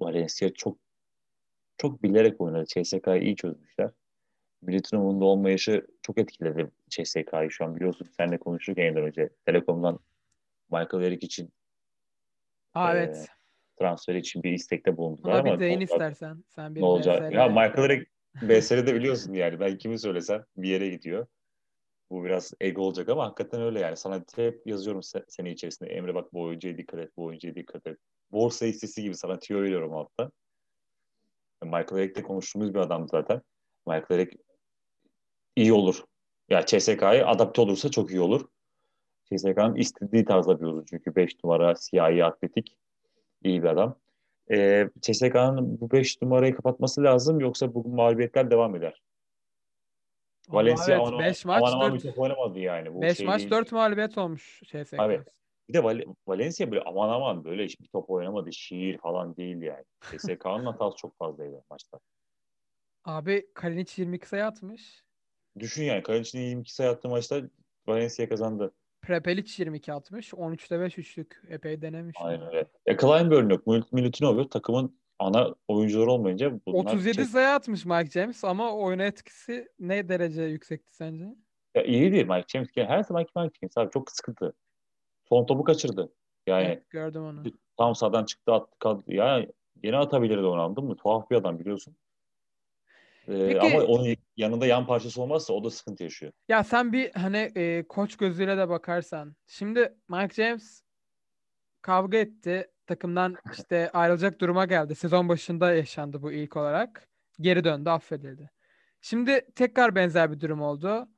Valencia 0.00 0.48
çok 0.54 0.78
çok 1.78 2.02
bilerek 2.02 2.40
oynadı. 2.40 2.64
CSK'yı 2.66 3.22
iyi 3.22 3.36
çözmüşler. 3.36 3.90
Militinov'un 4.62 5.20
da 5.20 5.24
olmayışı 5.24 5.86
çok 6.02 6.18
etkiledi 6.18 6.70
CSK'yı 6.90 7.50
şu 7.50 7.64
an 7.64 7.76
biliyorsun. 7.76 8.08
Seninle 8.16 8.38
konuştuk 8.38 8.78
yeniden 8.78 9.02
önce. 9.02 9.28
Telekom'dan 9.46 9.98
Michael 10.70 11.02
Eric 11.02 11.26
için 11.26 11.52
Aa, 12.74 12.94
e, 12.94 12.98
evet. 12.98 13.28
transfer 13.78 14.14
için 14.14 14.42
bir 14.42 14.52
istekte 14.52 14.96
bulundular 14.96 15.38
ama 15.38 15.54
bir 15.54 15.60
değin 15.60 15.76
olacak- 15.76 15.90
istersen. 15.90 16.44
Sen 16.48 16.74
bir 16.74 16.80
ne 16.80 16.84
olacak? 16.84 17.32
Ya 17.32 17.48
Michael 17.48 17.90
Eric 17.90 18.06
BSL'de 18.42 18.94
biliyorsun 18.94 19.32
yani. 19.32 19.60
Ben 19.60 19.78
kimi 19.78 19.98
söylesem 19.98 20.44
bir 20.56 20.68
yere 20.68 20.88
gidiyor. 20.88 21.26
Bu 22.10 22.24
biraz 22.24 22.52
ego 22.60 22.82
olacak 22.82 23.08
ama 23.08 23.24
hakikaten 23.26 23.62
öyle 23.62 23.80
yani. 23.80 23.96
Sana 23.96 24.24
hep 24.36 24.66
yazıyorum 24.66 25.00
se- 25.00 25.24
sene 25.28 25.50
içerisinde. 25.50 25.90
Emre 25.90 26.14
bak 26.14 26.32
bu 26.32 26.42
oyuncuya 26.42 26.78
dikkat 26.78 27.00
et, 27.00 27.16
bu 27.16 27.24
oyuncuya 27.24 27.54
dikkat 27.54 27.86
et. 27.86 27.98
Borsa 28.32 28.66
hissesi 28.66 29.02
gibi 29.02 29.14
sana 29.14 29.38
tüyo 29.38 29.62
veriyorum 29.62 29.92
altta. 29.94 30.30
Michael 31.62 31.98
Eric 32.02 32.14
de 32.14 32.22
konuştuğumuz 32.22 32.74
bir 32.74 32.78
adam 32.78 33.08
zaten. 33.08 33.42
Michael 33.86 34.20
Eric 34.20 34.36
iyi 35.56 35.72
olur. 35.72 36.04
Ya 36.50 36.66
CSK'ya 36.66 37.26
adapte 37.26 37.60
olursa 37.60 37.90
çok 37.90 38.10
iyi 38.10 38.20
olur. 38.20 38.48
CSK'nın 39.24 39.74
istediği 39.74 40.24
tarzda 40.24 40.60
bir 40.60 40.66
oyuncu 40.66 40.86
çünkü 40.86 41.16
5 41.16 41.44
numara 41.44 41.74
siyahi 41.74 42.24
atletik 42.24 42.76
iyi 43.42 43.62
bir 43.62 43.68
adam. 43.68 43.98
Ee, 44.50 44.88
CSK'nın 45.00 45.80
bu 45.80 45.90
5 45.90 46.22
numarayı 46.22 46.54
kapatması 46.54 47.02
lazım 47.02 47.40
yoksa 47.40 47.74
bu 47.74 47.88
mağlubiyetler 47.88 48.50
devam 48.50 48.76
eder. 48.76 49.02
Valencia 50.48 50.94
evet, 50.94 51.06
aman, 51.08 51.20
5 51.20 51.44
maç 51.44 51.62
aman 51.62 51.72
aman 51.72 51.92
4 51.92 52.04
bir 52.04 52.08
top 52.08 52.18
oynamadı 52.18 52.58
yani. 52.58 52.94
Bu 52.94 53.02
5 53.02 53.16
şey 53.16 53.26
maç 53.26 53.38
değil. 53.38 53.50
4 53.50 53.72
mağlubiyet 53.72 54.18
olmuş 54.18 54.62
CSK. 54.64 54.98
Abi, 54.98 55.22
Bir 55.68 55.74
de 55.74 55.78
Val- 55.78 56.14
Valencia 56.26 56.70
böyle 56.70 56.82
aman 56.82 57.08
aman 57.08 57.44
böyle 57.44 57.64
bir 57.64 57.88
top 57.92 58.10
oynamadı. 58.10 58.52
Şiir 58.52 58.98
falan 58.98 59.36
değil 59.36 59.62
yani. 59.62 59.84
CSK'nın 60.10 60.66
hatası 60.66 60.96
çok 60.96 61.18
fazlaydı 61.18 61.64
maçta. 61.70 61.98
Abi 63.04 63.46
Kalinic 63.54 64.02
22 64.02 64.28
sayı 64.28 64.46
atmış. 64.46 65.04
Düşün 65.58 65.84
yani 65.84 66.02
Kalinic'in 66.02 66.40
22 66.40 66.74
sayı 66.74 66.90
attığı 66.90 67.08
maçta 67.08 67.42
Valencia 67.86 68.28
kazandı. 68.28 68.72
Prepelic 69.06 69.58
22 69.62 69.92
atmış. 69.92 70.32
13'te 70.32 70.80
5 70.80 70.98
üçlük. 70.98 71.42
Epey 71.48 71.82
denemiş. 71.82 72.16
Aynen 72.20 72.46
öyle. 72.46 72.66
E, 72.86 72.96
Kleinburn 72.96 73.50
yok. 73.50 73.66
Mil- 73.66 73.84
Milutinov 73.92 74.36
yok. 74.38 74.50
Takımın 74.50 74.98
ana 75.18 75.54
oyuncuları 75.68 76.10
olmayınca 76.10 76.60
bunlar 76.66 76.84
37 76.92 77.14
şey- 77.14 77.24
sayı 77.24 77.48
atmış 77.48 77.84
Mike 77.84 78.10
James 78.10 78.44
ama 78.44 78.72
oyuna 78.72 79.04
etkisi 79.04 79.68
ne 79.78 80.08
derece 80.08 80.42
yüksekti 80.42 80.94
sence? 80.94 81.24
Ya 81.74 81.82
iyiydi 81.84 82.24
Mike 82.24 82.44
James. 82.48 82.68
Her 82.76 83.02
zaman 83.02 83.26
Mike 83.36 83.58
James 83.60 83.78
abi 83.78 83.90
çok 83.90 84.10
sıkıntı. 84.10 84.52
Son 85.28 85.46
topu 85.46 85.64
kaçırdı. 85.64 86.12
Yani 86.46 86.64
Evet, 86.64 86.90
gördüm 86.90 87.22
onu. 87.24 87.42
tam 87.76 87.94
sağdan 87.94 88.24
çıktı 88.24 88.52
attı 88.52 88.78
kaldı. 88.78 89.02
Ya 89.06 89.46
yine 89.84 89.96
atabilirdi 89.96 90.42
onu 90.46 90.60
anladın 90.60 90.84
mı? 90.84 90.96
Tuhaf 90.96 91.30
bir 91.30 91.36
adam 91.36 91.58
biliyorsun. 91.58 91.96
Ee, 93.28 93.46
Peki- 93.46 93.60
ama 93.60 93.84
onun 93.84 94.16
yanında 94.36 94.66
yan 94.66 94.86
parçası 94.86 95.22
olmazsa 95.22 95.52
o 95.52 95.64
da 95.64 95.70
sıkıntı 95.70 96.02
yaşıyor. 96.02 96.32
Ya 96.48 96.64
sen 96.64 96.92
bir 96.92 97.12
hani 97.14 97.52
e, 97.56 97.84
koç 97.88 98.16
gözüyle 98.16 98.56
de 98.56 98.68
bakarsan. 98.68 99.36
Şimdi 99.46 99.94
Mike 100.08 100.34
James 100.34 100.82
kavga 101.82 102.18
etti. 102.18 102.70
Takımdan 102.86 103.36
işte 103.52 103.90
ayrılacak 103.90 104.40
duruma 104.40 104.64
geldi. 104.64 104.94
Sezon 104.94 105.28
başında 105.28 105.72
yaşandı 105.72 106.22
bu 106.22 106.32
ilk 106.32 106.56
olarak. 106.56 107.08
Geri 107.40 107.64
döndü, 107.64 107.90
affedildi. 107.90 108.50
Şimdi 109.00 109.46
tekrar 109.54 109.94
benzer 109.94 110.32
bir 110.32 110.40
durum 110.40 110.62
oldu. 110.62 111.08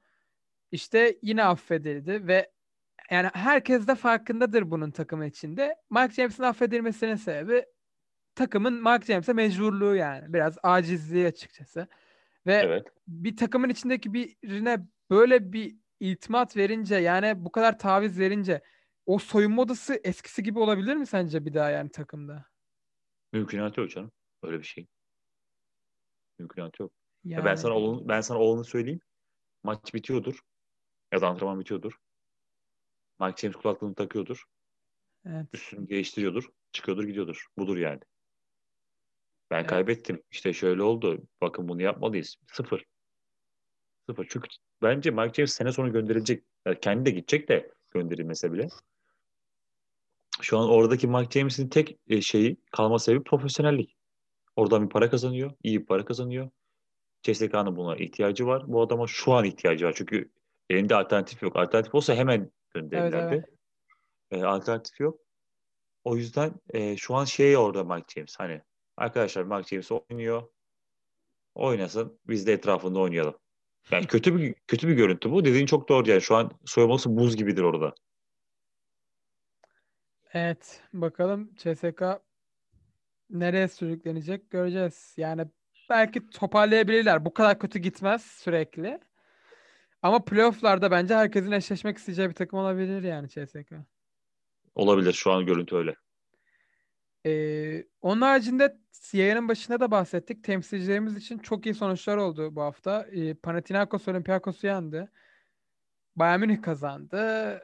İşte 0.70 1.18
yine 1.22 1.44
affedildi 1.44 2.26
ve 2.26 2.50
yani 3.10 3.30
herkes 3.32 3.86
de 3.86 3.94
farkındadır 3.94 4.70
bunun 4.70 4.90
takımın 4.90 5.26
içinde. 5.26 5.76
Mike 5.90 6.14
James'in 6.14 6.42
affedilmesinin 6.42 7.14
sebebi 7.14 7.66
takımın 8.36 8.74
Mike 8.82 9.06
James'e 9.06 9.32
mecburluğu 9.32 9.94
yani. 9.96 10.32
Biraz 10.32 10.58
acizliği 10.62 11.26
açıkçası. 11.26 11.88
Ve 12.46 12.54
Evet. 12.54 12.86
bir 13.08 13.36
takımın 13.36 13.68
içindeki 13.68 14.14
birine 14.14 14.86
böyle 15.10 15.52
bir 15.52 15.76
iltimat 16.00 16.56
verince 16.56 16.94
yani 16.96 17.44
bu 17.44 17.52
kadar 17.52 17.78
taviz 17.78 18.18
verince 18.20 18.62
o 19.06 19.18
soyunma 19.18 19.62
odası 19.62 20.00
eskisi 20.04 20.42
gibi 20.42 20.58
olabilir 20.58 20.96
mi 20.96 21.06
sence 21.06 21.44
bir 21.44 21.54
daha 21.54 21.70
yani 21.70 21.90
takımda? 21.90 22.46
Mümkünatı 23.32 23.80
yok 23.80 23.90
canım. 23.90 24.12
Öyle 24.42 24.58
bir 24.58 24.64
şey. 24.64 24.86
Mümkünatı 26.38 26.82
yok. 26.82 26.92
Ya 27.24 27.36
Yani 27.38 27.44
Ben 27.46 27.54
sana 27.54 27.74
olanı, 27.74 28.08
ben 28.08 28.20
sana 28.20 28.38
olanı 28.38 28.64
söyleyeyim. 28.64 29.00
Maç 29.64 29.94
bitiyordur. 29.94 30.40
Ya 31.12 31.20
da 31.20 31.28
antrenman 31.28 31.60
bitiyordur. 31.60 31.98
Mike 33.20 33.36
James 33.40 33.56
kulaklığını 33.56 33.94
takıyordur. 33.94 34.44
evet. 35.26 35.46
Üstünü 35.52 35.88
değiştiriyordur. 35.88 36.48
Çıkıyordur 36.72 37.04
gidiyordur. 37.04 37.46
Budur 37.58 37.76
yani. 37.76 38.00
Ben 39.50 39.58
Evet. 39.58 39.70
kaybettim. 39.70 40.22
İşte 40.30 40.52
şöyle 40.52 40.82
oldu. 40.82 41.22
Bakın 41.40 41.68
bunu 41.68 41.82
yapmalıyız. 41.82 42.36
Sıfır. 42.52 42.84
Sıfır. 44.06 44.26
Çünkü 44.30 44.48
bence 44.82 45.10
Mike 45.10 45.32
James 45.34 45.52
sene 45.52 45.72
sonu 45.72 45.92
gönderilecek. 45.92 46.44
Yani 46.66 46.80
kendi 46.80 47.04
de 47.06 47.10
gidecek 47.10 47.48
de 47.48 47.72
gönderilmese 47.90 48.52
bile. 48.52 48.68
Şu 50.40 50.58
an 50.58 50.68
oradaki 50.70 51.06
Mike 51.08 51.38
James'in 51.38 51.68
tek 51.68 51.98
e, 52.08 52.20
şeyi 52.20 52.56
kalma 52.72 52.98
sebebi 52.98 53.24
profesyonellik. 53.24 53.96
Oradan 54.56 54.84
bir 54.84 54.88
para 54.90 55.10
kazanıyor. 55.10 55.52
iyi 55.62 55.80
bir 55.80 55.86
para 55.86 56.04
kazanıyor. 56.04 56.50
CSK'nın 57.22 57.76
buna 57.76 57.96
ihtiyacı 57.96 58.46
var. 58.46 58.64
Bu 58.66 58.82
adama 58.82 59.06
şu 59.06 59.32
an 59.32 59.44
ihtiyacı 59.44 59.86
var. 59.86 59.92
Çünkü 59.96 60.30
elinde 60.70 60.94
alternatif 60.94 61.42
yok. 61.42 61.56
Alternatif 61.56 61.94
olsa 61.94 62.14
hemen 62.14 62.50
gönderirlerdi. 62.74 63.34
Evet, 63.34 63.48
E, 64.30 64.44
alternatif 64.44 65.00
yok. 65.00 65.20
O 66.04 66.16
yüzden 66.16 66.52
e, 66.70 66.96
şu 66.96 67.14
an 67.14 67.24
şey 67.24 67.56
orada 67.56 67.84
Mike 67.84 68.06
James. 68.14 68.34
Hani 68.38 68.62
arkadaşlar 68.96 69.42
Mike 69.42 69.68
James 69.68 69.92
oynuyor. 69.92 70.42
Oynasın. 71.54 72.20
Biz 72.28 72.46
de 72.46 72.52
etrafında 72.52 72.98
oynayalım. 72.98 73.34
Yani 73.90 74.06
kötü 74.06 74.36
bir 74.36 74.54
kötü 74.66 74.88
bir 74.88 74.94
görüntü 74.94 75.30
bu. 75.30 75.44
Dediğin 75.44 75.66
çok 75.66 75.88
doğru 75.88 76.10
yani. 76.10 76.20
Şu 76.20 76.36
an 76.36 76.50
soyulması 76.64 77.16
buz 77.16 77.36
gibidir 77.36 77.62
orada. 77.62 77.94
Evet, 80.32 80.82
bakalım 80.92 81.54
CSK 81.56 82.02
nereye 83.30 83.68
sürüklenecek 83.68 84.50
göreceğiz. 84.50 85.14
Yani 85.16 85.46
belki 85.90 86.30
toparlayabilirler. 86.30 87.24
Bu 87.24 87.34
kadar 87.34 87.58
kötü 87.58 87.78
gitmez 87.78 88.22
sürekli. 88.22 89.00
Ama 90.02 90.24
playoff'larda 90.24 90.90
bence 90.90 91.14
herkesin 91.14 91.52
eşleşmek 91.52 91.98
isteyeceği 91.98 92.28
bir 92.28 92.34
takım 92.34 92.58
olabilir 92.58 93.02
yani 93.02 93.28
CSK. 93.28 93.72
Olabilir. 94.74 95.12
Şu 95.12 95.32
an 95.32 95.46
görüntü 95.46 95.76
öyle. 95.76 95.94
Ee, 97.26 97.84
onun 98.00 98.20
haricinde 98.20 98.76
yayının 99.12 99.48
başında 99.48 99.80
da 99.80 99.90
bahsettik. 99.90 100.44
Temsilcilerimiz 100.44 101.16
için 101.16 101.38
çok 101.38 101.66
iyi 101.66 101.74
sonuçlar 101.74 102.16
oldu 102.16 102.56
bu 102.56 102.62
hafta. 102.62 103.06
Ee, 103.12 103.34
Panathinaikos 103.34 104.08
Olympiakos'u 104.08 104.66
yendi. 104.66 105.08
Bayern 106.16 106.40
Münih 106.40 106.62
kazandı. 106.62 107.18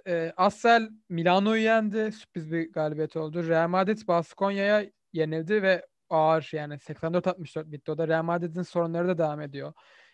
Ee, 0.07 0.33
Assel 0.37 0.91
Milano'yu 1.09 1.63
yendi. 1.63 2.13
Sürpriz 2.13 2.53
bir 2.53 2.73
galibiyet 2.73 3.17
oldu. 3.17 3.49
Real 3.49 3.69
Madrid 3.69 4.09
Baskonya'ya 4.09 4.85
yenildi 5.13 5.63
ve 5.63 5.87
ağır 6.11 6.51
yani 6.53 6.75
84-64 6.79 7.73
bitti. 7.73 7.91
O 7.91 7.99
da 7.99 8.09
Real 8.09 8.23
Madrid'in 8.23 8.63
sorunları 8.63 9.09
da 9.09 9.19
devam 9.19 9.41
ediyor. 9.41 9.73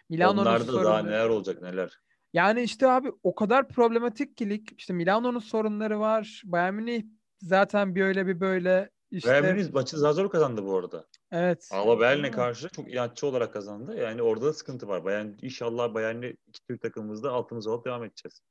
Milano'nun 0.09 0.41
Onlarda 0.43 0.67
daha 0.67 0.73
sorunları- 0.73 1.07
neler 1.07 1.29
olacak 1.29 1.63
neler. 1.63 1.99
yani 2.33 2.63
işte 2.63 2.89
abi 2.89 3.13
o 3.23 3.35
kadar 3.35 3.69
problematik 3.69 4.37
ki 4.37 4.51
lig. 4.51 4.69
İşte 4.77 4.93
Milano'nun 4.93 5.39
sorunları 5.39 6.01
var. 6.01 6.43
Bayern 6.45 6.75
Münih 6.75 7.03
zaten 7.41 7.95
bir 7.95 8.03
öyle 8.03 8.27
bir 8.27 8.41
böyle. 8.41 8.91
İşte 9.11 9.31
Bayern 9.31 9.45
Münih 9.45 9.73
maçı 9.73 9.99
zar 9.99 10.13
zor 10.13 10.31
kazandı 10.31 10.65
bu 10.65 10.77
arada. 10.79 11.07
evet. 11.33 11.69
Alba 11.73 12.01
Berlin'e 12.01 12.31
karşı 12.31 12.69
çok 12.69 12.93
inatçı 12.93 13.27
olarak 13.27 13.53
kazandı. 13.53 13.97
Yani 13.97 14.23
orada 14.23 14.47
da 14.47 14.53
sıkıntı 14.53 14.89
var. 14.89 15.05
Bayern, 15.05 15.29
inşallah 15.43 15.95
Bayern'le 15.95 16.37
iki 16.47 16.61
Türk 16.69 16.83
takımımızda 16.83 17.33
altımızı 17.33 17.71
alıp 17.71 17.85
devam 17.85 18.05
edeceğiz. 18.05 18.43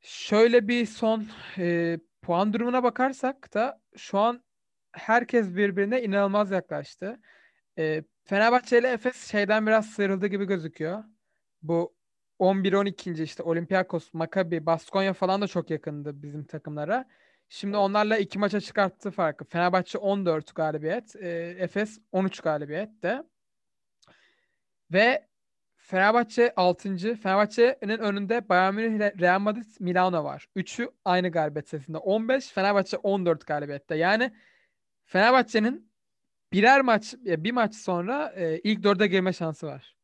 Şöyle 0.00 0.68
bir 0.68 0.86
son 0.86 1.26
e, 1.58 1.98
puan 2.22 2.52
durumuna 2.52 2.82
bakarsak 2.82 3.54
da 3.54 3.80
şu 3.96 4.18
an 4.18 4.44
herkes 4.92 5.56
birbirine 5.56 6.02
inanılmaz 6.02 6.50
yaklaştı. 6.50 7.20
E, 7.78 8.04
Fenerbahçe 8.24 8.78
ile 8.78 8.88
Efes 8.88 9.30
şeyden 9.30 9.66
biraz 9.66 9.86
sıyrıldı 9.86 10.26
gibi 10.26 10.44
gözüküyor. 10.44 11.04
Bu 11.62 11.94
11-12. 12.38 13.22
işte 13.22 13.42
Olympiakos, 13.42 14.14
Maccabi, 14.14 14.66
Baskonya 14.66 15.12
falan 15.12 15.42
da 15.42 15.46
çok 15.46 15.70
yakındı 15.70 16.22
bizim 16.22 16.44
takımlara. 16.44 17.08
Şimdi 17.52 17.76
onlarla 17.76 18.18
iki 18.18 18.38
maça 18.38 18.60
çıkarttı 18.60 19.10
farkı. 19.10 19.44
Fenerbahçe 19.44 19.98
14 19.98 20.54
galibiyet, 20.54 21.16
e, 21.16 21.28
Efes 21.58 21.98
13 22.12 22.40
galibiyet 22.40 23.02
de. 23.02 23.22
Ve 24.92 25.28
Fenerbahçe 25.76 26.52
6. 26.56 27.16
Fenerbahçe'nin 27.16 27.98
önünde 27.98 28.48
Bayern 28.48 28.74
Münih 28.74 28.96
ile 28.96 29.14
Real 29.20 29.40
Madrid 29.40 29.66
Milano 29.80 30.24
var. 30.24 30.46
Üçü 30.56 30.90
aynı 31.04 31.30
galibiyet 31.30 31.68
sayısında. 31.68 31.98
15, 31.98 32.48
Fenerbahçe 32.48 32.96
14 32.96 33.46
galibiyette. 33.46 33.94
Yani 33.94 34.32
Fenerbahçe'nin 35.04 35.92
birer 36.52 36.80
maç, 36.80 37.14
bir 37.18 37.52
maç 37.52 37.74
sonra 37.74 38.32
e, 38.36 38.58
ilk 38.58 38.82
dörde 38.82 39.06
girme 39.06 39.32
şansı 39.32 39.66
var. 39.66 39.96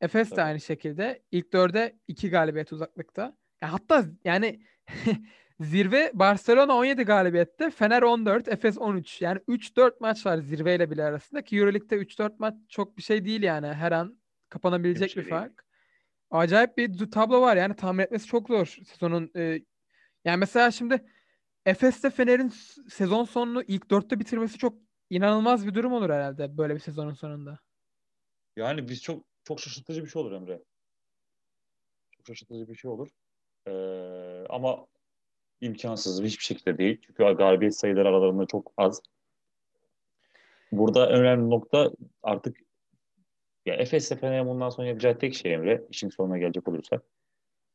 Efes 0.00 0.30
de 0.30 0.34
Tabii. 0.34 0.44
aynı 0.44 0.60
şekilde. 0.60 1.22
ilk 1.30 1.52
dörde 1.52 1.96
iki 2.08 2.30
galibiyet 2.30 2.72
uzaklıkta. 2.72 3.36
Ya 3.62 3.72
hatta 3.72 4.04
yani 4.24 4.60
zirve 5.62 6.10
Barcelona 6.14 6.74
17 6.76 7.02
galibiyette, 7.02 7.70
Fener 7.70 8.02
14, 8.02 8.48
Efes 8.48 8.78
13. 8.78 9.22
Yani 9.22 9.40
3-4 9.48 9.92
maç 10.00 10.26
var 10.26 10.38
zirveyle 10.38 10.90
bile 10.90 11.04
arasında 11.04 11.44
ki 11.44 11.56
Euroleague'de 11.56 11.96
3-4 11.96 12.34
maç 12.38 12.54
çok 12.68 12.96
bir 12.96 13.02
şey 13.02 13.24
değil 13.24 13.42
yani. 13.42 13.66
Her 13.66 13.92
an 13.92 14.18
kapanabilecek 14.48 15.08
Bir 15.08 15.14
şey 15.14 15.24
değil. 15.24 15.30
fark. 15.30 15.64
Acayip 16.30 16.78
bir 16.78 17.10
tablo 17.10 17.40
var 17.40 17.56
yani 17.56 17.76
tahmin 17.76 18.02
etmesi 18.04 18.26
çok 18.26 18.48
zor 18.48 18.66
sezonun. 18.66 19.30
e, 19.36 19.60
yani 20.24 20.36
mesela 20.36 20.70
şimdi 20.70 21.04
Efes'te 21.66 22.10
Fener'in 22.10 22.48
sezon 22.88 23.24
sonunu 23.24 23.62
ilk 23.62 23.90
dörtte 23.90 24.18
bitirmesi 24.20 24.58
çok 24.58 24.74
inanılmaz 25.10 25.66
bir 25.66 25.74
durum 25.74 25.92
olur 25.92 26.10
herhalde 26.10 26.58
böyle 26.58 26.74
bir 26.74 26.80
sezonun 26.80 27.14
sonunda. 27.14 27.58
Yani 28.56 28.88
biz 28.88 29.02
çok 29.02 29.24
çok 29.44 29.60
şaşırtıcı 29.60 30.04
bir 30.04 30.08
şey 30.10 30.22
olur 30.22 30.32
Emre. 30.32 30.62
Çok 32.16 32.26
şaşırtıcı 32.26 32.68
bir 32.68 32.74
şey 32.74 32.90
olur. 32.90 33.08
Ee, 33.66 34.46
ama 34.50 34.86
imkansız 35.62 36.22
hiçbir 36.22 36.44
şekilde 36.44 36.78
değil. 36.78 37.00
Çünkü 37.06 37.24
galibiyet 37.24 37.76
sayıları 37.76 38.08
aralarında 38.08 38.46
çok 38.46 38.72
az. 38.76 39.02
Burada 40.72 41.10
önemli 41.10 41.50
nokta 41.50 41.90
artık 42.22 42.56
ya 43.66 43.74
Efes'le 43.74 44.16
Fener'in 44.20 44.46
bundan 44.46 44.70
sonra 44.70 44.86
yapacağı 44.86 45.18
tek 45.18 45.34
şey 45.34 45.54
Emre, 45.54 45.84
işin 45.90 46.08
sonuna 46.08 46.38
gelecek 46.38 46.68
olursak. 46.68 47.02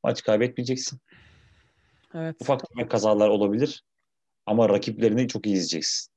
Maç 0.04 0.24
kaybetmeyeceksin. 0.24 1.00
Evet. 2.14 2.36
Ufak 2.40 2.70
tefek 2.70 2.92
kazalar 2.92 3.30
olabilir 3.30 3.84
ama 4.46 4.70
rakiplerini 4.70 5.28
çok 5.28 5.46
iyi 5.46 5.56
izleyeceksin. 5.56 6.14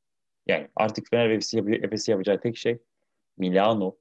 Yani 0.47 0.68
artık 0.77 1.11
Fener 1.11 1.31
ve 1.31 1.35
Efes'i 1.35 1.57
yap- 1.57 1.85
Efes'i 1.85 2.11
yapacağı 2.11 2.41
tek 2.41 2.57
şey 2.57 2.79
Milano, 3.39 3.97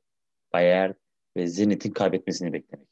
Bayern 0.53 0.93
ve 1.37 1.47
Zenit'in 1.47 1.91
kaybetmesini 1.91 2.53
beklemek. 2.53 2.87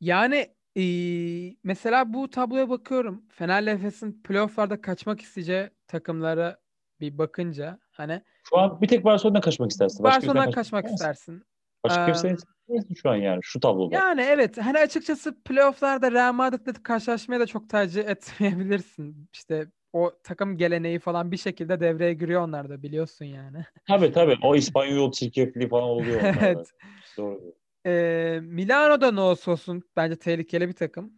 Yani 0.00 0.54
eee, 0.74 1.56
mesela 1.64 2.12
bu 2.14 2.30
tabloya 2.30 2.68
bakıyorum. 2.70 3.24
Fener'le 3.28 3.66
Efes'in 3.66 4.22
playoff'larda 4.22 4.80
kaçmak 4.80 5.20
isteyeceği 5.20 5.70
takımlara 5.86 6.58
bir 7.00 7.18
bakınca 7.18 7.78
hani 7.92 8.22
Şu 8.48 8.58
an 8.58 8.80
bir 8.80 8.88
tek 8.88 9.04
Barcelona'dan 9.04 9.40
kaçmak 9.40 9.70
istersin. 9.70 10.04
Başka 10.04 10.16
Barcelona'dan 10.16 10.50
kaçmak 10.52 10.84
istemezsin. 10.84 10.94
istersin. 10.94 11.44
Başka 11.84 12.06
kimse 12.06 12.28
Eee, 12.28 12.34
istemezsin 12.34 12.94
şu 12.94 13.10
an 13.10 13.16
yani 13.16 13.40
şu 13.42 13.60
tabloda. 13.60 13.94
Yani 13.94 14.20
evet 14.20 14.58
hani 14.58 14.78
açıkçası 14.78 15.42
playoff'larda 15.42 16.12
Real 16.12 16.32
Madrid'le 16.32 16.82
karşılaşmayı 16.82 17.40
da 17.40 17.46
çok 17.46 17.70
tercih 17.70 18.04
etmeyebilirsin. 18.08 19.28
İşte 19.32 19.66
o 19.92 20.12
takım 20.22 20.56
geleneği 20.56 20.98
falan 20.98 21.32
bir 21.32 21.36
şekilde 21.36 21.80
devreye 21.80 22.14
giriyor 22.14 22.42
onlar 22.42 22.68
da 22.68 22.82
biliyorsun 22.82 23.24
yani. 23.24 23.64
Tabii 23.88 24.12
tabii. 24.12 24.36
O 24.42 24.56
İspanyol 24.56 25.12
çirkefliği 25.12 25.68
falan 25.68 25.84
oluyor 25.84 26.20
onlarda. 26.20 26.46
Evet. 26.46 26.70
Doğru. 27.18 27.40
Ee, 27.86 28.40
Milano'da 28.42 29.22
olsun 29.22 29.82
bence 29.96 30.16
tehlikeli 30.16 30.68
bir 30.68 30.72
takım. 30.72 31.12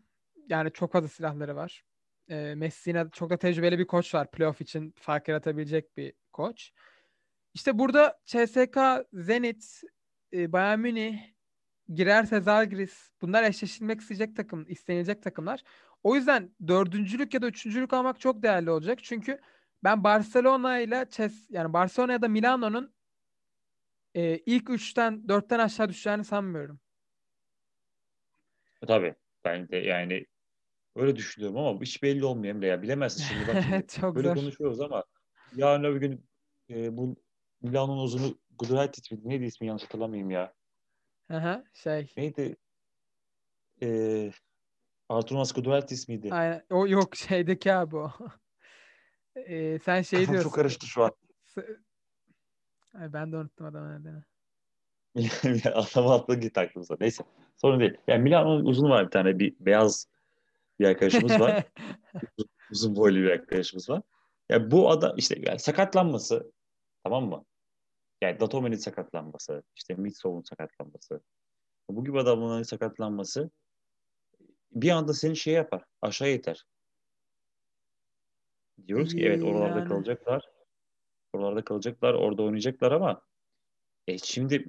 Yani 0.49 0.73
çok 0.73 0.93
fazla 0.93 1.09
silahları 1.09 1.57
var. 1.57 1.85
Ee, 2.29 2.55
Messina 2.55 3.11
çok 3.11 3.31
da 3.31 3.37
tecrübeli 3.37 3.79
bir 3.79 3.87
koç 3.87 4.15
var. 4.15 4.31
Playoff 4.31 4.61
için 4.61 4.95
fark 4.99 5.29
yaratabilecek 5.29 5.97
bir 5.97 6.13
koç. 6.33 6.73
İşte 7.55 7.79
burada 7.79 8.21
CSKA, 8.25 9.05
Zenit, 9.13 9.83
e, 10.33 10.53
Bayern 10.53 10.79
Münih, 10.79 11.19
girerse 11.95 12.41
Zalgiris 12.41 13.11
bunlar 13.23 13.43
eşleşilmek 13.43 14.01
isteyecek 14.01 14.37
takım, 14.37 14.67
istenilecek 14.69 15.23
takımlar. 15.23 15.63
O 16.03 16.15
yüzden 16.17 16.51
dördüncülük 16.69 17.35
ya 17.35 17.43
da 17.43 17.47
üçüncülük 17.47 17.93
almak 17.93 18.21
çok 18.21 18.43
değerli 18.43 18.71
olacak. 18.71 18.99
Çünkü 19.03 19.41
ben 19.85 20.05
Barcelona 20.05 20.79
ile 20.79 21.07
Ces 21.11 21.51
yani 21.51 21.73
Barcelona 21.73 22.13
ya 22.13 22.23
da 22.23 22.29
Milano'nun 22.29 22.96
e, 24.17 24.39
ilk 24.47 24.71
üçten 24.71 25.29
dörtten 25.29 25.59
aşağı 25.59 25.89
düşeceğini 25.89 26.25
sanmıyorum. 26.25 26.81
Tabii. 28.87 29.15
Ben 29.45 29.69
de 29.69 29.77
yani 29.77 30.27
öyle 30.97 31.17
düşünüyorum 31.17 31.59
ama 31.59 31.81
hiç 31.81 32.03
belli 32.03 32.25
olmuyor 32.25 32.55
Emre 32.55 32.67
ya. 32.67 32.83
Bilemezsin 32.83 33.25
şimdi 33.25 33.55
bak 33.55 33.63
şimdi. 33.63 33.87
Çok 34.01 34.17
Böyle 34.17 34.29
zor. 34.29 34.35
konuşuyoruz 34.35 34.81
ama 34.81 35.05
yarın 35.53 35.85
öbür 35.85 36.01
gün 36.01 36.27
e, 36.71 36.97
bu 36.97 37.17
Milano'nun 37.63 38.03
uzunu 38.03 38.39
Guduraitis 38.59 39.11
miydi? 39.11 39.29
Neydi 39.29 39.45
ismi 39.45 39.67
yanlış 39.67 39.83
hatırlamayayım 39.83 40.31
ya. 40.31 40.55
Aha, 41.31 41.65
şey. 41.73 42.13
Neydi? 42.17 42.57
E, 43.83 44.31
Arturas 45.09 45.53
Guduraitis 45.53 46.09
miydi? 46.09 46.29
Aynen. 46.33 46.63
O 46.71 46.87
yok 46.87 47.17
şeydeki 47.17 47.73
abi 47.73 47.97
o. 47.97 48.13
E, 49.37 49.79
sen 49.79 50.03
şey 50.03 50.19
diyorsun. 50.27 50.43
çok 50.43 50.55
karıştı 50.55 50.87
şu 50.87 51.05
an. 51.05 51.13
Ay, 53.01 53.13
ben 53.13 53.33
de 53.33 53.37
unuttum 53.37 53.67
adamın 53.67 54.01
adını. 54.01 54.25
Adamın 55.75 56.11
aklı 56.11 56.35
gitti 56.41 56.61
aklımıza. 56.61 56.97
Neyse. 57.01 57.25
Sorun 57.57 57.81
değil. 57.81 57.97
Yani 58.07 58.23
Milano'nun 58.23 58.65
uzunu 58.65 58.91
var 58.91 59.07
bir 59.07 59.11
tane. 59.11 59.39
Bir 59.39 59.55
beyaz 59.61 60.09
bir 60.81 60.87
arkadaşımız 60.87 61.41
var. 61.41 61.65
uzun 62.71 62.97
boylu 62.97 63.17
bir 63.17 63.31
arkadaşımız 63.31 63.91
var. 63.91 64.03
Ya 64.49 64.71
bu 64.71 64.91
adam 64.91 65.17
işte 65.17 65.37
yani 65.47 65.59
sakatlanması 65.59 66.53
tamam 67.05 67.29
mı? 67.29 67.45
Yani 68.23 68.41
Datome'nin 68.41 68.77
sakatlanması, 68.77 69.63
işte 69.77 69.95
Mitsov'un 69.95 70.43
sakatlanması. 70.43 71.21
Bu 71.91 72.05
gibi 72.05 72.21
adamların 72.21 72.63
sakatlanması 72.63 73.51
bir 74.73 74.91
anda 74.91 75.15
seni 75.15 75.37
şey 75.37 75.55
yapar. 75.55 75.85
Aşağı 76.03 76.29
iter. 76.29 76.67
Diyoruz 78.87 79.15
ki 79.15 79.25
evet 79.27 79.43
oralarda 79.43 79.79
Yani. 79.79 79.89
kalacaklar. 79.89 80.56
Oralarda 81.37 81.65
kalacaklar, 81.65 82.15
orada 82.15 82.43
oynayacaklar 82.43 82.93
ama 82.93 83.23
e, 84.07 84.19
şimdi 84.19 84.67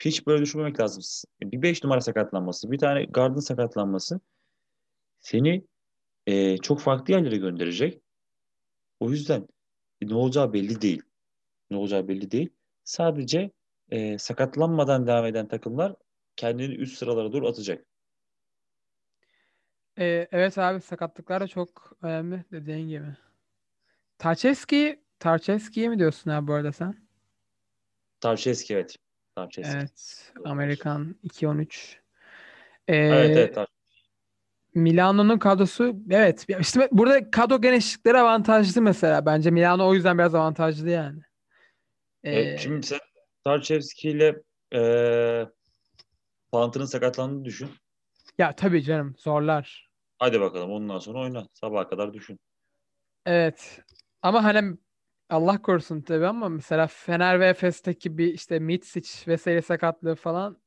hiç 0.00 0.26
böyle 0.26 0.42
düşünmemek 0.42 0.80
lazım. 0.80 1.02
Bir 1.42 1.62
5 1.62 1.84
numara 1.84 2.00
sakatlanması, 2.00 2.72
bir 2.72 2.78
tane 2.78 3.04
gardın 3.04 3.40
sakatlanması 3.40 4.20
seni 5.20 5.64
e, 6.26 6.58
çok 6.58 6.80
farklı 6.80 7.14
yerlere 7.14 7.36
gönderecek. 7.36 8.02
O 9.00 9.10
yüzden 9.10 9.48
ne 10.02 10.14
olacağı 10.14 10.52
belli 10.52 10.80
değil. 10.80 11.02
Ne 11.70 11.76
olacağı 11.76 12.08
belli 12.08 12.30
değil. 12.30 12.50
Sadece 12.84 13.50
e, 13.90 14.18
sakatlanmadan 14.18 15.06
devam 15.06 15.24
eden 15.26 15.48
takımlar 15.48 15.94
kendini 16.36 16.74
üst 16.74 16.98
sıralara 16.98 17.32
doğru 17.32 17.48
atacak. 17.48 17.84
E, 19.98 20.28
evet 20.32 20.58
abi 20.58 20.80
sakatlıklar 20.80 21.40
da 21.40 21.48
çok 21.48 21.96
önemli 22.02 22.44
dediğin 22.52 22.88
gibi. 22.88 23.16
Tarçeski, 24.18 25.00
Tarçeski'ye 25.20 25.88
mi 25.88 25.98
diyorsun 25.98 26.30
abi 26.30 26.46
bu 26.48 26.52
arada 26.54 26.72
sen? 26.72 27.08
Tarçeski 28.20 28.74
evet. 28.74 28.96
Tarçeski. 29.36 29.76
Evet. 29.76 30.32
Amerikan 30.44 31.16
2-13. 31.22 32.00
E, 32.88 32.96
Evet 32.96 33.36
evet. 33.36 33.56
Tar- 33.56 33.66
Milano'nun 34.74 35.38
kadrosu 35.38 35.96
evet 36.10 36.46
işte 36.60 36.88
burada 36.92 37.30
kadro 37.30 37.60
genişlikleri 37.60 38.18
avantajlı 38.18 38.82
mesela. 38.82 39.26
Bence 39.26 39.50
Milano 39.50 39.88
o 39.88 39.94
yüzden 39.94 40.18
biraz 40.18 40.34
avantajlı 40.34 40.90
yani. 40.90 41.20
Evet, 42.24 42.54
Ee, 42.54 42.58
şimdi 42.58 42.86
sen 42.86 42.98
Tarçevski 43.44 44.10
ile 44.10 44.42
e, 44.74 44.80
Panther'ın 46.52 46.84
sakatlandığını 46.84 47.44
düşün. 47.44 47.70
ya 48.38 48.56
tabii 48.56 48.82
canım 48.82 49.14
zorlar. 49.18 49.88
Hadi 50.18 50.40
bakalım 50.40 50.70
ondan 50.70 50.98
sonra 50.98 51.18
oyna. 51.18 51.48
Sabaha 51.52 51.88
kadar 51.88 52.14
düşün. 52.14 52.40
Evet. 53.26 53.80
Ama 54.22 54.44
hani 54.44 54.76
Allah 55.30 55.62
korusun 55.62 56.00
tabii 56.00 56.26
ama 56.26 56.48
mesela 56.48 56.86
Fener 56.86 57.40
ve 57.40 57.46
Efes'teki 57.46 58.18
bir 58.18 58.34
işte 58.34 58.58
Mitsic 58.58 59.10
vesaire 59.26 59.62
sakatlığı 59.62 60.14
falan 60.14 60.58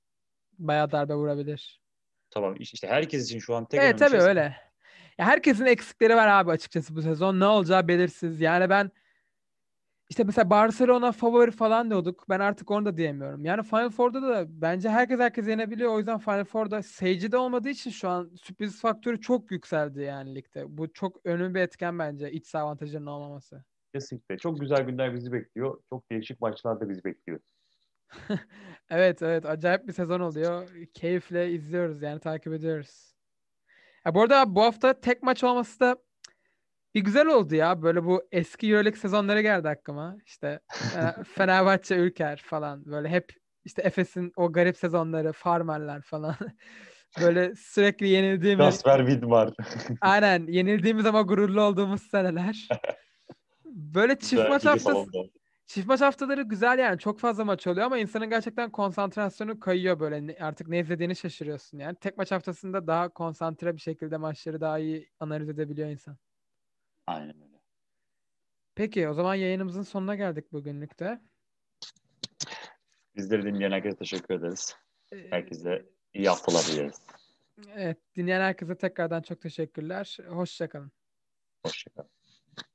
bayağı 0.60 0.92
darbe 0.92 1.14
vurabilir. 1.16 1.82
Tamam 2.30 2.56
işte 2.60 2.88
herkes 2.88 3.26
için 3.26 3.40
şu 3.40 3.56
an 3.56 3.66
tek 3.66 3.82
Evet 3.82 4.00
tabii 4.00 4.10
şey 4.10 4.20
öyle. 4.20 4.42
Ya 5.18 5.26
herkesin 5.26 5.66
eksikleri 5.66 6.16
var 6.16 6.28
abi 6.28 6.52
açıkçası 6.52 6.96
bu 6.96 7.02
sezon. 7.02 7.40
Ne 7.40 7.46
olacağı 7.46 7.88
belirsiz. 7.88 8.42
Yani 8.42 8.70
ben 8.70 8.92
işte 10.10 10.24
mesela 10.24 10.50
Barcelona 10.50 11.12
favori 11.12 11.52
falan 11.52 11.90
diyorduk. 11.90 12.26
Ben 12.30 12.40
artık 12.40 12.72
onu 12.72 12.86
da 12.86 12.98
diyemiyorum. 12.98 13.46
Yani 13.46 13.64
Final 13.64 13.90
Four'da 13.90 14.22
da 14.22 14.46
bence 14.48 14.90
herkes 14.90 15.20
herkes 15.20 15.48
yenebiliyor. 15.48 15.94
O 15.94 15.98
yüzden 15.98 16.20
Final 16.20 16.44
Four'da 16.44 16.84
seyirci 16.84 17.32
de 17.32 17.38
olmadığı 17.38 17.70
için 17.70 17.92
şu 17.92 18.10
an 18.10 18.32
sürpriz 18.42 18.82
faktörü 18.82 19.22
çok 19.22 19.52
yükseldi 19.52 20.02
yani 20.02 20.36
ligde. 20.36 20.78
Bu 20.78 20.94
çok 20.94 21.26
önemli 21.26 21.56
bir 21.56 21.60
etken 21.60 22.00
bence 22.00 22.32
iç 22.32 22.48
saha 22.48 22.64
avantajının 22.64 23.06
olmaması. 23.06 23.64
Kesinlikle. 23.94 24.38
Çok 24.38 24.60
güzel 24.60 24.82
günler 24.82 25.16
bizi 25.16 25.32
bekliyor. 25.32 25.82
Çok 25.90 26.12
değişik 26.12 26.42
maçlar 26.42 26.80
da 26.80 26.90
bizi 26.90 27.04
bekliyor. 27.04 27.40
Evet 28.90 29.22
evet 29.22 29.46
acayip 29.46 29.88
bir 29.88 29.94
sezon 29.94 30.20
oluyor. 30.20 30.70
Keyifle 30.94 31.52
izliyoruz 31.52 32.02
yani 32.02 32.20
takip 32.20 32.54
ediyoruz. 32.54 33.16
Ya 34.06 34.16
bu 34.16 34.22
arada 34.22 34.56
bu 34.56 34.64
hafta 34.64 35.02
tek 35.02 35.24
maç 35.24 35.44
olması 35.44 35.80
da 35.80 35.98
bir 36.96 37.02
güzel 37.02 37.28
oldu 37.28 37.56
ya. 37.56 37.82
Böyle 37.82 38.06
bu 38.06 38.28
eski 38.32 38.68
Euroleague 38.68 39.00
sezonları 39.00 39.42
geldi 39.42 39.70
aklıma. 39.70 40.18
İşte 40.26 40.60
e, 40.98 41.24
Fenerbahçe 41.24 41.96
Ülker 41.96 42.42
falan 42.46 42.86
böyle 42.86 43.10
hep 43.10 43.34
işte 43.66 43.82
Efes'in 43.82 44.32
o 44.36 44.52
garip 44.52 44.78
sezonları, 44.78 45.34
farmerler 45.34 46.02
falan. 46.02 46.36
Böyle 47.22 47.56
sürekli 47.56 48.08
yenildiğimiz, 48.08 48.66
Gasper 48.66 49.08
Vidmar. 49.08 49.54
aynen 50.02 50.48
yenildiğimiz 50.48 51.06
ama 51.06 51.22
gururlu 51.22 51.62
olduğumuz 51.62 52.02
seneler. 52.02 52.68
Böyle 53.72 54.14
çift 54.20 54.32
Güzel, 54.32 54.50
maç 54.50 54.66
haftası, 54.66 55.06
çift 55.66 55.88
maç 55.88 56.02
haftaları 56.02 56.42
güzel 56.42 56.80
yani. 56.80 57.00
Çok 57.00 57.20
fazla 57.20 57.46
maç 57.46 57.68
oluyor 57.68 57.86
ama 57.86 57.98
insanın 57.98 58.30
gerçekten 58.30 58.72
konsantrasyonu 58.72 59.60
kayıyor 59.60 60.00
böyle. 60.00 60.38
Artık 60.40 60.68
ne 60.68 60.80
izlediğini 60.80 61.16
şaşırıyorsun 61.16 61.80
yani. 61.80 61.96
Tek 61.96 62.18
maç 62.18 62.32
haftasında 62.32 62.88
daha 62.88 63.10
konsantre 63.10 63.76
bir 63.76 63.82
şekilde 63.82 64.18
maçları 64.18 64.62
daha 64.62 64.80
iyi 64.80 65.10
analiz 65.20 65.50
edebiliyor 65.50 65.90
insan. 65.90 66.18
Aynen 67.08 67.42
öyle. 67.42 67.62
Peki 68.76 69.10
o 69.10 69.14
zaman 69.14 69.36
yayınımızın 69.36 69.84
sonuna 69.84 70.16
geldik 70.16 70.52
bugünlük 70.52 71.00
de. 71.00 71.22
Bizleri 73.16 73.44
dinleyen 73.44 73.72
herkese 73.72 73.98
teşekkür 73.98 74.34
ederiz. 74.36 74.76
Ee, 75.12 75.28
Herkese 75.30 75.86
iyi 76.14 76.28
haftalar 76.30 76.64
dileriz. 76.72 77.02
Evet, 77.76 77.98
dinleyen 78.16 78.42
herkese 78.42 78.78
tekrardan 78.78 79.22
çok 79.22 79.42
teşekkürler. 79.42 80.18
Hoşça 80.28 80.70
kalın. 80.70 80.92